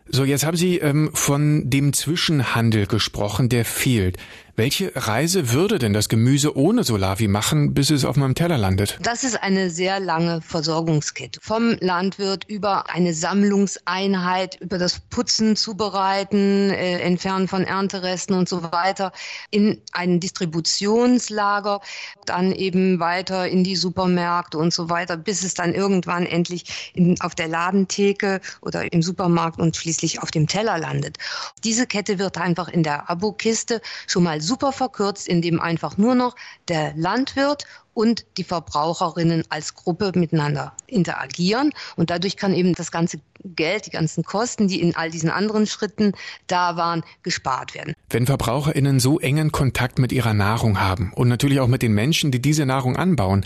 So, 0.07 0.25
jetzt 0.25 0.45
haben 0.45 0.57
Sie 0.57 0.79
ähm, 0.79 1.11
von 1.15 1.71
dem 1.71 1.93
Zwischenhandel 1.93 2.87
gesprochen, 2.87 3.49
der 3.49 3.65
fehlt. 3.65 4.19
Welche 4.57 4.93
Reise 4.95 5.51
würde 5.51 5.81
denn 5.81 5.93
das 5.93 6.09
Gemüse 6.09 6.57
ohne 6.57 6.85
Solavi 6.85 7.27
machen, 7.27 7.75
bis 7.75 7.91
es 7.91 8.05
auf 8.05 8.15
meinem 8.15 8.37
Teller 8.37 8.57
landet? 8.57 8.99
Das 9.03 9.25
ist 9.25 9.43
eine 9.43 9.69
sehr 9.69 9.99
lange 9.99 10.43
Versorgungskette. 10.43 11.41
Vom 11.43 11.77
Landwirt 11.81 12.45
über 12.45 12.89
eine 12.89 13.15
Sammlungseinheit, 13.15 14.61
über 14.61 14.79
das 14.79 15.01
Putzen, 15.11 15.57
Zubereiten, 15.57 16.71
äh, 16.71 17.01
Entfernen 17.01 17.49
von 17.49 17.65
Ernteresten 17.65 18.35
und 18.35 18.49
so 18.49 18.63
weiter, 18.71 19.11
in 19.51 19.83
ein 19.91 20.21
Distributionslager, 20.21 21.81
dann 22.25 22.53
eben 22.53 23.01
weiter 23.01 23.49
in 23.49 23.65
die 23.65 23.75
Supermärkte 23.75 24.57
und 24.59 24.73
so 24.73 24.89
weiter, 24.89 25.17
bis 25.17 25.43
es 25.43 25.55
dann 25.55 25.75
irgendwann 25.75 26.27
endlich 26.27 26.93
in, 26.95 27.21
auf 27.21 27.35
der 27.35 27.49
Ladentheke 27.49 28.41
oder 28.61 28.93
im 28.93 29.03
Supermarkt 29.03 29.59
und 29.59 29.75
schließlich 29.75 30.23
auf 30.23 30.31
dem 30.31 30.47
Teller 30.47 30.79
landet. 30.79 31.19
Diese 31.65 31.89
Kette 31.89 32.21
wird 32.21 32.39
einfach 32.39 32.69
in 32.69 32.85
der 32.85 33.11
Abokiste 33.11 33.81
schon 34.07 34.23
mal 34.23 34.44
super 34.47 34.73
verkürzt, 34.73 35.29
indem 35.29 35.61
einfach 35.61 35.97
nur 35.97 36.15
noch 36.15 36.37
der 36.69 36.95
Landwirt 36.97 37.67
und 37.95 38.27
die 38.37 38.45
Verbraucherinnen 38.45 39.45
als 39.49 39.75
Gruppe 39.75 40.13
miteinander 40.15 40.73
interagieren. 40.87 41.73
Und 41.97 42.11
dadurch 42.11 42.37
kann 42.37 42.53
eben 42.53 42.75
das 42.75 42.91
ganze 42.91 43.19
Geld, 43.45 43.87
die 43.87 43.91
ganzen 43.91 44.25
Kosten, 44.25 44.69
die 44.69 44.81
in 44.81 44.97
all 44.97 45.11
diesen 45.11 45.31
anderen 45.31 45.67
Schritten 45.67 46.13
da 46.47 46.77
waren, 46.77 47.05
gespart 47.23 47.75
werden. 47.75 47.95
Wenn 48.11 48.27
Verbraucherinnen 48.27 49.01
so 49.01 49.21
engen 49.21 49.53
Kontakt 49.53 49.99
mit 49.99 50.13
ihrer 50.13 50.35
Nahrung 50.35 50.81
haben 50.81 51.13
und 51.15 51.29
natürlich 51.29 51.61
auch 51.61 51.69
mit 51.69 51.83
den 51.83 51.93
Menschen, 51.93 52.31
die 52.31 52.43
diese 52.43 52.67
Nahrung 52.67 52.97
anbauen, 52.97 53.45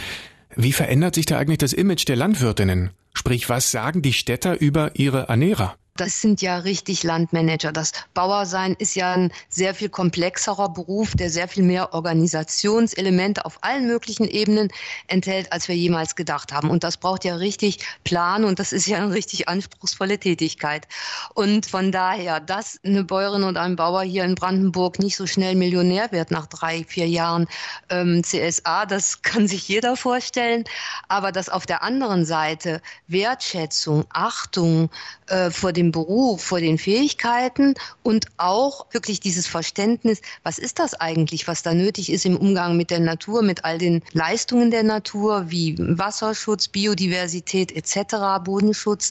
wie 0.57 0.73
verändert 0.73 1.15
sich 1.15 1.27
da 1.27 1.39
eigentlich 1.39 1.59
das 1.59 1.73
Image 1.73 2.09
der 2.09 2.17
Landwirtinnen? 2.17 2.91
Sprich, 3.13 3.49
was 3.49 3.71
sagen 3.71 4.03
die 4.03 4.13
Städter 4.13 4.61
über 4.61 4.93
ihre 4.95 5.29
Ernährer? 5.29 5.77
Das 6.01 6.21
sind 6.21 6.41
ja 6.43 6.59
richtig 6.59 7.03
Landmanager. 7.03 7.73
Das 7.73 7.93
Bauersein 8.15 8.75
ist 8.79 8.95
ja 8.95 9.13
ein 9.13 9.33
sehr 9.49 9.75
viel 9.75 9.89
komplexerer 9.89 10.69
Beruf, 10.69 11.15
der 11.15 11.31
sehr 11.31 11.49
viel 11.49 11.63
mehr 11.63 11.93
Organisationselemente 11.95 13.45
auf 13.45 13.59
allen 13.63 13.87
möglichen 13.87 14.27
Ebenen 14.29 14.69
enthält, 15.09 15.53
als 15.53 15.69
wir 15.69 15.77
jemals 15.77 16.17
gedacht 16.17 16.53
haben. 16.53 16.71
Und 16.71 16.85
das 16.85 16.97
braucht 16.97 17.25
ja 17.25 17.37
richtig 17.37 17.81
Plan 18.05 18.45
und 18.45 18.59
das 18.59 18.73
ist 18.73 18.87
ja 18.87 18.99
eine 18.99 19.13
richtig 19.13 19.49
anspruchsvolle 19.49 20.19
Tätigkeit. 20.19 20.87
Und 21.35 21.67
von 21.67 21.93
daher, 21.93 22.41
dass 22.41 22.79
eine 22.85 23.05
Bäuerin 23.05 23.45
oder 23.45 23.63
ein 23.63 23.77
Bauer 23.77 24.03
hier 24.03 24.25
in 24.25 24.35
Brandenburg 24.35 24.99
nicht 24.99 25.17
so 25.17 25.27
schnell 25.27 25.55
Millionär 25.57 26.13
wird 26.13 26.31
nach 26.31 26.47
drei, 26.47 26.85
vier 26.85 27.09
Jahren 27.09 27.47
ähm, 27.91 28.23
CSA, 28.23 28.87
das 28.87 29.23
kann 29.23 29.49
sich 29.49 29.69
jeder 29.69 29.97
vorstellen. 29.97 30.65
Aber 31.09 31.33
dass 31.33 31.49
auf 31.49 31.67
der 31.67 31.83
anderen 31.83 32.25
Seite 32.25 32.81
Wertschätzung, 33.09 34.05
Achtung 34.11 34.91
äh, 35.27 35.51
vor 35.51 35.73
dem 35.73 35.88
dem 35.89 35.93
Beruf, 35.93 36.43
vor 36.43 36.61
den 36.61 36.79
Fähigkeiten 36.79 37.75
und 38.03 38.27
auch 38.37 38.87
wirklich 38.93 39.21
dieses 39.21 39.47
Verständnis, 39.47 40.21
was 40.43 40.59
ist 40.59 40.79
das 40.79 40.95
eigentlich, 40.95 41.49
was 41.49 41.63
da 41.63 41.75
nötig 41.75 42.13
ist 42.13 42.27
im 42.27 42.37
Umgang 42.37 42.77
mit 42.77 42.91
der 42.91 43.01
Natur, 43.01 43.43
mit 43.43 43.65
all 43.65 43.79
den 43.79 44.03
Leistungen 44.13 44.71
der 44.71 44.83
Natur, 44.83 45.51
wie 45.51 45.77
Wasserschutz, 45.79 46.69
Biodiversität 46.69 47.73
etc., 47.73 48.17
Bodenschutz, 48.45 49.11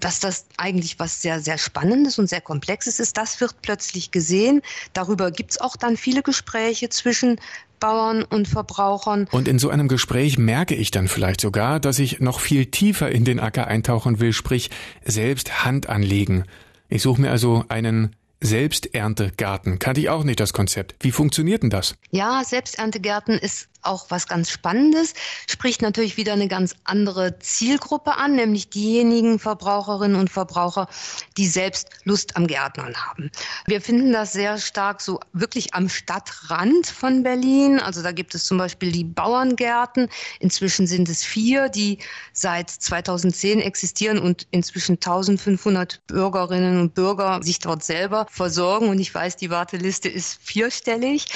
dass 0.00 0.20
das 0.20 0.46
eigentlich 0.56 0.98
was 0.98 1.22
sehr, 1.22 1.40
sehr 1.40 1.58
Spannendes 1.58 2.18
und 2.18 2.28
sehr 2.28 2.40
Komplexes 2.40 3.00
ist, 3.00 3.16
das 3.16 3.40
wird 3.40 3.60
plötzlich 3.62 4.10
gesehen. 4.10 4.62
Darüber 4.92 5.30
gibt 5.30 5.52
es 5.52 5.60
auch 5.60 5.76
dann 5.76 5.96
viele 5.96 6.22
Gespräche 6.22 6.88
zwischen 6.88 7.38
Bauern 7.84 8.22
und 8.22 8.48
Verbrauchern. 8.48 9.28
Und 9.30 9.46
in 9.46 9.58
so 9.58 9.68
einem 9.68 9.88
Gespräch 9.88 10.38
merke 10.38 10.74
ich 10.74 10.90
dann 10.90 11.06
vielleicht 11.06 11.42
sogar, 11.42 11.80
dass 11.80 11.98
ich 11.98 12.18
noch 12.18 12.40
viel 12.40 12.64
tiefer 12.64 13.10
in 13.10 13.26
den 13.26 13.38
Acker 13.38 13.66
eintauchen 13.66 14.20
will, 14.20 14.32
sprich 14.32 14.70
selbst 15.04 15.66
Hand 15.66 15.90
anlegen. 15.90 16.44
Ich 16.88 17.02
suche 17.02 17.20
mir 17.20 17.30
also 17.30 17.66
einen 17.68 18.16
Selbsterntegarten. 18.40 19.78
Kannte 19.80 20.00
ich 20.00 20.08
auch 20.08 20.24
nicht 20.24 20.40
das 20.40 20.54
Konzept. 20.54 20.94
Wie 21.00 21.10
funktioniert 21.10 21.62
denn 21.62 21.68
das? 21.68 21.94
Ja, 22.10 22.42
Selbsterntegärten 22.42 23.38
ist 23.38 23.68
auch 23.86 24.06
was 24.10 24.26
ganz 24.28 24.50
Spannendes, 24.50 25.14
spricht 25.48 25.82
natürlich 25.82 26.16
wieder 26.16 26.32
eine 26.32 26.48
ganz 26.48 26.74
andere 26.84 27.38
Zielgruppe 27.38 28.16
an, 28.16 28.34
nämlich 28.34 28.70
diejenigen 28.70 29.38
Verbraucherinnen 29.38 30.16
und 30.16 30.30
Verbraucher, 30.30 30.88
die 31.36 31.46
selbst 31.46 31.90
Lust 32.04 32.36
am 32.36 32.46
Gärtnern 32.46 32.94
haben. 32.94 33.30
Wir 33.66 33.80
finden 33.80 34.12
das 34.12 34.32
sehr 34.32 34.58
stark 34.58 35.00
so 35.00 35.20
wirklich 35.32 35.74
am 35.74 35.88
Stadtrand 35.88 36.86
von 36.86 37.22
Berlin. 37.22 37.80
Also 37.80 38.02
da 38.02 38.12
gibt 38.12 38.34
es 38.34 38.44
zum 38.44 38.58
Beispiel 38.58 38.92
die 38.92 39.04
Bauerngärten. 39.04 40.08
Inzwischen 40.40 40.86
sind 40.86 41.08
es 41.08 41.24
vier, 41.24 41.68
die 41.68 41.98
seit 42.32 42.70
2010 42.70 43.60
existieren 43.60 44.18
und 44.18 44.46
inzwischen 44.50 44.92
1500 44.92 46.06
Bürgerinnen 46.06 46.80
und 46.80 46.94
Bürger 46.94 47.42
sich 47.42 47.58
dort 47.58 47.84
selber 47.84 48.26
versorgen. 48.30 48.88
Und 48.88 48.98
ich 48.98 49.14
weiß, 49.14 49.36
die 49.36 49.50
Warteliste 49.50 50.08
ist 50.08 50.38
vierstellig. 50.42 51.26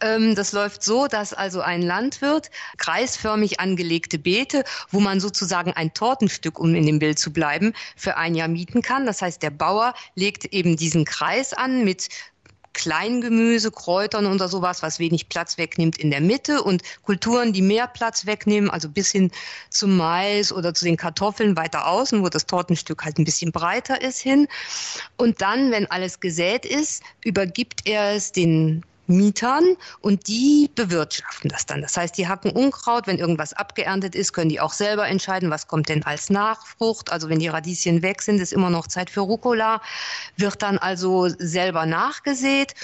Ähm, 0.00 0.34
das 0.34 0.52
läuft 0.52 0.82
so, 0.82 1.06
dass 1.06 1.32
also 1.32 1.60
ein 1.60 1.82
Landwirt 1.94 2.50
kreisförmig 2.76 3.60
angelegte 3.60 4.18
Beete, 4.18 4.64
wo 4.90 4.98
man 4.98 5.20
sozusagen 5.20 5.72
ein 5.74 5.94
Tortenstück, 5.94 6.58
um 6.58 6.74
in 6.74 6.86
dem 6.86 6.98
Bild 6.98 7.20
zu 7.20 7.32
bleiben, 7.32 7.72
für 7.96 8.16
ein 8.16 8.34
Jahr 8.34 8.48
mieten 8.48 8.82
kann. 8.82 9.06
Das 9.06 9.22
heißt, 9.22 9.40
der 9.42 9.50
Bauer 9.50 9.94
legt 10.16 10.46
eben 10.46 10.76
diesen 10.76 11.04
Kreis 11.04 11.52
an 11.52 11.84
mit 11.84 12.08
Kleingemüse, 12.72 13.70
Kräutern 13.70 14.26
oder 14.26 14.48
sowas, 14.48 14.82
was 14.82 14.98
wenig 14.98 15.28
Platz 15.28 15.56
wegnimmt 15.56 15.96
in 15.98 16.10
der 16.10 16.20
Mitte 16.20 16.64
und 16.64 16.82
Kulturen, 17.02 17.52
die 17.52 17.62
mehr 17.62 17.86
Platz 17.86 18.26
wegnehmen, 18.26 18.68
also 18.68 18.88
bis 18.88 19.12
hin 19.12 19.30
zum 19.70 19.96
Mais 19.96 20.50
oder 20.50 20.74
zu 20.74 20.84
den 20.84 20.96
Kartoffeln 20.96 21.56
weiter 21.56 21.86
außen, 21.86 22.24
wo 22.24 22.28
das 22.28 22.46
Tortenstück 22.46 23.04
halt 23.04 23.18
ein 23.18 23.24
bisschen 23.24 23.52
breiter 23.52 24.02
ist 24.02 24.18
hin. 24.18 24.48
Und 25.16 25.40
dann, 25.40 25.70
wenn 25.70 25.88
alles 25.88 26.18
gesät 26.18 26.66
ist, 26.66 27.04
übergibt 27.24 27.86
er 27.86 28.16
es 28.16 28.32
den 28.32 28.84
Mietern 29.06 29.76
und 30.00 30.26
die 30.28 30.70
bewirtschaften 30.74 31.50
das 31.50 31.66
dann. 31.66 31.82
Das 31.82 31.96
heißt, 31.96 32.16
die 32.16 32.28
hacken 32.28 32.50
Unkraut, 32.52 33.06
wenn 33.06 33.18
irgendwas 33.18 33.52
abgeerntet 33.52 34.14
ist, 34.14 34.32
können 34.32 34.48
die 34.48 34.60
auch 34.60 34.72
selber 34.72 35.06
entscheiden, 35.08 35.50
was 35.50 35.66
kommt 35.66 35.88
denn 35.88 36.04
als 36.04 36.30
Nachfrucht. 36.30 37.12
Also 37.12 37.28
wenn 37.28 37.38
die 37.38 37.48
Radieschen 37.48 38.02
weg 38.02 38.22
sind, 38.22 38.40
ist 38.40 38.52
immer 38.52 38.70
noch 38.70 38.86
Zeit 38.86 39.10
für 39.10 39.20
Rucola, 39.20 39.80
wird 40.36 40.62
dann 40.62 40.78
also 40.78 41.28
selber 41.28 41.86
nachgesät 41.86 42.74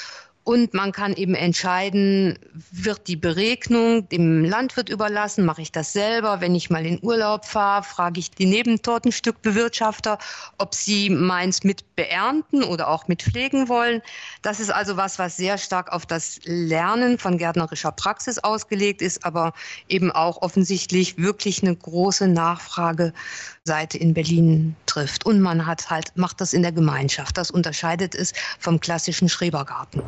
Und 0.43 0.73
man 0.73 0.91
kann 0.93 1.13
eben 1.15 1.35
entscheiden, 1.35 2.39
wird 2.73 3.07
die 3.09 3.17
Beregnung 3.17 4.09
dem 4.09 4.43
Landwirt 4.45 4.89
überlassen, 4.89 5.45
mache 5.45 5.61
ich 5.61 5.71
das 5.71 5.93
selber. 5.93 6.41
Wenn 6.41 6.55
ich 6.55 6.71
mal 6.71 6.87
in 6.87 6.99
Urlaub 7.03 7.45
fahre, 7.45 7.83
frage 7.83 8.21
ich 8.21 8.31
die 8.31 8.47
Nebentortenstückbewirtschafter, 8.47 10.19
ob 10.57 10.75
sie 10.75 11.11
meins 11.11 11.63
mit 11.63 11.85
beernten 11.95 12.65
oder 12.65 12.89
auch 12.89 13.07
mit 13.07 13.23
pflegen 13.23 13.69
wollen. 13.69 14.01
Das 14.41 14.61
ist 14.61 14.71
also 14.71 14.97
was, 14.97 15.19
was 15.19 15.37
sehr 15.37 15.59
stark 15.59 15.93
auf 15.93 16.07
das 16.07 16.41
Lernen 16.45 17.19
von 17.19 17.37
gärtnerischer 17.37 17.93
Praxis 17.93 18.39
ausgelegt 18.39 19.03
ist, 19.03 19.25
aber 19.27 19.53
eben 19.89 20.11
auch 20.11 20.41
offensichtlich 20.41 21.19
wirklich 21.19 21.63
eine 21.63 21.77
große 21.77 22.27
Nachfrageseite 22.27 23.99
in 23.99 24.15
Berlin 24.15 24.75
trifft. 24.87 25.27
Und 25.27 25.41
man 25.41 25.67
hat 25.67 25.91
halt, 25.91 26.17
macht 26.17 26.41
das 26.41 26.55
in 26.55 26.63
der 26.63 26.73
Gemeinschaft. 26.73 27.37
Das 27.37 27.51
unterscheidet 27.51 28.15
es 28.15 28.33
vom 28.59 28.81
klassischen 28.81 29.29
Schrebergarten. 29.29 30.03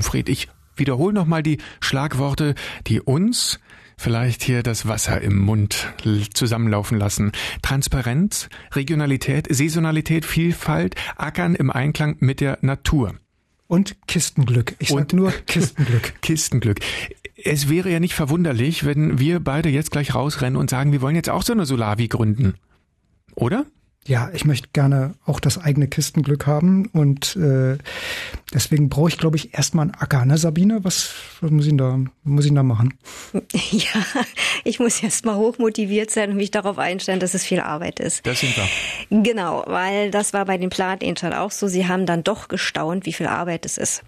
Fred, 0.00 0.28
ich 0.28 0.48
wiederhole 0.76 1.14
nochmal 1.14 1.42
die 1.42 1.58
Schlagworte, 1.80 2.54
die 2.86 3.00
uns 3.00 3.60
vielleicht 3.96 4.42
hier 4.42 4.62
das 4.62 4.86
Wasser 4.88 5.20
im 5.20 5.38
Mund 5.38 5.92
zusammenlaufen 6.34 6.98
lassen. 6.98 7.32
Transparenz, 7.62 8.48
Regionalität, 8.72 9.46
Saisonalität, 9.48 10.24
Vielfalt, 10.24 10.96
Ackern 11.16 11.54
im 11.54 11.70
Einklang 11.70 12.16
mit 12.20 12.40
der 12.40 12.58
Natur. 12.62 13.14
Und 13.68 13.96
Kistenglück. 14.06 14.74
Ich 14.80 14.88
sag 14.88 15.12
nur 15.12 15.30
Kistenglück. 15.46 16.20
Kistenglück. 16.20 16.80
Es 17.42 17.68
wäre 17.68 17.90
ja 17.90 18.00
nicht 18.00 18.14
verwunderlich, 18.14 18.84
wenn 18.84 19.18
wir 19.18 19.40
beide 19.40 19.68
jetzt 19.68 19.90
gleich 19.90 20.14
rausrennen 20.14 20.56
und 20.56 20.68
sagen, 20.68 20.92
wir 20.92 21.00
wollen 21.00 21.16
jetzt 21.16 21.30
auch 21.30 21.42
so 21.42 21.52
eine 21.52 21.64
Solavi 21.64 22.08
gründen. 22.08 22.54
Oder? 23.34 23.64
Ja, 24.06 24.30
ich 24.32 24.44
möchte 24.44 24.68
gerne 24.72 25.14
auch 25.24 25.38
das 25.38 25.58
eigene 25.58 25.86
Kistenglück 25.86 26.46
haben 26.46 26.86
und 26.86 27.36
äh, 27.36 27.78
deswegen 28.52 28.88
brauche 28.88 29.08
ich, 29.10 29.18
glaube 29.18 29.36
ich, 29.36 29.54
erstmal 29.54 29.84
einen 29.84 29.94
Acker, 29.94 30.24
ne, 30.24 30.38
Sabine? 30.38 30.82
Was, 30.82 31.10
was 31.40 31.50
muss 31.52 31.66
ich 31.66 31.76
da, 31.76 32.00
muss 32.24 32.44
ich 32.44 32.54
da 32.54 32.62
machen? 32.62 32.94
Ja, 33.70 34.04
ich 34.64 34.80
muss 34.80 35.02
erstmal 35.02 35.36
hochmotiviert 35.36 36.10
sein 36.10 36.30
und 36.30 36.36
mich 36.36 36.50
darauf 36.50 36.78
einstellen, 36.78 37.20
dass 37.20 37.34
es 37.34 37.44
viel 37.44 37.60
Arbeit 37.60 38.00
ist. 38.00 38.26
Das 38.26 38.40
sind 38.40 38.54
wir. 38.56 39.22
Genau, 39.22 39.64
weil 39.66 40.10
das 40.10 40.32
war 40.32 40.44
bei 40.44 40.58
den 40.58 40.68
Plant 40.68 41.02
Angel 41.02 41.32
auch 41.32 41.50
so. 41.50 41.68
Sie 41.68 41.86
haben 41.86 42.04
dann 42.04 42.22
doch 42.22 42.48
gestaunt, 42.48 43.06
wie 43.06 43.12
viel 43.12 43.26
Arbeit 43.26 43.64
es 43.64 43.78
ist. 43.78 44.02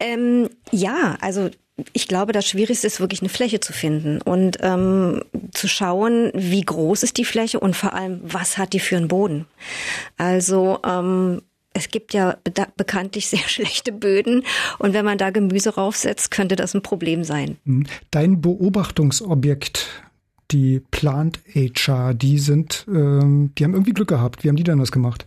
Ähm, 0.00 0.48
ja, 0.70 1.16
also 1.20 1.50
ich 1.92 2.08
glaube, 2.08 2.32
das 2.32 2.46
Schwierigste 2.46 2.86
ist 2.86 3.00
wirklich 3.00 3.20
eine 3.20 3.28
Fläche 3.28 3.60
zu 3.60 3.72
finden 3.72 4.20
und 4.20 4.58
ähm, 4.60 5.22
zu 5.52 5.68
schauen, 5.68 6.30
wie 6.34 6.62
groß 6.62 7.02
ist 7.02 7.16
die 7.16 7.24
Fläche 7.24 7.60
und 7.60 7.76
vor 7.76 7.94
allem, 7.94 8.20
was 8.22 8.58
hat 8.58 8.72
die 8.72 8.80
für 8.80 8.96
einen 8.96 9.08
Boden. 9.08 9.46
Also 10.16 10.80
ähm, 10.84 11.42
es 11.74 11.88
gibt 11.88 12.14
ja 12.14 12.36
bekanntlich 12.76 13.28
sehr 13.28 13.38
schlechte 13.46 13.92
Böden 13.92 14.44
und 14.78 14.92
wenn 14.92 15.04
man 15.04 15.18
da 15.18 15.30
Gemüse 15.30 15.74
raufsetzt, 15.74 16.30
könnte 16.30 16.56
das 16.56 16.74
ein 16.74 16.82
Problem 16.82 17.24
sein. 17.24 17.56
Mhm. 17.64 17.86
Dein 18.10 18.40
Beobachtungsobjekt, 18.40 19.86
die 20.50 20.80
Plant 20.90 21.40
HR, 21.54 22.14
die 22.14 22.38
sind, 22.38 22.86
ähm, 22.88 23.52
die 23.56 23.64
haben 23.64 23.74
irgendwie 23.74 23.92
Glück 23.92 24.08
gehabt. 24.08 24.42
Wie 24.42 24.48
haben 24.48 24.56
die 24.56 24.64
denn 24.64 24.78
das 24.78 24.92
gemacht? 24.92 25.26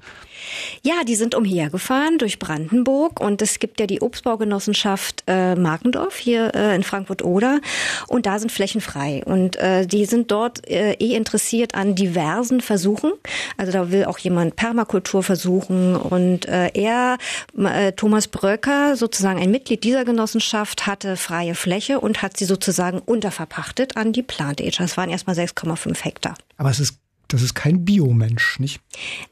Ja, 0.83 1.03
die 1.05 1.15
sind 1.15 1.35
umhergefahren 1.35 2.17
durch 2.17 2.39
Brandenburg 2.39 3.19
und 3.19 3.41
es 3.41 3.59
gibt 3.59 3.79
ja 3.79 3.87
die 3.87 4.01
Obstbaugenossenschaft 4.01 5.23
äh, 5.27 5.55
Markendorf 5.55 6.17
hier 6.17 6.53
äh, 6.55 6.75
in 6.75 6.83
Frankfurt-Oder 6.83 7.59
und 8.07 8.25
da 8.25 8.39
sind 8.39 8.51
Flächen 8.51 8.81
frei 8.81 9.23
und 9.25 9.55
äh, 9.57 9.85
die 9.85 10.05
sind 10.05 10.31
dort 10.31 10.67
äh, 10.69 10.93
eh 10.93 11.15
interessiert 11.15 11.75
an 11.75 11.95
diversen 11.95 12.61
Versuchen. 12.61 13.11
Also 13.57 13.71
da 13.71 13.91
will 13.91 14.05
auch 14.05 14.17
jemand 14.17 14.55
Permakultur 14.55 15.23
versuchen 15.23 15.95
und 15.95 16.47
äh, 16.47 16.71
er, 16.73 17.17
äh, 17.57 17.91
Thomas 17.93 18.27
Bröcker, 18.27 18.95
sozusagen 18.95 19.39
ein 19.39 19.51
Mitglied 19.51 19.83
dieser 19.83 20.05
Genossenschaft, 20.05 20.87
hatte 20.87 21.17
freie 21.17 21.55
Fläche 21.55 21.99
und 21.99 22.21
hat 22.21 22.37
sie 22.37 22.45
sozusagen 22.45 22.99
unterverpachtet 22.99 23.97
an 23.97 24.13
die 24.13 24.23
Plant 24.23 24.61
Age. 24.61 24.77
Das 24.77 24.97
waren 24.97 25.09
erstmal 25.09 25.35
6,5 25.35 26.03
Hektar. 26.03 26.35
Aber 26.57 26.69
es 26.69 26.79
ist 26.79 27.00
das 27.33 27.41
ist 27.41 27.53
kein 27.53 27.85
Biomensch, 27.85 28.59
nicht? 28.59 28.81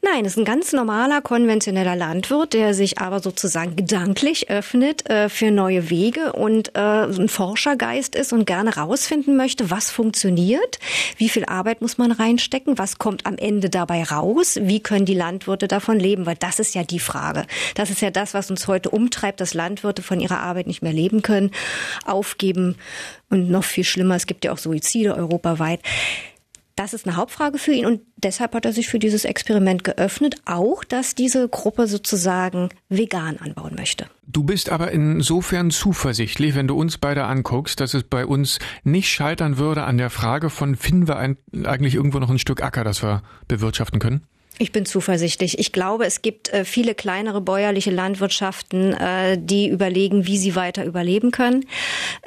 Nein, 0.02 0.24
es 0.24 0.32
ist 0.32 0.38
ein 0.38 0.44
ganz 0.44 0.72
normaler, 0.72 1.20
konventioneller 1.20 1.96
Landwirt, 1.96 2.54
der 2.54 2.72
sich 2.72 2.98
aber 2.98 3.20
sozusagen 3.20 3.76
gedanklich 3.76 4.48
öffnet 4.48 5.08
äh, 5.10 5.28
für 5.28 5.50
neue 5.50 5.90
Wege 5.90 6.32
und 6.32 6.74
äh, 6.74 6.80
ein 6.80 7.28
Forschergeist 7.28 8.14
ist 8.14 8.32
und 8.32 8.46
gerne 8.46 8.76
rausfinden 8.76 9.36
möchte, 9.36 9.70
was 9.70 9.90
funktioniert, 9.90 10.78
wie 11.18 11.28
viel 11.28 11.44
Arbeit 11.44 11.82
muss 11.82 11.98
man 11.98 12.10
reinstecken, 12.12 12.78
was 12.78 12.98
kommt 12.98 13.26
am 13.26 13.36
Ende 13.36 13.68
dabei 13.68 14.02
raus, 14.02 14.58
wie 14.62 14.80
können 14.80 15.04
die 15.04 15.14
Landwirte 15.14 15.68
davon 15.68 15.98
leben, 15.98 16.24
weil 16.24 16.36
das 16.36 16.58
ist 16.58 16.74
ja 16.74 16.84
die 16.84 17.00
Frage. 17.00 17.44
Das 17.74 17.90
ist 17.90 18.00
ja 18.00 18.10
das, 18.10 18.32
was 18.32 18.50
uns 18.50 18.66
heute 18.66 18.90
umtreibt, 18.90 19.40
dass 19.40 19.52
Landwirte 19.52 20.02
von 20.02 20.20
ihrer 20.20 20.40
Arbeit 20.40 20.66
nicht 20.66 20.82
mehr 20.82 20.92
leben 20.92 21.20
können, 21.20 21.50
aufgeben 22.06 22.76
und 23.28 23.50
noch 23.50 23.64
viel 23.64 23.84
schlimmer, 23.84 24.16
es 24.16 24.26
gibt 24.26 24.44
ja 24.44 24.52
auch 24.52 24.58
Suizide 24.58 25.14
europaweit. 25.14 25.80
Das 26.76 26.94
ist 26.94 27.06
eine 27.06 27.16
Hauptfrage 27.16 27.58
für 27.58 27.72
ihn 27.72 27.86
und 27.86 28.00
deshalb 28.16 28.54
hat 28.54 28.64
er 28.64 28.72
sich 28.72 28.88
für 28.88 28.98
dieses 28.98 29.24
Experiment 29.24 29.84
geöffnet, 29.84 30.36
auch 30.46 30.84
dass 30.84 31.14
diese 31.14 31.48
Gruppe 31.48 31.86
sozusagen 31.86 32.70
vegan 32.88 33.38
anbauen 33.38 33.74
möchte. 33.76 34.06
Du 34.26 34.44
bist 34.44 34.70
aber 34.70 34.92
insofern 34.92 35.70
zuversichtlich, 35.70 36.54
wenn 36.54 36.68
du 36.68 36.76
uns 36.76 36.98
beide 36.98 37.24
anguckst, 37.24 37.80
dass 37.80 37.94
es 37.94 38.04
bei 38.04 38.24
uns 38.24 38.58
nicht 38.84 39.08
scheitern 39.08 39.58
würde 39.58 39.82
an 39.82 39.98
der 39.98 40.10
Frage 40.10 40.50
von, 40.50 40.76
finden 40.76 41.08
wir 41.08 41.16
eigentlich 41.16 41.94
irgendwo 41.94 42.18
noch 42.18 42.30
ein 42.30 42.38
Stück 42.38 42.62
Acker, 42.62 42.84
das 42.84 43.02
wir 43.02 43.22
bewirtschaften 43.48 43.98
können? 43.98 44.26
Ich 44.60 44.72
bin 44.72 44.84
zuversichtlich. 44.84 45.58
Ich 45.58 45.72
glaube, 45.72 46.04
es 46.04 46.20
gibt 46.20 46.52
äh, 46.52 46.66
viele 46.66 46.94
kleinere 46.94 47.40
bäuerliche 47.40 47.90
Landwirtschaften, 47.90 48.92
äh, 48.92 49.38
die 49.40 49.70
überlegen, 49.70 50.26
wie 50.26 50.36
sie 50.36 50.54
weiter 50.54 50.84
überleben 50.84 51.30
können 51.30 51.64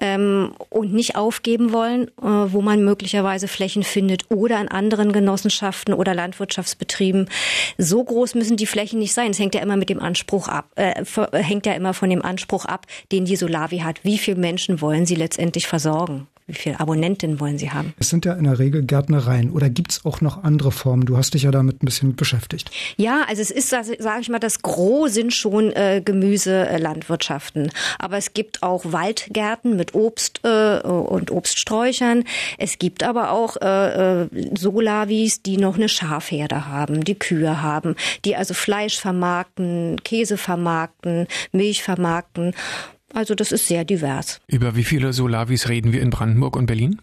ähm, 0.01 0.55
und 0.71 0.95
nicht 0.95 1.15
aufgeben 1.15 1.71
wollen, 1.73 2.07
äh, 2.07 2.23
wo 2.23 2.63
man 2.63 2.83
möglicherweise 2.83 3.47
Flächen 3.47 3.83
findet 3.83 4.31
oder 4.31 4.59
in 4.59 4.67
anderen 4.67 5.13
Genossenschaften 5.13 5.93
oder 5.93 6.15
Landwirtschaftsbetrieben. 6.15 7.29
So 7.77 8.03
groß 8.03 8.33
müssen 8.33 8.57
die 8.57 8.65
Flächen 8.65 8.97
nicht 8.97 9.13
sein. 9.13 9.29
Es 9.29 9.37
hängt 9.37 9.53
ja 9.53 9.61
immer 9.61 9.77
mit 9.77 9.91
dem 9.91 9.99
Anspruch 9.99 10.47
ab, 10.47 10.71
äh, 10.73 11.05
hängt 11.33 11.67
ja 11.67 11.73
immer 11.73 11.93
von 11.93 12.09
dem 12.09 12.23
Anspruch 12.23 12.65
ab, 12.65 12.87
den 13.11 13.25
die 13.25 13.35
Solavi 13.35 13.81
hat. 13.81 14.03
Wie 14.03 14.17
viele 14.17 14.37
Menschen 14.37 14.81
wollen 14.81 15.05
sie 15.05 15.13
letztendlich 15.13 15.67
versorgen? 15.67 16.27
Wie 16.45 16.53
viele 16.53 16.79
Abonnentinnen 16.79 17.39
wollen 17.39 17.57
Sie 17.57 17.71
haben? 17.71 17.93
Es 17.99 18.09
sind 18.09 18.25
ja 18.25 18.33
in 18.33 18.43
der 18.43 18.59
Regel 18.59 18.83
Gärtnereien 18.83 19.51
oder 19.51 19.69
gibt 19.69 19.91
es 19.91 20.05
auch 20.05 20.19
noch 20.19 20.43
andere 20.43 20.71
Formen? 20.71 21.05
Du 21.05 21.15
hast 21.15 21.33
dich 21.33 21.43
ja 21.43 21.51
damit 21.51 21.81
ein 21.81 21.85
bisschen 21.85 22.15
beschäftigt. 22.15 22.69
Ja, 22.97 23.23
also 23.27 23.41
es 23.41 23.49
ist, 23.49 23.69
sage 23.69 23.95
ich 24.19 24.29
mal, 24.29 24.39
das 24.39 24.61
Gros 24.61 25.13
sind 25.13 25.33
schon 25.33 25.71
äh, 25.71 26.01
Gemüselandwirtschaften. 26.03 27.71
Aber 27.97 28.17
es 28.17 28.33
gibt 28.33 28.61
auch 28.61 28.83
Waldgärten 28.91 29.77
mit 29.77 29.95
Obst 29.95 30.41
äh, 30.43 30.79
und 30.79 31.31
Obststräuchern. 31.31 32.25
Es 32.57 32.77
gibt 32.77 33.03
aber 33.03 33.31
auch 33.31 33.57
äh, 33.61 34.23
äh, 34.23 34.27
Solavis, 34.57 35.41
die 35.43 35.57
noch 35.57 35.75
eine 35.75 35.89
Schafherde 35.89 36.67
haben, 36.67 37.03
die 37.03 37.15
Kühe 37.15 37.61
haben, 37.61 37.95
die 38.25 38.35
also 38.35 38.53
Fleisch 38.53 38.99
vermarkten, 38.99 39.97
Käse 40.03 40.37
vermarkten, 40.37 41.27
Milch 41.51 41.83
vermarkten. 41.83 42.53
Also 43.13 43.35
das 43.35 43.51
ist 43.51 43.67
sehr 43.67 43.85
divers. 43.85 44.41
Über 44.47 44.75
wie 44.75 44.83
viele 44.83 45.13
Solavis 45.13 45.69
reden 45.69 45.93
wir 45.93 46.01
in 46.01 46.09
Brandenburg 46.09 46.55
und 46.55 46.65
Berlin? 46.65 46.99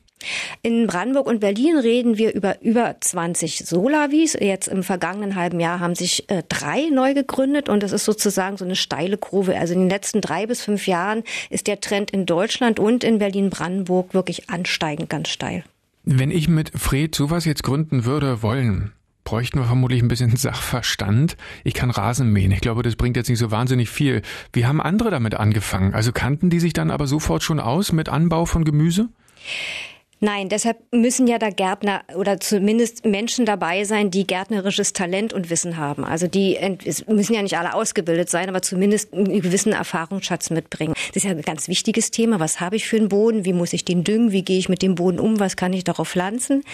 In 0.62 0.86
Brandenburg 0.86 1.26
und 1.26 1.40
Berlin 1.40 1.78
reden 1.78 2.18
wir 2.18 2.34
über 2.34 2.60
über 2.60 2.96
20 3.00 3.64
Solavis. 3.64 4.36
Jetzt 4.38 4.68
im 4.68 4.82
vergangenen 4.82 5.34
halben 5.34 5.60
Jahr 5.60 5.80
haben 5.80 5.94
sich 5.94 6.28
äh, 6.28 6.42
drei 6.48 6.90
neu 6.90 7.14
gegründet 7.14 7.68
und 7.68 7.82
das 7.82 7.92
ist 7.92 8.04
sozusagen 8.04 8.58
so 8.58 8.64
eine 8.64 8.76
steile 8.76 9.16
Kurve. 9.16 9.56
Also 9.56 9.72
in 9.72 9.80
den 9.80 9.88
letzten 9.88 10.20
drei 10.20 10.46
bis 10.46 10.62
fünf 10.62 10.86
Jahren 10.86 11.22
ist 11.48 11.66
der 11.66 11.80
Trend 11.80 12.10
in 12.10 12.26
Deutschland 12.26 12.78
und 12.78 13.02
in 13.02 13.18
Berlin-Brandenburg 13.18 14.12
wirklich 14.12 14.50
ansteigend 14.50 15.08
ganz 15.08 15.28
steil. 15.30 15.64
Wenn 16.04 16.30
ich 16.30 16.48
mit 16.48 16.70
Fred 16.74 17.14
sowas 17.14 17.44
jetzt 17.44 17.62
gründen 17.62 18.04
würde 18.04 18.42
wollen, 18.42 18.92
bräuchten 19.30 19.60
wir 19.60 19.66
vermutlich 19.66 20.02
ein 20.02 20.08
bisschen 20.08 20.34
Sachverstand. 20.36 21.36
Ich 21.62 21.74
kann 21.74 21.90
Rasen 21.90 22.32
mähen. 22.32 22.50
Ich 22.50 22.60
glaube, 22.60 22.82
das 22.82 22.96
bringt 22.96 23.16
jetzt 23.16 23.28
nicht 23.28 23.38
so 23.38 23.52
wahnsinnig 23.52 23.88
viel. 23.88 24.22
Wie 24.52 24.66
haben 24.66 24.80
andere 24.80 25.10
damit 25.10 25.36
angefangen? 25.36 25.94
Also 25.94 26.10
kannten 26.10 26.50
die 26.50 26.58
sich 26.58 26.72
dann 26.72 26.90
aber 26.90 27.06
sofort 27.06 27.44
schon 27.44 27.60
aus 27.60 27.92
mit 27.92 28.08
Anbau 28.08 28.44
von 28.44 28.64
Gemüse? 28.64 29.08
Nein, 30.22 30.50
deshalb 30.50 30.76
müssen 30.92 31.26
ja 31.26 31.38
da 31.38 31.48
Gärtner 31.48 32.02
oder 32.14 32.38
zumindest 32.38 33.06
Menschen 33.06 33.46
dabei 33.46 33.84
sein, 33.84 34.10
die 34.10 34.26
gärtnerisches 34.26 34.92
Talent 34.92 35.32
und 35.32 35.48
Wissen 35.48 35.78
haben. 35.78 36.04
Also 36.04 36.26
die 36.26 36.58
müssen 37.06 37.32
ja 37.32 37.40
nicht 37.40 37.56
alle 37.56 37.72
ausgebildet 37.72 38.28
sein, 38.28 38.50
aber 38.50 38.60
zumindest 38.60 39.14
einen 39.14 39.40
gewissen 39.40 39.72
Erfahrungsschatz 39.72 40.50
mitbringen. 40.50 40.92
Das 41.08 41.16
ist 41.16 41.24
ja 41.24 41.30
ein 41.30 41.40
ganz 41.40 41.68
wichtiges 41.68 42.10
Thema. 42.10 42.38
Was 42.38 42.60
habe 42.60 42.76
ich 42.76 42.86
für 42.86 42.96
einen 42.96 43.08
Boden? 43.08 43.46
Wie 43.46 43.54
muss 43.54 43.72
ich 43.72 43.86
den 43.86 44.04
düngen? 44.04 44.30
Wie 44.30 44.42
gehe 44.42 44.58
ich 44.58 44.68
mit 44.68 44.82
dem 44.82 44.94
Boden 44.94 45.18
um? 45.18 45.40
Was 45.40 45.56
kann 45.56 45.72
ich 45.72 45.84
darauf 45.84 46.10
pflanzen? 46.10 46.64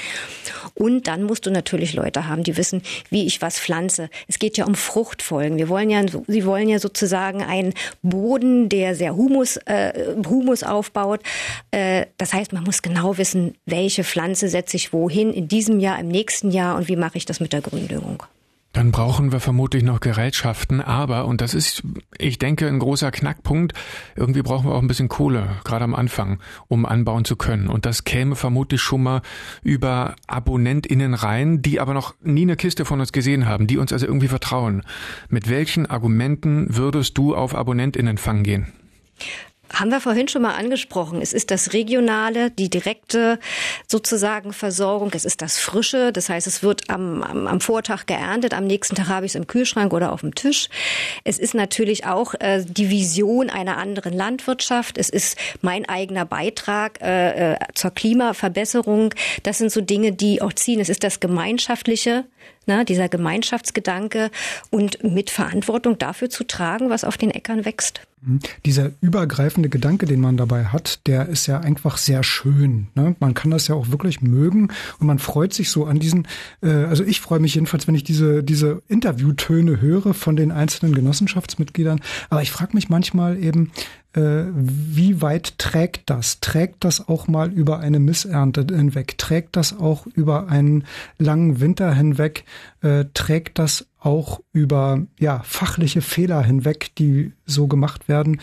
Und 0.74 1.06
dann 1.06 1.22
musst 1.22 1.46
du 1.46 1.52
natürlich 1.52 1.94
Leute 1.94 2.26
haben, 2.26 2.42
die 2.42 2.56
wissen, 2.56 2.82
wie 3.10 3.26
ich 3.26 3.42
was 3.42 3.60
pflanze. 3.60 4.10
Es 4.26 4.40
geht 4.40 4.56
ja 4.56 4.66
um 4.66 4.74
Fruchtfolgen. 4.74 5.56
Wir 5.56 5.68
wollen 5.68 5.88
ja, 5.88 6.02
sie 6.26 6.44
wollen 6.44 6.68
ja 6.68 6.80
sozusagen 6.80 7.44
einen 7.44 7.74
Boden, 8.02 8.68
der 8.68 8.96
sehr 8.96 9.14
Humus, 9.14 9.56
äh, 9.66 10.16
Humus 10.28 10.64
aufbaut. 10.64 11.20
Äh, 11.70 12.06
das 12.18 12.32
heißt, 12.32 12.52
man 12.52 12.64
muss 12.64 12.82
genau 12.82 13.18
wissen, 13.18 13.35
wissen, 13.36 13.54
welche 13.66 14.04
Pflanze 14.04 14.48
setze 14.48 14.76
ich 14.76 14.92
wohin 14.92 15.32
in 15.32 15.48
diesem 15.48 15.80
Jahr, 15.80 15.98
im 15.98 16.08
nächsten 16.08 16.50
Jahr 16.50 16.76
und 16.76 16.88
wie 16.88 16.96
mache 16.96 17.18
ich 17.18 17.24
das 17.24 17.40
mit 17.40 17.52
der 17.52 17.60
Gründüngung. 17.60 18.22
Dann 18.72 18.92
brauchen 18.92 19.32
wir 19.32 19.40
vermutlich 19.40 19.82
noch 19.82 20.00
Gerätschaften, 20.00 20.82
aber, 20.82 21.24
und 21.24 21.40
das 21.40 21.54
ist, 21.54 21.82
ich 22.18 22.38
denke, 22.38 22.68
ein 22.68 22.78
großer 22.78 23.10
Knackpunkt, 23.10 23.72
irgendwie 24.16 24.42
brauchen 24.42 24.68
wir 24.68 24.74
auch 24.74 24.82
ein 24.82 24.88
bisschen 24.88 25.08
Kohle, 25.08 25.48
gerade 25.64 25.84
am 25.84 25.94
Anfang, 25.94 26.40
um 26.68 26.84
anbauen 26.84 27.24
zu 27.24 27.36
können. 27.36 27.68
Und 27.68 27.86
das 27.86 28.04
käme 28.04 28.36
vermutlich 28.36 28.82
schon 28.82 29.02
mal 29.02 29.22
über 29.62 30.14
AbonnentInnen 30.26 31.14
rein, 31.14 31.62
die 31.62 31.80
aber 31.80 31.94
noch 31.94 32.16
nie 32.22 32.42
eine 32.42 32.56
Kiste 32.56 32.84
von 32.84 33.00
uns 33.00 33.12
gesehen 33.12 33.46
haben, 33.46 33.66
die 33.66 33.78
uns 33.78 33.94
also 33.94 34.04
irgendwie 34.04 34.28
vertrauen. 34.28 34.82
Mit 35.30 35.48
welchen 35.48 35.86
Argumenten 35.86 36.66
würdest 36.76 37.16
du 37.16 37.34
auf 37.34 37.54
AbonnentInnen-Fang 37.54 38.42
gehen? 38.42 38.74
Haben 39.72 39.90
wir 39.90 40.00
vorhin 40.00 40.28
schon 40.28 40.42
mal 40.42 40.54
angesprochen. 40.54 41.20
Es 41.20 41.32
ist 41.32 41.50
das 41.50 41.72
regionale, 41.72 42.50
die 42.50 42.70
direkte 42.70 43.38
sozusagen 43.88 44.52
Versorgung. 44.52 45.10
Es 45.12 45.24
ist 45.24 45.42
das 45.42 45.58
Frische. 45.58 46.12
Das 46.12 46.28
heißt, 46.28 46.46
es 46.46 46.62
wird 46.62 46.88
am, 46.88 47.22
am, 47.22 47.46
am 47.46 47.60
Vortag 47.60 48.06
geerntet. 48.06 48.54
Am 48.54 48.66
nächsten 48.66 48.94
Tag 48.94 49.08
habe 49.08 49.26
ich 49.26 49.32
es 49.32 49.34
im 49.36 49.46
Kühlschrank 49.46 49.92
oder 49.92 50.12
auf 50.12 50.20
dem 50.20 50.34
Tisch. 50.34 50.68
Es 51.24 51.38
ist 51.38 51.54
natürlich 51.54 52.06
auch 52.06 52.34
äh, 52.34 52.64
die 52.64 52.90
Vision 52.90 53.50
einer 53.50 53.76
anderen 53.76 54.12
Landwirtschaft. 54.12 54.98
Es 54.98 55.08
ist 55.08 55.36
mein 55.62 55.88
eigener 55.88 56.24
Beitrag 56.24 57.00
äh, 57.02 57.54
äh 57.54 57.58
zur 57.74 57.90
Klimaverbesserung. 57.90 59.14
Das 59.42 59.58
sind 59.58 59.72
so 59.72 59.80
Dinge, 59.80 60.12
die 60.12 60.40
auch 60.42 60.52
ziehen. 60.52 60.80
Es 60.80 60.88
ist 60.88 61.02
das 61.02 61.18
Gemeinschaftliche, 61.20 62.24
ne, 62.66 62.84
dieser 62.84 63.08
Gemeinschaftsgedanke 63.08 64.30
und 64.70 65.02
mit 65.02 65.30
Verantwortung 65.30 65.98
dafür 65.98 66.30
zu 66.30 66.44
tragen, 66.44 66.90
was 66.90 67.04
auf 67.04 67.16
den 67.16 67.30
Äckern 67.30 67.64
wächst. 67.64 68.00
Mhm. 68.22 68.40
Dieser 68.64 68.90
übergreifende 69.00 69.68
Gedanke, 69.68 70.06
den 70.06 70.20
man 70.20 70.36
dabei 70.36 70.66
hat, 70.66 71.06
der 71.06 71.28
ist 71.28 71.46
ja 71.46 71.60
einfach 71.60 71.96
sehr 71.96 72.22
schön. 72.22 72.88
Ne? 72.94 73.14
Man 73.20 73.34
kann 73.34 73.50
das 73.50 73.68
ja 73.68 73.74
auch 73.74 73.90
wirklich 73.90 74.20
mögen 74.20 74.68
und 74.98 75.06
man 75.06 75.18
freut 75.18 75.52
sich 75.54 75.70
so 75.70 75.84
an 75.86 75.98
diesen, 75.98 76.26
äh, 76.62 76.68
also 76.68 77.04
ich 77.04 77.20
freue 77.20 77.40
mich 77.40 77.54
jedenfalls, 77.54 77.86
wenn 77.86 77.94
ich 77.94 78.04
diese, 78.04 78.42
diese 78.42 78.82
Interviewtöne 78.88 79.80
höre 79.80 80.14
von 80.14 80.36
den 80.36 80.50
einzelnen 80.50 80.94
Genossenschaftsmitgliedern. 80.94 82.00
Aber 82.30 82.42
ich 82.42 82.50
frage 82.50 82.74
mich 82.74 82.88
manchmal 82.88 83.38
eben, 83.42 83.70
wie 84.16 85.20
weit 85.20 85.58
trägt 85.58 86.08
das? 86.08 86.40
Trägt 86.40 86.84
das 86.84 87.06
auch 87.06 87.28
mal 87.28 87.52
über 87.52 87.80
eine 87.80 87.98
Missernte 87.98 88.66
hinweg? 88.74 89.18
Trägt 89.18 89.56
das 89.56 89.78
auch 89.78 90.06
über 90.06 90.48
einen 90.48 90.84
langen 91.18 91.60
Winter 91.60 91.92
hinweg? 91.92 92.44
Äh, 92.80 93.04
trägt 93.12 93.58
das 93.58 93.86
auch 93.98 94.40
über 94.52 95.02
ja, 95.18 95.40
fachliche 95.44 96.00
Fehler 96.00 96.42
hinweg, 96.42 96.94
die 96.96 97.32
so 97.44 97.66
gemacht 97.66 98.08
werden? 98.08 98.40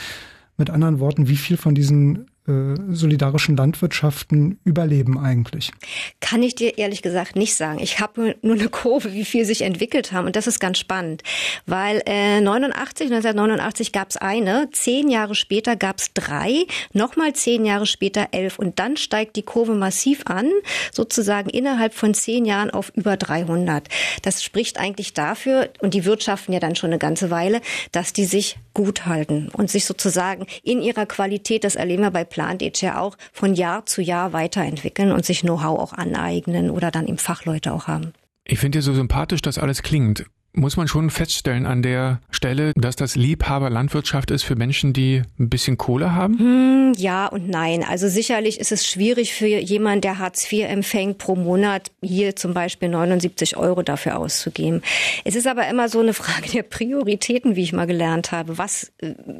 Mit 0.58 0.70
anderen 0.70 1.00
Worten, 1.00 1.28
wie 1.28 1.38
viel 1.38 1.58
von 1.58 1.74
diesen 1.74 2.28
äh, 2.48 2.76
solidarischen 2.92 3.56
Landwirtschaften 3.56 4.60
überleben 4.66 5.18
eigentlich? 5.18 5.72
Kann 6.20 6.44
ich 6.44 6.56
dir 6.56 6.78
ehrlich 6.78 7.02
gesagt 7.02 7.36
nicht 7.36 7.56
sagen. 7.56 7.80
Ich 7.80 8.00
habe 8.00 8.36
nur 8.42 8.56
eine 8.56 8.70
Kurve, 8.70 9.14
wie 9.14 9.24
viel 9.24 9.46
sich 9.46 9.62
entwickelt 9.62 10.12
haben 10.12 10.26
und 10.26 10.36
das 10.36 10.48
ist 10.48 10.60
ganz 10.60 10.78
spannend, 10.78 11.24
weil 11.66 12.02
äh, 12.06 12.42
89, 12.42 13.08
1989 13.12 13.92
gab 13.92 14.10
es 14.10 14.18
eine, 14.18 14.70
zehn 14.72 15.10
Jahre 15.10 15.36
später 15.36 15.76
gab 15.76 16.00
es 16.00 16.14
drei, 16.14 16.66
nochmal 16.92 17.34
zehn 17.34 17.66
Jahre 17.66 17.86
später 17.86 18.28
elf 18.32 18.60
und 18.60 18.78
dann 18.80 18.98
steigt 18.98 19.36
die 19.36 19.44
Kurve 19.44 19.74
massiv 19.74 20.24
an, 20.26 20.50
sozusagen 20.92 21.50
innerhalb 21.50 21.94
von 21.94 22.14
zehn 22.14 22.46
Jahren 22.46 22.72
auf 22.72 22.92
über 22.96 23.16
300. 23.16 23.88
Das 24.22 24.44
spricht 24.44 24.80
eigentlich 24.80 25.14
dafür 25.14 25.70
und 25.80 25.94
die 25.94 26.06
wirtschaften 26.06 26.54
ja 26.54 26.60
dann 26.60 26.76
schon 26.76 26.90
eine 26.90 27.00
ganze 27.00 27.30
Weile, 27.30 27.62
dass 27.92 28.12
die 28.14 28.26
sich 28.26 28.58
gut 28.74 29.06
halten 29.06 29.50
und 29.54 29.70
sich 29.70 29.86
sozusagen 29.86 30.46
in 30.64 30.82
ihrer 30.82 31.06
Qualität, 31.06 31.64
das 31.64 31.76
erleben 31.76 32.04
wir 32.04 32.12
bei 32.12 32.26
Plant 32.34 32.82
ja 32.82 33.00
auch, 33.00 33.16
von 33.32 33.54
Jahr 33.54 33.86
zu 33.86 34.02
Jahr 34.02 34.34
weiterentwickeln 34.34 35.12
und 35.12 35.24
sich 35.24 35.42
Know-how 35.42 35.80
auch 35.80 35.94
aneignen 35.94 36.72
oder 36.72 36.90
dann 36.90 37.08
eben 37.08 37.20
Fachleute 37.20 37.72
auch 37.72 37.88
haben. 37.88 38.14
Ich 38.44 38.58
finde 38.58 38.80
ja 38.80 38.82
so 38.82 38.94
sympathisch, 38.94 39.44
dass 39.44 39.60
alles 39.60 39.84
klingt 39.84 40.26
muss 40.56 40.78
man 40.78 40.88
schon 40.88 41.10
feststellen 41.10 41.66
an 41.66 41.82
der 41.82 42.22
Stelle, 42.30 42.74
dass 42.76 42.96
das 42.96 43.16
Liebhaberlandwirtschaft 43.16 44.32
ist 44.32 44.44
für 44.44 44.56
Menschen, 44.56 44.94
die 44.94 45.24
ein 45.40 45.50
bisschen 45.50 45.78
Kohle 45.78 46.14
haben? 46.14 46.38
Hm, 46.38 46.94
ja 46.96 47.26
und 47.26 47.50
nein. 47.50 47.84
Also 47.84 48.08
sicherlich 48.08 48.60
ist 48.60 48.72
es 48.72 48.88
schwierig 48.88 49.34
für 49.34 49.48
jemanden, 49.48 50.02
der 50.02 50.20
Hartz 50.20 50.52
IV 50.52 50.66
empfängt, 50.70 51.18
pro 51.18 51.36
Monat 51.36 51.92
hier 52.02 52.36
zum 52.36 52.54
Beispiel 52.54 52.90
79 52.90 53.58
Euro 53.58 53.82
dafür 53.82 54.18
auszugeben. 54.18 54.84
Es 55.26 55.36
ist 55.36 55.48
aber 55.48 55.68
immer 55.68 55.90
so 55.90 56.00
eine 56.00 56.14
Frage 56.14 56.50
der 56.52 56.64
Prioritäten, 56.64 57.56
wie 57.56 57.64
ich 57.64 57.74
mal 57.74 57.88
gelernt 57.88 58.32
habe. 58.32 58.58
Was, 58.58 58.92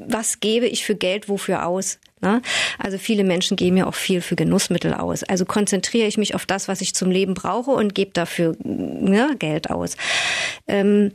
was 0.08 0.40
gebe 0.40 0.66
ich 0.66 0.84
für 0.84 0.96
Geld 0.96 1.30
wofür 1.30 1.68
aus? 1.68 2.00
Ne? 2.24 2.42
Also 2.80 2.98
viele 2.98 3.26
Menschen 3.26 3.58
geben 3.58 3.76
ja 3.76 3.86
auch 3.86 3.96
viel 3.96 4.22
für 4.22 4.38
Genussmittel 4.38 4.94
aus. 4.94 5.24
Also 5.24 5.44
konzentriere 5.44 6.08
ich 6.08 6.18
mich 6.18 6.36
auf 6.36 6.46
das, 6.46 6.70
was 6.70 6.80
ich 6.80 6.96
zum 6.96 7.12
Leben 7.12 7.34
brauche 7.34 7.72
und 7.72 7.94
gebe 7.94 8.12
dafür 8.14 8.56
ne, 8.64 9.36
Geld 9.38 9.70
aus. 9.70 9.98
Ähm, 10.66 11.12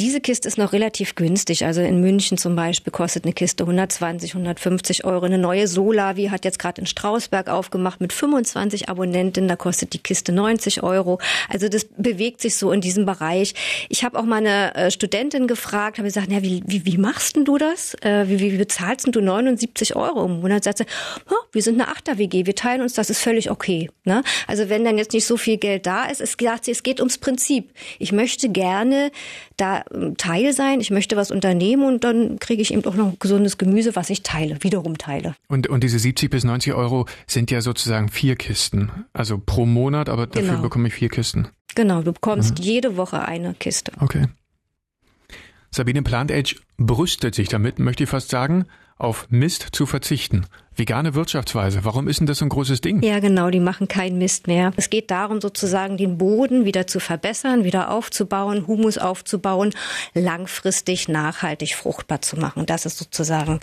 diese 0.00 0.20
Kiste 0.20 0.48
ist 0.48 0.58
noch 0.58 0.72
relativ 0.72 1.14
günstig. 1.14 1.64
Also 1.64 1.80
in 1.80 2.00
München 2.00 2.38
zum 2.38 2.56
Beispiel 2.56 2.92
kostet 2.92 3.24
eine 3.24 3.32
Kiste 3.32 3.64
120, 3.64 4.34
150 4.34 5.04
Euro. 5.04 5.24
Eine 5.24 5.38
neue 5.38 5.66
Solavi 5.66 6.26
hat 6.26 6.44
jetzt 6.44 6.58
gerade 6.58 6.80
in 6.80 6.86
Strausberg 6.86 7.48
aufgemacht 7.48 8.00
mit 8.00 8.12
25 8.12 8.88
Abonnenten. 8.88 9.48
Da 9.48 9.56
kostet 9.56 9.92
die 9.92 9.98
Kiste 9.98 10.32
90 10.32 10.82
Euro. 10.82 11.18
Also 11.48 11.68
das 11.68 11.86
bewegt 11.96 12.40
sich 12.40 12.56
so 12.56 12.72
in 12.72 12.80
diesem 12.80 13.04
Bereich. 13.04 13.54
Ich 13.88 14.04
habe 14.04 14.18
auch 14.18 14.24
meine 14.24 14.74
äh, 14.74 14.90
Studentin 14.90 15.46
gefragt, 15.46 15.98
habe 15.98 16.08
gesagt, 16.08 16.30
ja, 16.30 16.42
wie, 16.42 16.62
wie, 16.66 16.86
wie 16.86 16.98
machst 16.98 17.36
denn 17.36 17.44
du 17.44 17.58
das? 17.58 17.94
Äh, 18.02 18.28
wie, 18.28 18.40
wie 18.40 18.56
bezahlst 18.56 19.06
denn 19.06 19.12
du 19.12 19.20
79 19.20 19.96
Euro 19.96 20.24
im 20.24 20.40
Monat? 20.40 20.64
Sagt 20.64 20.78
sie, 20.78 20.86
oh, 21.28 21.34
wir 21.52 21.62
sind 21.62 21.80
eine 21.80 21.90
Achter-WG, 21.90 22.46
wir 22.46 22.54
teilen 22.54 22.82
uns, 22.82 22.94
das 22.94 23.10
ist 23.10 23.20
völlig 23.20 23.50
okay. 23.50 23.90
Ne? 24.04 24.22
Also 24.46 24.68
wenn 24.68 24.84
dann 24.84 24.96
jetzt 24.96 25.12
nicht 25.12 25.26
so 25.26 25.36
viel 25.36 25.58
Geld 25.58 25.86
da 25.86 26.04
ist, 26.04 26.20
es, 26.20 26.36
sagt 26.40 26.64
sie, 26.64 26.70
es 26.70 26.82
geht 26.82 27.00
ums 27.00 27.18
Prinzip. 27.18 27.72
Ich 27.98 28.12
möchte 28.12 28.48
gerne 28.48 29.10
da 29.56 29.84
Teil 30.16 30.52
sein, 30.52 30.80
ich 30.80 30.90
möchte 30.90 31.16
was 31.16 31.30
unternehmen 31.30 31.84
und 31.84 32.04
dann 32.04 32.38
kriege 32.38 32.62
ich 32.62 32.72
eben 32.72 32.84
auch 32.84 32.94
noch 32.94 33.18
gesundes 33.18 33.58
Gemüse, 33.58 33.94
was 33.94 34.10
ich 34.10 34.22
teile, 34.22 34.62
wiederum 34.62 34.98
teile. 34.98 35.34
Und, 35.48 35.66
und 35.68 35.84
diese 35.84 35.98
70 35.98 36.30
bis 36.30 36.44
90 36.44 36.74
Euro 36.74 37.06
sind 37.26 37.50
ja 37.50 37.60
sozusagen 37.60 38.08
vier 38.08 38.36
Kisten, 38.36 38.90
also 39.12 39.38
pro 39.38 39.66
Monat, 39.66 40.08
aber 40.08 40.26
dafür 40.26 40.50
genau. 40.50 40.62
bekomme 40.62 40.88
ich 40.88 40.94
vier 40.94 41.08
Kisten. 41.08 41.48
Genau, 41.74 42.02
du 42.02 42.12
bekommst 42.12 42.58
mhm. 42.58 42.64
jede 42.64 42.96
Woche 42.96 43.22
eine 43.22 43.54
Kiste. 43.54 43.92
Okay. 44.00 44.26
Sabine 45.70 46.02
Plant 46.02 46.30
Age 46.30 46.56
brüstet 46.76 47.34
sich 47.34 47.48
damit, 47.48 47.78
möchte 47.78 48.04
ich 48.04 48.10
fast 48.10 48.28
sagen, 48.28 48.66
auf 49.02 49.26
Mist 49.30 49.68
zu 49.72 49.86
verzichten. 49.86 50.46
Vegane 50.74 51.14
Wirtschaftsweise, 51.14 51.84
warum 51.84 52.08
ist 52.08 52.20
denn 52.20 52.26
das 52.26 52.38
so 52.38 52.46
ein 52.46 52.48
großes 52.48 52.80
Ding? 52.80 53.02
Ja, 53.02 53.20
genau, 53.20 53.50
die 53.50 53.60
machen 53.60 53.88
keinen 53.88 54.16
Mist 54.16 54.46
mehr. 54.46 54.72
Es 54.76 54.88
geht 54.88 55.10
darum, 55.10 55.40
sozusagen 55.40 55.98
den 55.98 56.16
Boden 56.16 56.64
wieder 56.64 56.86
zu 56.86 56.98
verbessern, 56.98 57.64
wieder 57.64 57.90
aufzubauen, 57.90 58.66
Humus 58.66 58.96
aufzubauen, 58.96 59.74
langfristig 60.14 61.08
nachhaltig 61.08 61.74
fruchtbar 61.74 62.22
zu 62.22 62.36
machen. 62.36 62.64
Das 62.64 62.86
ist 62.86 62.96
sozusagen, 62.96 63.60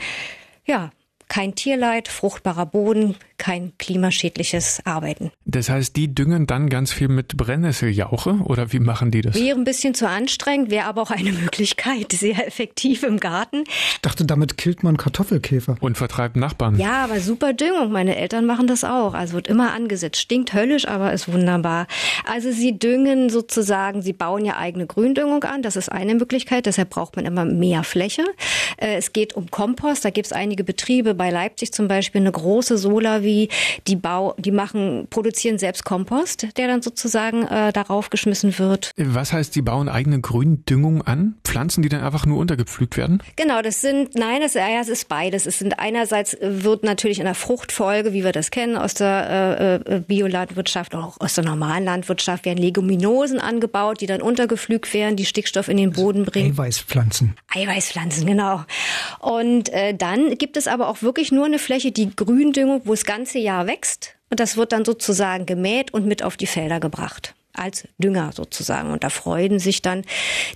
ja, 0.66 0.92
kein 1.30 1.56
Tierleid, 1.56 2.08
fruchtbarer 2.08 2.66
Boden, 2.66 3.16
kein 3.40 3.74
klimaschädliches 3.80 4.82
Arbeiten. 4.86 5.32
Das 5.46 5.70
heißt, 5.70 5.96
die 5.96 6.14
düngen 6.14 6.46
dann 6.46 6.70
ganz 6.70 6.92
viel 6.92 7.08
mit 7.08 7.36
Brennnesseljauche 7.38 8.42
oder 8.44 8.72
wie 8.72 8.80
machen 8.80 9.10
die 9.10 9.22
das? 9.22 9.34
Wäre 9.34 9.58
ein 9.58 9.64
bisschen 9.64 9.96
zu 9.96 10.08
anstrengend, 10.08 10.70
wäre 10.70 10.86
aber 10.86 11.02
auch 11.02 11.12
eine 11.12 11.32
Möglichkeit, 11.44 12.12
sehr 12.12 12.46
effektiv 12.46 13.04
im 13.04 13.20
Garten. 13.20 13.64
Ich 13.94 14.02
dachte, 14.02 14.26
damit 14.26 14.58
killt 14.58 14.84
man 14.84 14.98
Kartoffelkäfer. 14.98 15.78
Und 15.80 15.98
vertreibt 15.98 16.36
Nachbarn. 16.36 16.78
Ja, 16.78 17.06
aber 17.06 17.20
super 17.20 17.54
Düngung. 17.54 17.92
Meine 17.92 18.16
Eltern 18.18 18.46
machen 18.46 18.68
das 18.68 18.84
auch. 18.84 19.14
Also 19.14 19.34
wird 19.34 19.48
immer 19.48 19.74
angesetzt. 19.74 20.20
Stinkt 20.20 20.54
höllisch, 20.54 20.88
aber 20.88 21.14
ist 21.14 21.32
wunderbar. 21.32 21.88
Also 22.26 22.52
sie 22.52 22.78
düngen 22.78 23.30
sozusagen, 23.30 24.02
sie 24.02 24.14
bauen 24.14 24.46
ja 24.46 24.58
eigene 24.58 24.86
Gründüngung 24.86 25.44
an. 25.46 25.62
Das 25.62 25.76
ist 25.78 25.90
eine 25.90 26.16
Möglichkeit. 26.16 26.66
Deshalb 26.66 26.90
braucht 26.90 27.16
man 27.16 27.26
immer 27.26 27.46
mehr 27.46 27.84
Fläche. 27.84 28.26
Äh, 28.78 28.98
es 28.98 29.14
geht 29.14 29.34
um 29.34 29.50
Kompost. 29.50 30.04
Da 30.04 30.10
gibt 30.10 30.28
es 30.28 30.34
einige 30.34 30.64
Betriebe, 30.64 31.14
bei 31.14 31.30
Leipzig 31.30 31.72
zum 31.72 31.88
Beispiel 31.88 32.22
eine 32.22 32.32
große 32.32 32.78
Solar 32.78 33.24
wie 33.30 33.50
die 33.88 33.96
Bau, 33.96 34.34
die 34.40 34.52
machen, 34.52 35.08
produzieren 35.10 35.60
selbst 35.60 35.86
Kompost, 35.86 36.48
der 36.58 36.68
dann 36.68 36.82
sozusagen 36.82 37.44
äh, 37.44 37.72
darauf 37.72 38.10
geschmissen 38.10 38.58
wird. 38.58 38.92
Was 38.98 39.32
heißt, 39.32 39.56
die 39.56 39.62
bauen 39.62 39.88
eigene 39.88 40.20
Gründüngung 40.20 41.04
an? 41.04 41.36
Pflanzen, 41.44 41.84
die 41.84 41.90
dann 41.90 42.02
einfach 42.02 42.26
nur 42.26 42.40
untergepflügt 42.40 42.98
werden? 42.98 43.22
Genau, 43.36 43.62
das 43.62 43.82
sind, 43.82 44.16
nein, 44.16 44.42
das, 44.42 44.56
ja, 44.56 44.82
es 44.82 44.90
ist 44.90 45.08
beides. 45.10 45.46
Es 45.46 45.60
sind 45.60 45.80
einerseits 45.80 46.36
wird 46.42 46.84
natürlich 46.84 47.20
in 47.20 47.26
der 47.26 47.36
Fruchtfolge, 47.36 48.14
wie 48.14 48.24
wir 48.24 48.32
das 48.32 48.50
kennen 48.50 48.78
aus 48.78 48.96
der 48.96 49.84
äh, 49.88 49.96
äh 49.96 50.00
Biolandwirtschaft, 50.00 50.96
auch 50.96 51.18
aus 51.20 51.36
der 51.36 51.44
normalen 51.44 51.86
Landwirtschaft, 51.86 52.46
werden 52.46 52.58
Leguminosen 52.58 53.40
angebaut, 53.40 54.02
die 54.02 54.08
dann 54.08 54.22
untergepflügt 54.22 54.92
werden, 54.94 55.16
die 55.16 55.26
Stickstoff 55.26 55.68
in 55.68 55.78
den 55.78 55.92
Boden 55.92 56.26
bringen. 56.26 56.54
Eiweißpflanzen. 56.54 57.36
Eiweißpflanzen, 57.54 58.26
genau. 58.26 58.64
Und 59.20 59.70
äh, 59.70 59.94
dann 59.94 60.36
gibt 60.38 60.58
es 60.58 60.68
aber 60.68 60.88
auch 60.88 61.04
wirklich 61.04 61.32
nur 61.32 61.46
eine 61.46 61.60
Fläche, 61.60 61.92
die 61.92 62.10
Gründüngung, 62.16 62.82
wo 62.86 62.92
das 62.92 63.06
ganze 63.20 63.40
Jahr 63.40 63.68
wächst. 63.68 64.16
Und 64.30 64.40
das 64.40 64.56
wird 64.56 64.72
dann 64.72 64.86
sozusagen 64.86 65.46
gemäht 65.46 65.94
und 65.94 66.06
mit 66.06 66.24
auf 66.24 66.38
die 66.38 66.48
Felder 66.48 66.80
gebracht. 66.80 67.34
als 67.54 67.88
Dünger 67.98 68.32
sozusagen. 68.34 68.92
Und 68.92 69.04
da 69.04 69.10
freuen 69.10 69.60
sich 69.60 69.82
dann 69.82 70.04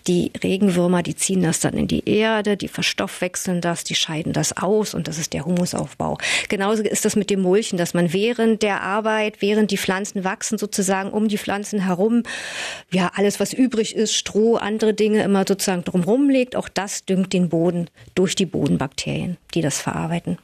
die 0.07 0.31
Regenwürmer, 0.41 1.03
die 1.03 1.15
ziehen 1.15 1.41
das 1.41 1.59
dann 1.59 1.73
in 1.73 1.87
die 1.87 2.07
Erde, 2.07 2.55
die 2.55 2.67
verstoffwechseln 2.67 3.61
das, 3.61 3.83
die 3.83 3.95
scheiden 3.95 4.31
das 4.31 4.55
aus 4.55 4.93
und 4.93 5.07
das 5.07 5.17
ist 5.17 5.33
der 5.33 5.45
Humusaufbau. 5.45 6.17
Genauso 6.49 6.83
ist 6.83 7.03
das 7.03 7.15
mit 7.15 7.29
dem 7.29 7.41
Mulchen, 7.41 7.77
dass 7.77 7.93
man 7.93 8.13
während 8.13 8.61
der 8.61 8.81
Arbeit, 8.81 9.41
während 9.41 9.71
die 9.71 9.77
Pflanzen 9.77 10.23
wachsen, 10.23 10.57
sozusagen 10.57 11.09
um 11.09 11.27
die 11.27 11.37
Pflanzen 11.37 11.79
herum, 11.79 12.23
ja, 12.91 13.11
alles 13.15 13.39
was 13.39 13.53
übrig 13.53 13.95
ist, 13.95 14.15
Stroh, 14.15 14.55
andere 14.55 14.93
Dinge 14.93 15.23
immer 15.23 15.43
sozusagen 15.47 15.83
drumherum 15.83 16.29
legt. 16.29 16.55
Auch 16.55 16.69
das 16.69 17.05
düngt 17.05 17.33
den 17.33 17.49
Boden 17.49 17.89
durch 18.15 18.35
die 18.35 18.45
Bodenbakterien, 18.45 19.37
die 19.53 19.61
das 19.61 19.81
verarbeiten. 19.81 20.37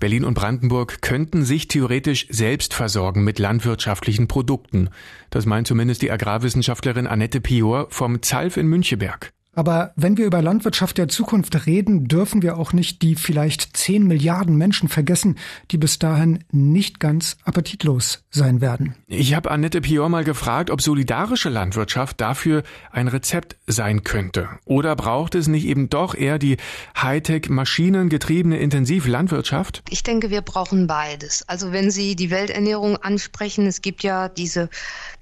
Berlin 0.00 0.24
und 0.24 0.34
Brandenburg 0.34 1.02
könnten 1.02 1.44
sich 1.44 1.68
theoretisch 1.68 2.26
selbst 2.30 2.74
versorgen 2.74 3.24
mit 3.24 3.38
landwirtschaftlichen 3.38 4.28
Produkten. 4.28 4.90
Das 5.30 5.46
meint 5.46 5.66
zumindest 5.66 6.02
die 6.02 6.10
Agrarwissenschaftlerin 6.10 7.06
Annette 7.06 7.40
Pior 7.40 7.86
vom 7.90 8.22
ZALF 8.22 8.56
in 8.56 8.68
Müncheberg. 8.68 9.32
Aber 9.54 9.92
wenn 9.96 10.16
wir 10.16 10.26
über 10.26 10.40
Landwirtschaft 10.40 10.98
der 10.98 11.08
Zukunft 11.08 11.66
reden, 11.66 12.06
dürfen 12.06 12.42
wir 12.42 12.58
auch 12.58 12.72
nicht 12.72 13.02
die 13.02 13.16
vielleicht 13.16 13.76
10 13.76 14.06
Milliarden 14.06 14.56
Menschen 14.56 14.88
vergessen, 14.88 15.36
die 15.70 15.78
bis 15.78 15.98
dahin 15.98 16.44
nicht 16.52 17.00
ganz 17.00 17.36
appetitlos 17.44 18.22
sein 18.30 18.60
werden. 18.60 18.94
Ich 19.06 19.34
habe 19.34 19.50
Annette 19.50 19.80
Pior 19.80 20.08
mal 20.08 20.22
gefragt, 20.22 20.70
ob 20.70 20.80
solidarische 20.80 21.48
Landwirtschaft 21.48 22.20
dafür 22.20 22.62
ein 22.92 23.08
Rezept 23.08 23.56
sein 23.66 24.04
könnte. 24.04 24.48
Oder 24.64 24.94
braucht 24.94 25.34
es 25.34 25.48
nicht 25.48 25.66
eben 25.66 25.88
doch 25.88 26.14
eher 26.14 26.38
die 26.38 26.56
Hightech 26.96 27.48
maschinengetriebene 27.48 28.58
Intensivlandwirtschaft? 28.58 29.82
Ich 29.90 30.02
denke, 30.02 30.30
wir 30.30 30.42
brauchen 30.42 30.86
beides. 30.86 31.48
Also 31.48 31.72
wenn 31.72 31.90
Sie 31.90 32.14
die 32.14 32.30
Welternährung 32.30 32.96
ansprechen, 32.96 33.66
es 33.66 33.82
gibt 33.82 34.02
ja 34.02 34.28
diese 34.28 34.68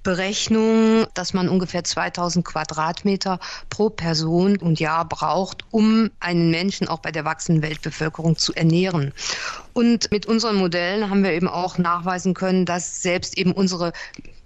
Berechnung, 0.03 1.05
dass 1.13 1.33
man 1.33 1.49
ungefähr 1.49 1.83
2000 1.83 2.45
Quadratmeter 2.45 3.39
pro 3.69 3.89
Person 3.89 4.57
und 4.57 4.79
Jahr 4.79 5.07
braucht, 5.07 5.65
um 5.71 6.09
einen 6.19 6.49
Menschen 6.49 6.87
auch 6.87 6.99
bei 6.99 7.11
der 7.11 7.25
wachsenden 7.25 7.63
Weltbevölkerung 7.63 8.37
zu 8.37 8.53
ernähren. 8.53 9.13
Und 9.73 10.11
mit 10.11 10.25
unseren 10.25 10.55
Modellen 10.55 11.09
haben 11.09 11.23
wir 11.23 11.33
eben 11.33 11.47
auch 11.47 11.77
nachweisen 11.77 12.33
können, 12.33 12.65
dass 12.65 13.01
selbst 13.01 13.37
eben 13.37 13.51
unsere 13.51 13.91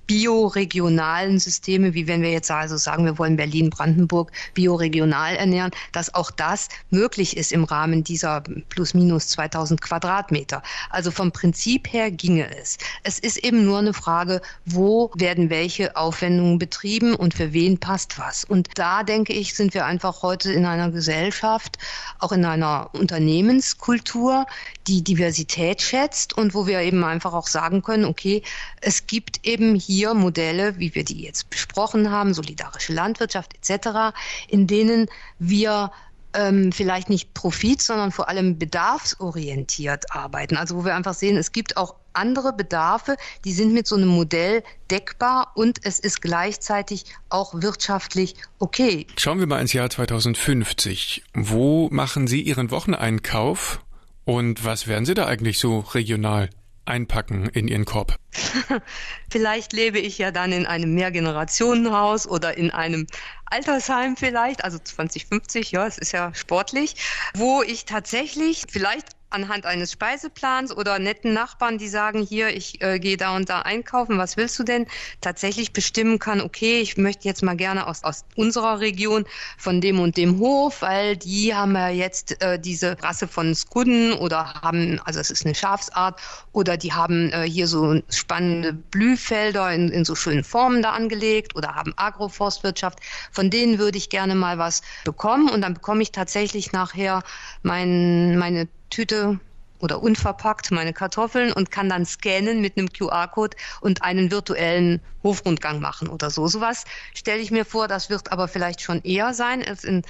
bioregionalen 0.08 1.40
Systeme, 1.40 1.94
wie 1.94 2.06
wenn 2.06 2.22
wir 2.22 2.32
jetzt 2.32 2.52
also 2.52 2.76
sagen, 2.76 3.06
wir 3.06 3.18
wollen 3.18 3.38
Berlin-Brandenburg 3.38 4.32
bioregional 4.54 5.36
ernähren, 5.36 5.72
dass 5.94 6.14
auch 6.14 6.32
das 6.32 6.68
möglich 6.90 7.38
ist 7.38 7.54
im 7.54 7.64
Rahmen 7.64 8.04
dieser 8.04 8.42
plus 8.68 8.94
minus 8.94 9.30
2000 9.30 9.80
Quadratmeter. 9.80 10.64
Also 10.90 11.12
vom 11.12 11.32
Prinzip 11.32 11.94
her 11.94 12.12
ginge 12.12 12.54
es. 12.60 12.78
Es 13.04 13.20
ist 13.20 13.38
eben 13.38 13.64
nur 13.66 13.80
eine 13.80 13.94
Frage, 13.94 14.42
wo 14.66 15.12
werden 15.16 15.50
welche 15.50 15.96
Aufwendungen 15.96 16.60
betrieben 16.60 17.16
und 17.16 17.34
für 17.34 17.54
wen 17.54 17.78
passt 17.78 18.20
was. 18.20 18.44
Und 18.44 18.70
da 18.76 19.04
denke 19.04 19.32
ich, 19.32 19.56
sind 19.56 19.74
wir 19.74 19.86
einfach 19.86 20.24
heute 20.24 20.52
in 20.52 20.66
einer 20.66 20.92
Gesellschaft, 20.92 21.78
auch 22.20 22.34
in 22.34 22.44
einer 22.44 22.90
Unternehmenskultur, 22.94 24.46
die 24.88 25.04
Diversität 25.04 25.82
schätzt 25.82 26.38
und 26.38 26.54
wo 26.54 26.68
wir 26.68 26.82
eben 26.82 27.04
einfach 27.04 27.34
auch 27.34 27.48
sagen 27.48 27.82
können, 27.82 28.04
okay, 28.04 28.44
es 28.82 29.08
gibt 29.08 29.46
eben 29.46 29.76
hier 29.76 29.91
Modelle, 30.14 30.80
wie 30.80 30.96
wir 30.96 31.04
die 31.04 31.24
jetzt 31.24 31.50
besprochen 31.50 32.12
haben, 32.12 32.34
solidarische 32.34 32.94
Landwirtschaft 32.94 33.54
etc., 33.56 34.16
in 34.48 34.68
denen 34.68 35.08
wir 35.40 35.92
ähm, 36.34 36.72
vielleicht 36.72 37.10
nicht 37.10 37.34
Profit, 37.34 37.82
sondern 37.82 38.12
vor 38.12 38.30
allem 38.30 38.58
bedarfsorientiert 38.58 40.12
arbeiten. 40.12 40.58
Also 40.58 40.78
wo 40.78 40.86
wir 40.86 40.96
einfach 40.96 41.14
sehen, 41.14 41.38
es 41.38 41.52
gibt 41.52 41.78
auch 41.78 41.96
andere 42.14 42.54
Bedarfe, 42.54 43.16
die 43.46 43.54
sind 43.54 43.74
mit 43.74 43.88
so 43.88 43.96
einem 43.96 44.10
Modell 44.10 44.64
deckbar 44.90 45.52
und 45.56 45.80
es 45.84 46.00
ist 46.00 46.22
gleichzeitig 46.22 47.06
auch 47.30 47.54
wirtschaftlich 47.62 48.36
okay. 48.60 49.08
Schauen 49.18 49.40
wir 49.40 49.48
mal 49.48 49.62
ins 49.62 49.74
Jahr 49.74 49.90
2050. 49.90 51.24
Wo 51.34 51.90
machen 51.92 52.28
Sie 52.28 52.42
Ihren 52.42 52.72
Wocheneinkauf? 52.72 53.82
Und 54.24 54.64
was 54.64 54.88
werden 54.88 55.06
Sie 55.06 55.14
da 55.14 55.26
eigentlich 55.26 55.60
so 55.60 55.80
regional 55.80 56.50
einpacken 56.86 57.50
in 57.50 57.68
Ihren 57.68 57.86
Korb? 57.86 58.18
vielleicht 59.30 59.74
lebe 59.74 60.00
ich 60.00 60.18
ja 60.18 60.32
dann 60.32 60.52
in 60.52 60.66
einem 60.66 60.94
Mehrgenerationenhaus 60.94 62.28
oder 62.28 62.58
in 62.58 62.72
einem 62.72 63.08
Altersheim 63.46 64.16
vielleicht, 64.16 64.64
also 64.64 64.80
2050, 64.80 65.72
ja, 65.72 65.86
es 65.86 65.98
ist 65.98 66.14
ja 66.14 66.34
sportlich, 66.34 66.96
wo 67.34 67.62
ich 67.62 67.86
tatsächlich 67.86 68.66
vielleicht 68.70 69.08
anhand 69.32 69.66
eines 69.66 69.92
Speiseplans 69.92 70.76
oder 70.76 71.00
netten 71.00 71.34
Nachbarn, 71.34 71.78
die 71.78 71.88
sagen, 71.88 72.22
hier, 72.22 72.50
ich 72.50 72.82
äh, 72.82 73.00
gehe 73.00 73.18
da 73.18 73.36
und 73.36 73.50
da 73.50 73.62
einkaufen, 73.62 74.18
was 74.18 74.38
willst 74.38 74.60
du 74.60 74.64
denn, 74.64 74.88
tatsächlich 75.22 75.74
bestimmen 75.74 76.20
kann, 76.20 76.42
okay, 76.42 76.82
ich 76.82 76.98
möchte 76.98 77.28
jetzt 77.28 77.44
mal 77.44 77.56
gerne 77.56 77.88
aus, 77.88 78.04
aus 78.04 78.26
unserer 78.36 78.80
Region 78.80 79.26
von 79.58 79.82
dem 79.82 80.00
und 80.00 80.18
dem 80.18 80.40
Hof, 80.40 80.82
weil 80.82 81.18
die 81.18 81.56
haben 81.56 81.76
ja 81.76 81.90
jetzt 81.90 82.42
äh, 82.42 82.60
diese 82.60 83.02
Rasse 83.02 83.28
von 83.28 83.56
Skudden 83.56 84.14
oder 84.14 84.54
haben, 84.62 85.00
also 85.06 85.20
es 85.20 85.32
ist 85.32 85.46
eine 85.46 85.56
Schafsart, 85.56 86.20
oder 86.52 86.78
die 86.78 86.94
haben 86.94 87.32
äh, 87.32 87.44
hier 87.44 87.68
so 87.68 88.02
spannende 88.10 88.74
Blühfelder 88.74 89.72
in, 89.74 89.90
in 89.90 90.06
so 90.06 90.16
schönen 90.16 90.44
Formen 90.44 90.82
da 90.82 90.92
angelegt 90.92 91.56
oder 91.56 91.76
haben 91.76 91.94
Agroforstwirtschaft. 91.96 93.00
Von 93.32 93.50
denen 93.50 93.80
würde 93.80 93.98
ich 93.98 94.10
gerne 94.10 94.36
mal 94.36 94.58
was 94.58 94.82
bekommen 95.04 95.50
und 95.50 95.62
dann 95.62 95.74
bekomme 95.74 96.02
ich 96.02 96.12
tatsächlich 96.12 96.72
nachher 96.72 97.24
mein, 97.64 98.38
meine 98.38 98.68
Tüte 98.92 99.40
oder 99.80 100.04
unverpackt 100.04 100.70
meine 100.72 100.94
Kartoffeln 100.94 101.52
und 101.52 101.72
kann 101.72 101.90
dann 101.90 102.06
scannen 102.06 102.62
mit 102.62 102.78
einem 102.78 102.92
QR-Code 102.92 103.58
und 103.82 104.04
einen 104.04 104.30
virtuellen 104.30 105.02
Hofrundgang 105.24 105.80
machen 105.80 106.08
oder 106.08 106.30
so. 106.30 106.48
Sowas 106.48 106.86
stelle 107.16 107.42
ich 107.42 107.50
mir 107.50 107.66
vor, 107.66 107.88
das 107.88 108.10
wird 108.10 108.32
aber 108.32 108.48
vielleicht 108.48 108.82
schon 108.82 109.02
eher 109.02 109.34
sein 109.34 109.66
als 109.66 109.84
in 109.84 110.04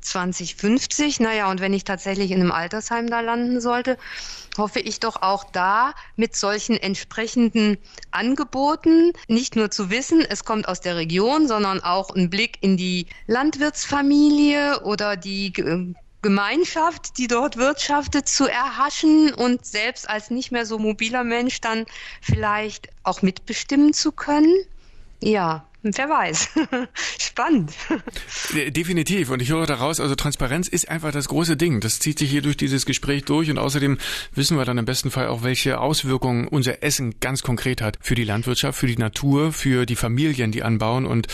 2050. 0.00 1.20
Naja, 1.20 1.50
und 1.50 1.60
wenn 1.60 1.72
ich 1.72 1.84
tatsächlich 1.84 2.30
in 2.32 2.40
einem 2.40 2.52
Altersheim 2.52 3.08
da 3.08 3.20
landen 3.20 3.60
sollte, 3.60 3.96
hoffe 4.58 4.80
ich 4.80 5.00
doch 5.00 5.22
auch 5.22 5.44
da 5.52 5.94
mit 6.16 6.36
solchen 6.36 6.76
entsprechenden 6.76 7.78
Angeboten 8.10 9.12
nicht 9.28 9.56
nur 9.56 9.70
zu 9.70 9.90
wissen, 9.90 10.20
es 10.28 10.44
kommt 10.44 10.68
aus 10.68 10.80
der 10.80 10.96
Region, 10.96 11.48
sondern 11.48 11.80
auch 11.80 12.10
ein 12.10 12.28
Blick 12.28 12.58
in 12.60 12.76
die 12.76 13.06
Landwirtsfamilie 13.26 14.82
oder 14.82 15.16
die 15.16 15.52
Gemeinschaft, 16.22 17.18
die 17.18 17.26
dort 17.26 17.56
wirtschaftet, 17.56 18.28
zu 18.28 18.46
erhaschen 18.46 19.34
und 19.34 19.66
selbst 19.66 20.08
als 20.08 20.30
nicht 20.30 20.52
mehr 20.52 20.64
so 20.64 20.78
mobiler 20.78 21.24
Mensch 21.24 21.60
dann 21.60 21.84
vielleicht 22.20 22.88
auch 23.02 23.22
mitbestimmen 23.22 23.92
zu 23.92 24.12
können. 24.12 24.54
Ja, 25.20 25.66
Wer 25.82 26.08
weiß. 26.08 26.50
Spannend. 27.18 27.72
Definitiv. 28.68 29.30
Und 29.30 29.42
ich 29.42 29.50
höre 29.50 29.66
daraus, 29.66 29.98
also 29.98 30.14
Transparenz 30.14 30.68
ist 30.68 30.88
einfach 30.88 31.10
das 31.10 31.28
große 31.28 31.56
Ding. 31.56 31.80
Das 31.80 31.98
zieht 31.98 32.20
sich 32.20 32.30
hier 32.30 32.42
durch 32.42 32.56
dieses 32.56 32.86
Gespräch 32.86 33.24
durch 33.24 33.50
und 33.50 33.58
außerdem 33.58 33.98
wissen 34.34 34.56
wir 34.56 34.64
dann 34.64 34.78
im 34.78 34.84
besten 34.84 35.10
Fall 35.10 35.26
auch, 35.26 35.42
welche 35.42 35.80
Auswirkungen 35.80 36.46
unser 36.46 36.84
Essen 36.84 37.18
ganz 37.18 37.42
konkret 37.42 37.82
hat 37.82 37.98
für 38.00 38.14
die 38.14 38.24
Landwirtschaft, 38.24 38.78
für 38.78 38.86
die 38.86 38.96
Natur, 38.96 39.52
für 39.52 39.84
die 39.84 39.96
Familien, 39.96 40.52
die 40.52 40.62
anbauen 40.62 41.04
und 41.04 41.26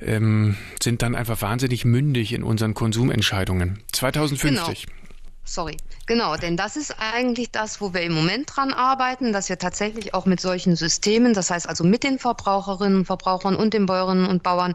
ähm, 0.00 0.56
sind 0.82 1.00
dann 1.00 1.14
einfach 1.14 1.40
wahnsinnig 1.40 1.84
mündig 1.86 2.34
in 2.34 2.42
unseren 2.42 2.74
Konsumentscheidungen. 2.74 3.82
2050. 3.92 4.86
Genau. 4.86 5.05
Sorry. 5.48 5.76
Genau, 6.06 6.36
denn 6.36 6.56
das 6.56 6.76
ist 6.76 6.94
eigentlich 6.98 7.50
das, 7.50 7.80
wo 7.80 7.94
wir 7.94 8.02
im 8.02 8.12
Moment 8.12 8.50
dran 8.54 8.72
arbeiten, 8.72 9.32
dass 9.32 9.48
wir 9.48 9.58
tatsächlich 9.58 10.12
auch 10.12 10.26
mit 10.26 10.40
solchen 10.40 10.76
Systemen, 10.76 11.34
das 11.34 11.50
heißt 11.50 11.68
also 11.68 11.84
mit 11.84 12.04
den 12.04 12.18
Verbraucherinnen 12.18 12.98
und 12.98 13.04
Verbrauchern 13.06 13.56
und 13.56 13.74
den 13.74 13.86
Bäuerinnen 13.86 14.26
und 14.26 14.42
Bauern 14.42 14.74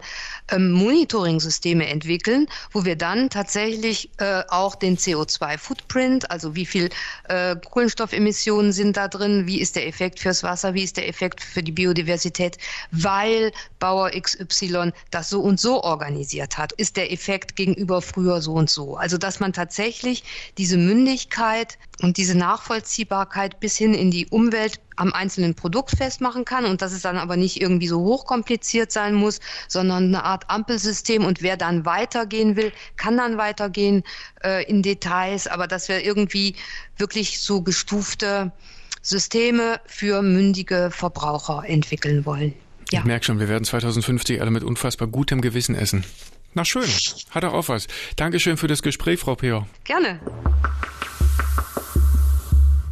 ähm, 0.49 0.71
Monitoring-Systeme 0.71 1.87
entwickeln, 1.87 2.47
wo 2.71 2.85
wir 2.85 2.95
dann 2.95 3.29
tatsächlich 3.29 4.09
äh, 4.17 4.43
auch 4.49 4.75
den 4.75 4.97
CO2-Footprint, 4.97 6.31
also 6.31 6.55
wie 6.55 6.65
viel 6.65 6.89
äh, 7.27 7.55
Kohlenstoffemissionen 7.55 8.71
sind 8.71 8.95
da 8.95 9.07
drin, 9.07 9.47
wie 9.47 9.59
ist 9.61 9.75
der 9.75 9.87
Effekt 9.87 10.19
fürs 10.19 10.43
Wasser, 10.43 10.73
wie 10.73 10.83
ist 10.83 10.97
der 10.97 11.07
Effekt 11.07 11.41
für 11.41 11.63
die 11.63 11.71
Biodiversität, 11.71 12.57
weil 12.91 13.51
Bauer 13.79 14.09
XY 14.09 14.91
das 15.11 15.29
so 15.29 15.41
und 15.41 15.59
so 15.59 15.83
organisiert 15.83 16.57
hat, 16.57 16.71
ist 16.73 16.97
der 16.97 17.11
Effekt 17.11 17.55
gegenüber 17.55 18.01
früher 18.01 18.41
so 18.41 18.53
und 18.53 18.69
so. 18.69 18.95
Also 18.95 19.17
dass 19.17 19.39
man 19.39 19.53
tatsächlich 19.53 20.23
diese 20.61 20.77
Mündigkeit 20.77 21.79
und 22.03 22.17
diese 22.17 22.37
Nachvollziehbarkeit 22.37 23.59
bis 23.59 23.75
hin 23.75 23.95
in 23.95 24.11
die 24.11 24.27
Umwelt 24.27 24.79
am 24.95 25.11
einzelnen 25.11 25.55
Produkt 25.55 25.89
festmachen 25.97 26.45
kann 26.45 26.65
und 26.65 26.83
dass 26.83 26.91
es 26.91 27.01
dann 27.01 27.17
aber 27.17 27.35
nicht 27.35 27.59
irgendwie 27.59 27.87
so 27.87 28.01
hochkompliziert 28.01 28.91
sein 28.91 29.15
muss, 29.15 29.39
sondern 29.67 30.03
eine 30.03 30.23
Art 30.23 30.51
Ampelsystem 30.51 31.25
und 31.25 31.41
wer 31.41 31.57
dann 31.57 31.83
weitergehen 31.85 32.55
will, 32.57 32.71
kann 32.95 33.17
dann 33.17 33.39
weitergehen 33.39 34.03
äh, 34.43 34.63
in 34.69 34.83
Details, 34.83 35.47
aber 35.47 35.65
dass 35.65 35.89
wir 35.89 36.05
irgendwie 36.05 36.53
wirklich 36.95 37.39
so 37.39 37.63
gestufte 37.63 38.51
Systeme 39.01 39.81
für 39.87 40.21
mündige 40.21 40.89
Verbraucher 40.91 41.63
entwickeln 41.65 42.23
wollen. 42.27 42.53
Ja. 42.91 42.99
Ich 42.99 43.05
merke 43.05 43.25
schon, 43.25 43.39
wir 43.39 43.49
werden 43.49 43.63
2050 43.63 44.39
alle 44.41 44.51
mit 44.51 44.63
unfassbar 44.63 45.07
gutem 45.07 45.41
Gewissen 45.41 45.73
essen. 45.73 46.03
Na 46.53 46.65
schön, 46.65 46.89
hat 47.29 47.45
auch 47.45 47.69
was. 47.69 47.87
Dankeschön 48.17 48.57
für 48.57 48.67
das 48.67 48.81
Gespräch, 48.81 49.19
Frau 49.19 49.35
Peer. 49.35 49.67
Gerne. 49.83 50.19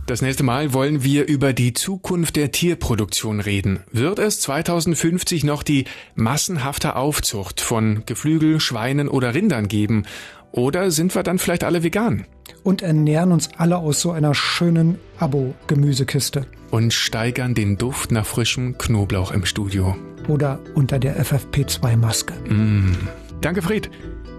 Das 0.10 0.24
nächste 0.24 0.42
Mal 0.42 0.74
wollen 0.74 1.04
wir 1.04 1.28
über 1.28 1.54
die 1.54 1.74
Zukunft 1.74 2.36
der 2.36 2.52
Tierproduktion 2.52 3.40
reden. 3.40 3.82
Wird 3.92 4.18
es 4.18 4.42
2050 4.42 5.44
noch 5.44 5.62
die 5.62 5.86
massenhafte 6.16 6.96
Aufzucht 6.96 7.62
von 7.62 8.04
Geflügel, 8.08 8.60
Schweinen 8.60 9.08
oder 9.08 9.36
Rindern 9.36 9.68
geben? 9.68 10.06
Oder 10.52 10.90
sind 10.90 11.14
wir 11.14 11.22
dann 11.22 11.38
vielleicht 11.38 11.64
alle 11.64 11.84
vegan? 11.84 12.26
Und 12.64 12.82
ernähren 12.82 13.32
uns 13.32 13.50
alle 13.58 13.78
aus 13.78 14.02
so 14.02 14.12
einer 14.12 14.34
schönen 14.34 14.98
Abo-Gemüsekiste. 15.20 16.48
Und 16.72 16.92
steigern 16.92 17.54
den 17.54 17.78
Duft 17.78 18.12
nach 18.12 18.26
frischem 18.26 18.80
Knoblauch 18.80 19.32
im 19.32 19.46
Studio. 19.46 19.96
Oder 20.28 20.60
unter 20.74 20.98
der 20.98 21.24
FFP2-Maske. 21.24 22.34
Mm. 22.52 22.96
Danke, 23.42 23.62
Fred. 23.62 23.90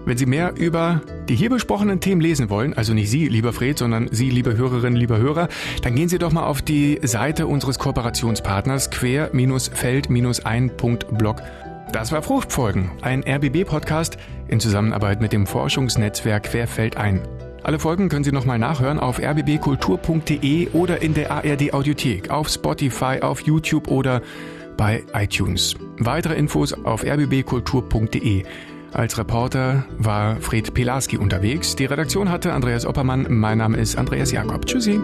Wenn 0.05 0.17
Sie 0.17 0.25
mehr 0.25 0.55
über 0.55 1.01
die 1.29 1.35
hier 1.35 1.51
besprochenen 1.51 1.99
Themen 1.99 2.21
lesen 2.21 2.49
wollen, 2.49 2.73
also 2.73 2.93
nicht 2.93 3.11
Sie, 3.11 3.27
lieber 3.27 3.53
Fred, 3.53 3.77
sondern 3.77 4.07
Sie, 4.11 4.31
liebe 4.31 4.57
Hörerinnen, 4.57 4.99
lieber 4.99 5.19
Hörer, 5.19 5.47
dann 5.83 5.93
gehen 5.95 6.09
Sie 6.09 6.17
doch 6.17 6.31
mal 6.31 6.45
auf 6.45 6.63
die 6.63 6.99
Seite 7.03 7.45
unseres 7.45 7.77
Kooperationspartners 7.77 8.89
quer-feld-ein.blog. 8.89 11.41
Das 11.91 12.11
war 12.11 12.23
Fruchtfolgen, 12.23 12.89
ein 13.01 13.23
RBB-Podcast 13.27 14.17
in 14.47 14.59
Zusammenarbeit 14.59 15.21
mit 15.21 15.33
dem 15.33 15.45
Forschungsnetzwerk 15.45 16.43
Querfeld 16.43 16.97
ein. 16.97 17.21
Alle 17.63 17.77
Folgen 17.77 18.09
können 18.09 18.23
Sie 18.23 18.31
nochmal 18.31 18.57
nachhören 18.57 18.99
auf 18.99 19.19
rbbkultur.de 19.19 20.69
oder 20.69 21.01
in 21.01 21.13
der 21.13 21.31
ARD 21.31 21.73
Audiothek, 21.73 22.31
auf 22.31 22.49
Spotify, 22.49 23.19
auf 23.21 23.41
YouTube 23.41 23.87
oder 23.87 24.21
bei 24.77 25.03
iTunes. 25.13 25.75
Weitere 25.99 26.35
Infos 26.35 26.73
auf 26.73 27.03
rbbkultur.de. 27.03 28.43
Als 28.93 29.17
Reporter 29.17 29.85
war 29.97 30.35
Fred 30.37 30.73
Pilarski 30.73 31.17
unterwegs. 31.17 31.75
Die 31.75 31.85
Redaktion 31.85 32.29
hatte 32.29 32.53
Andreas 32.53 32.85
Oppermann. 32.85 33.25
Mein 33.29 33.57
Name 33.57 33.77
ist 33.77 33.97
Andreas 33.97 34.31
Jakob. 34.31 34.65
Tschüssi. 34.65 34.99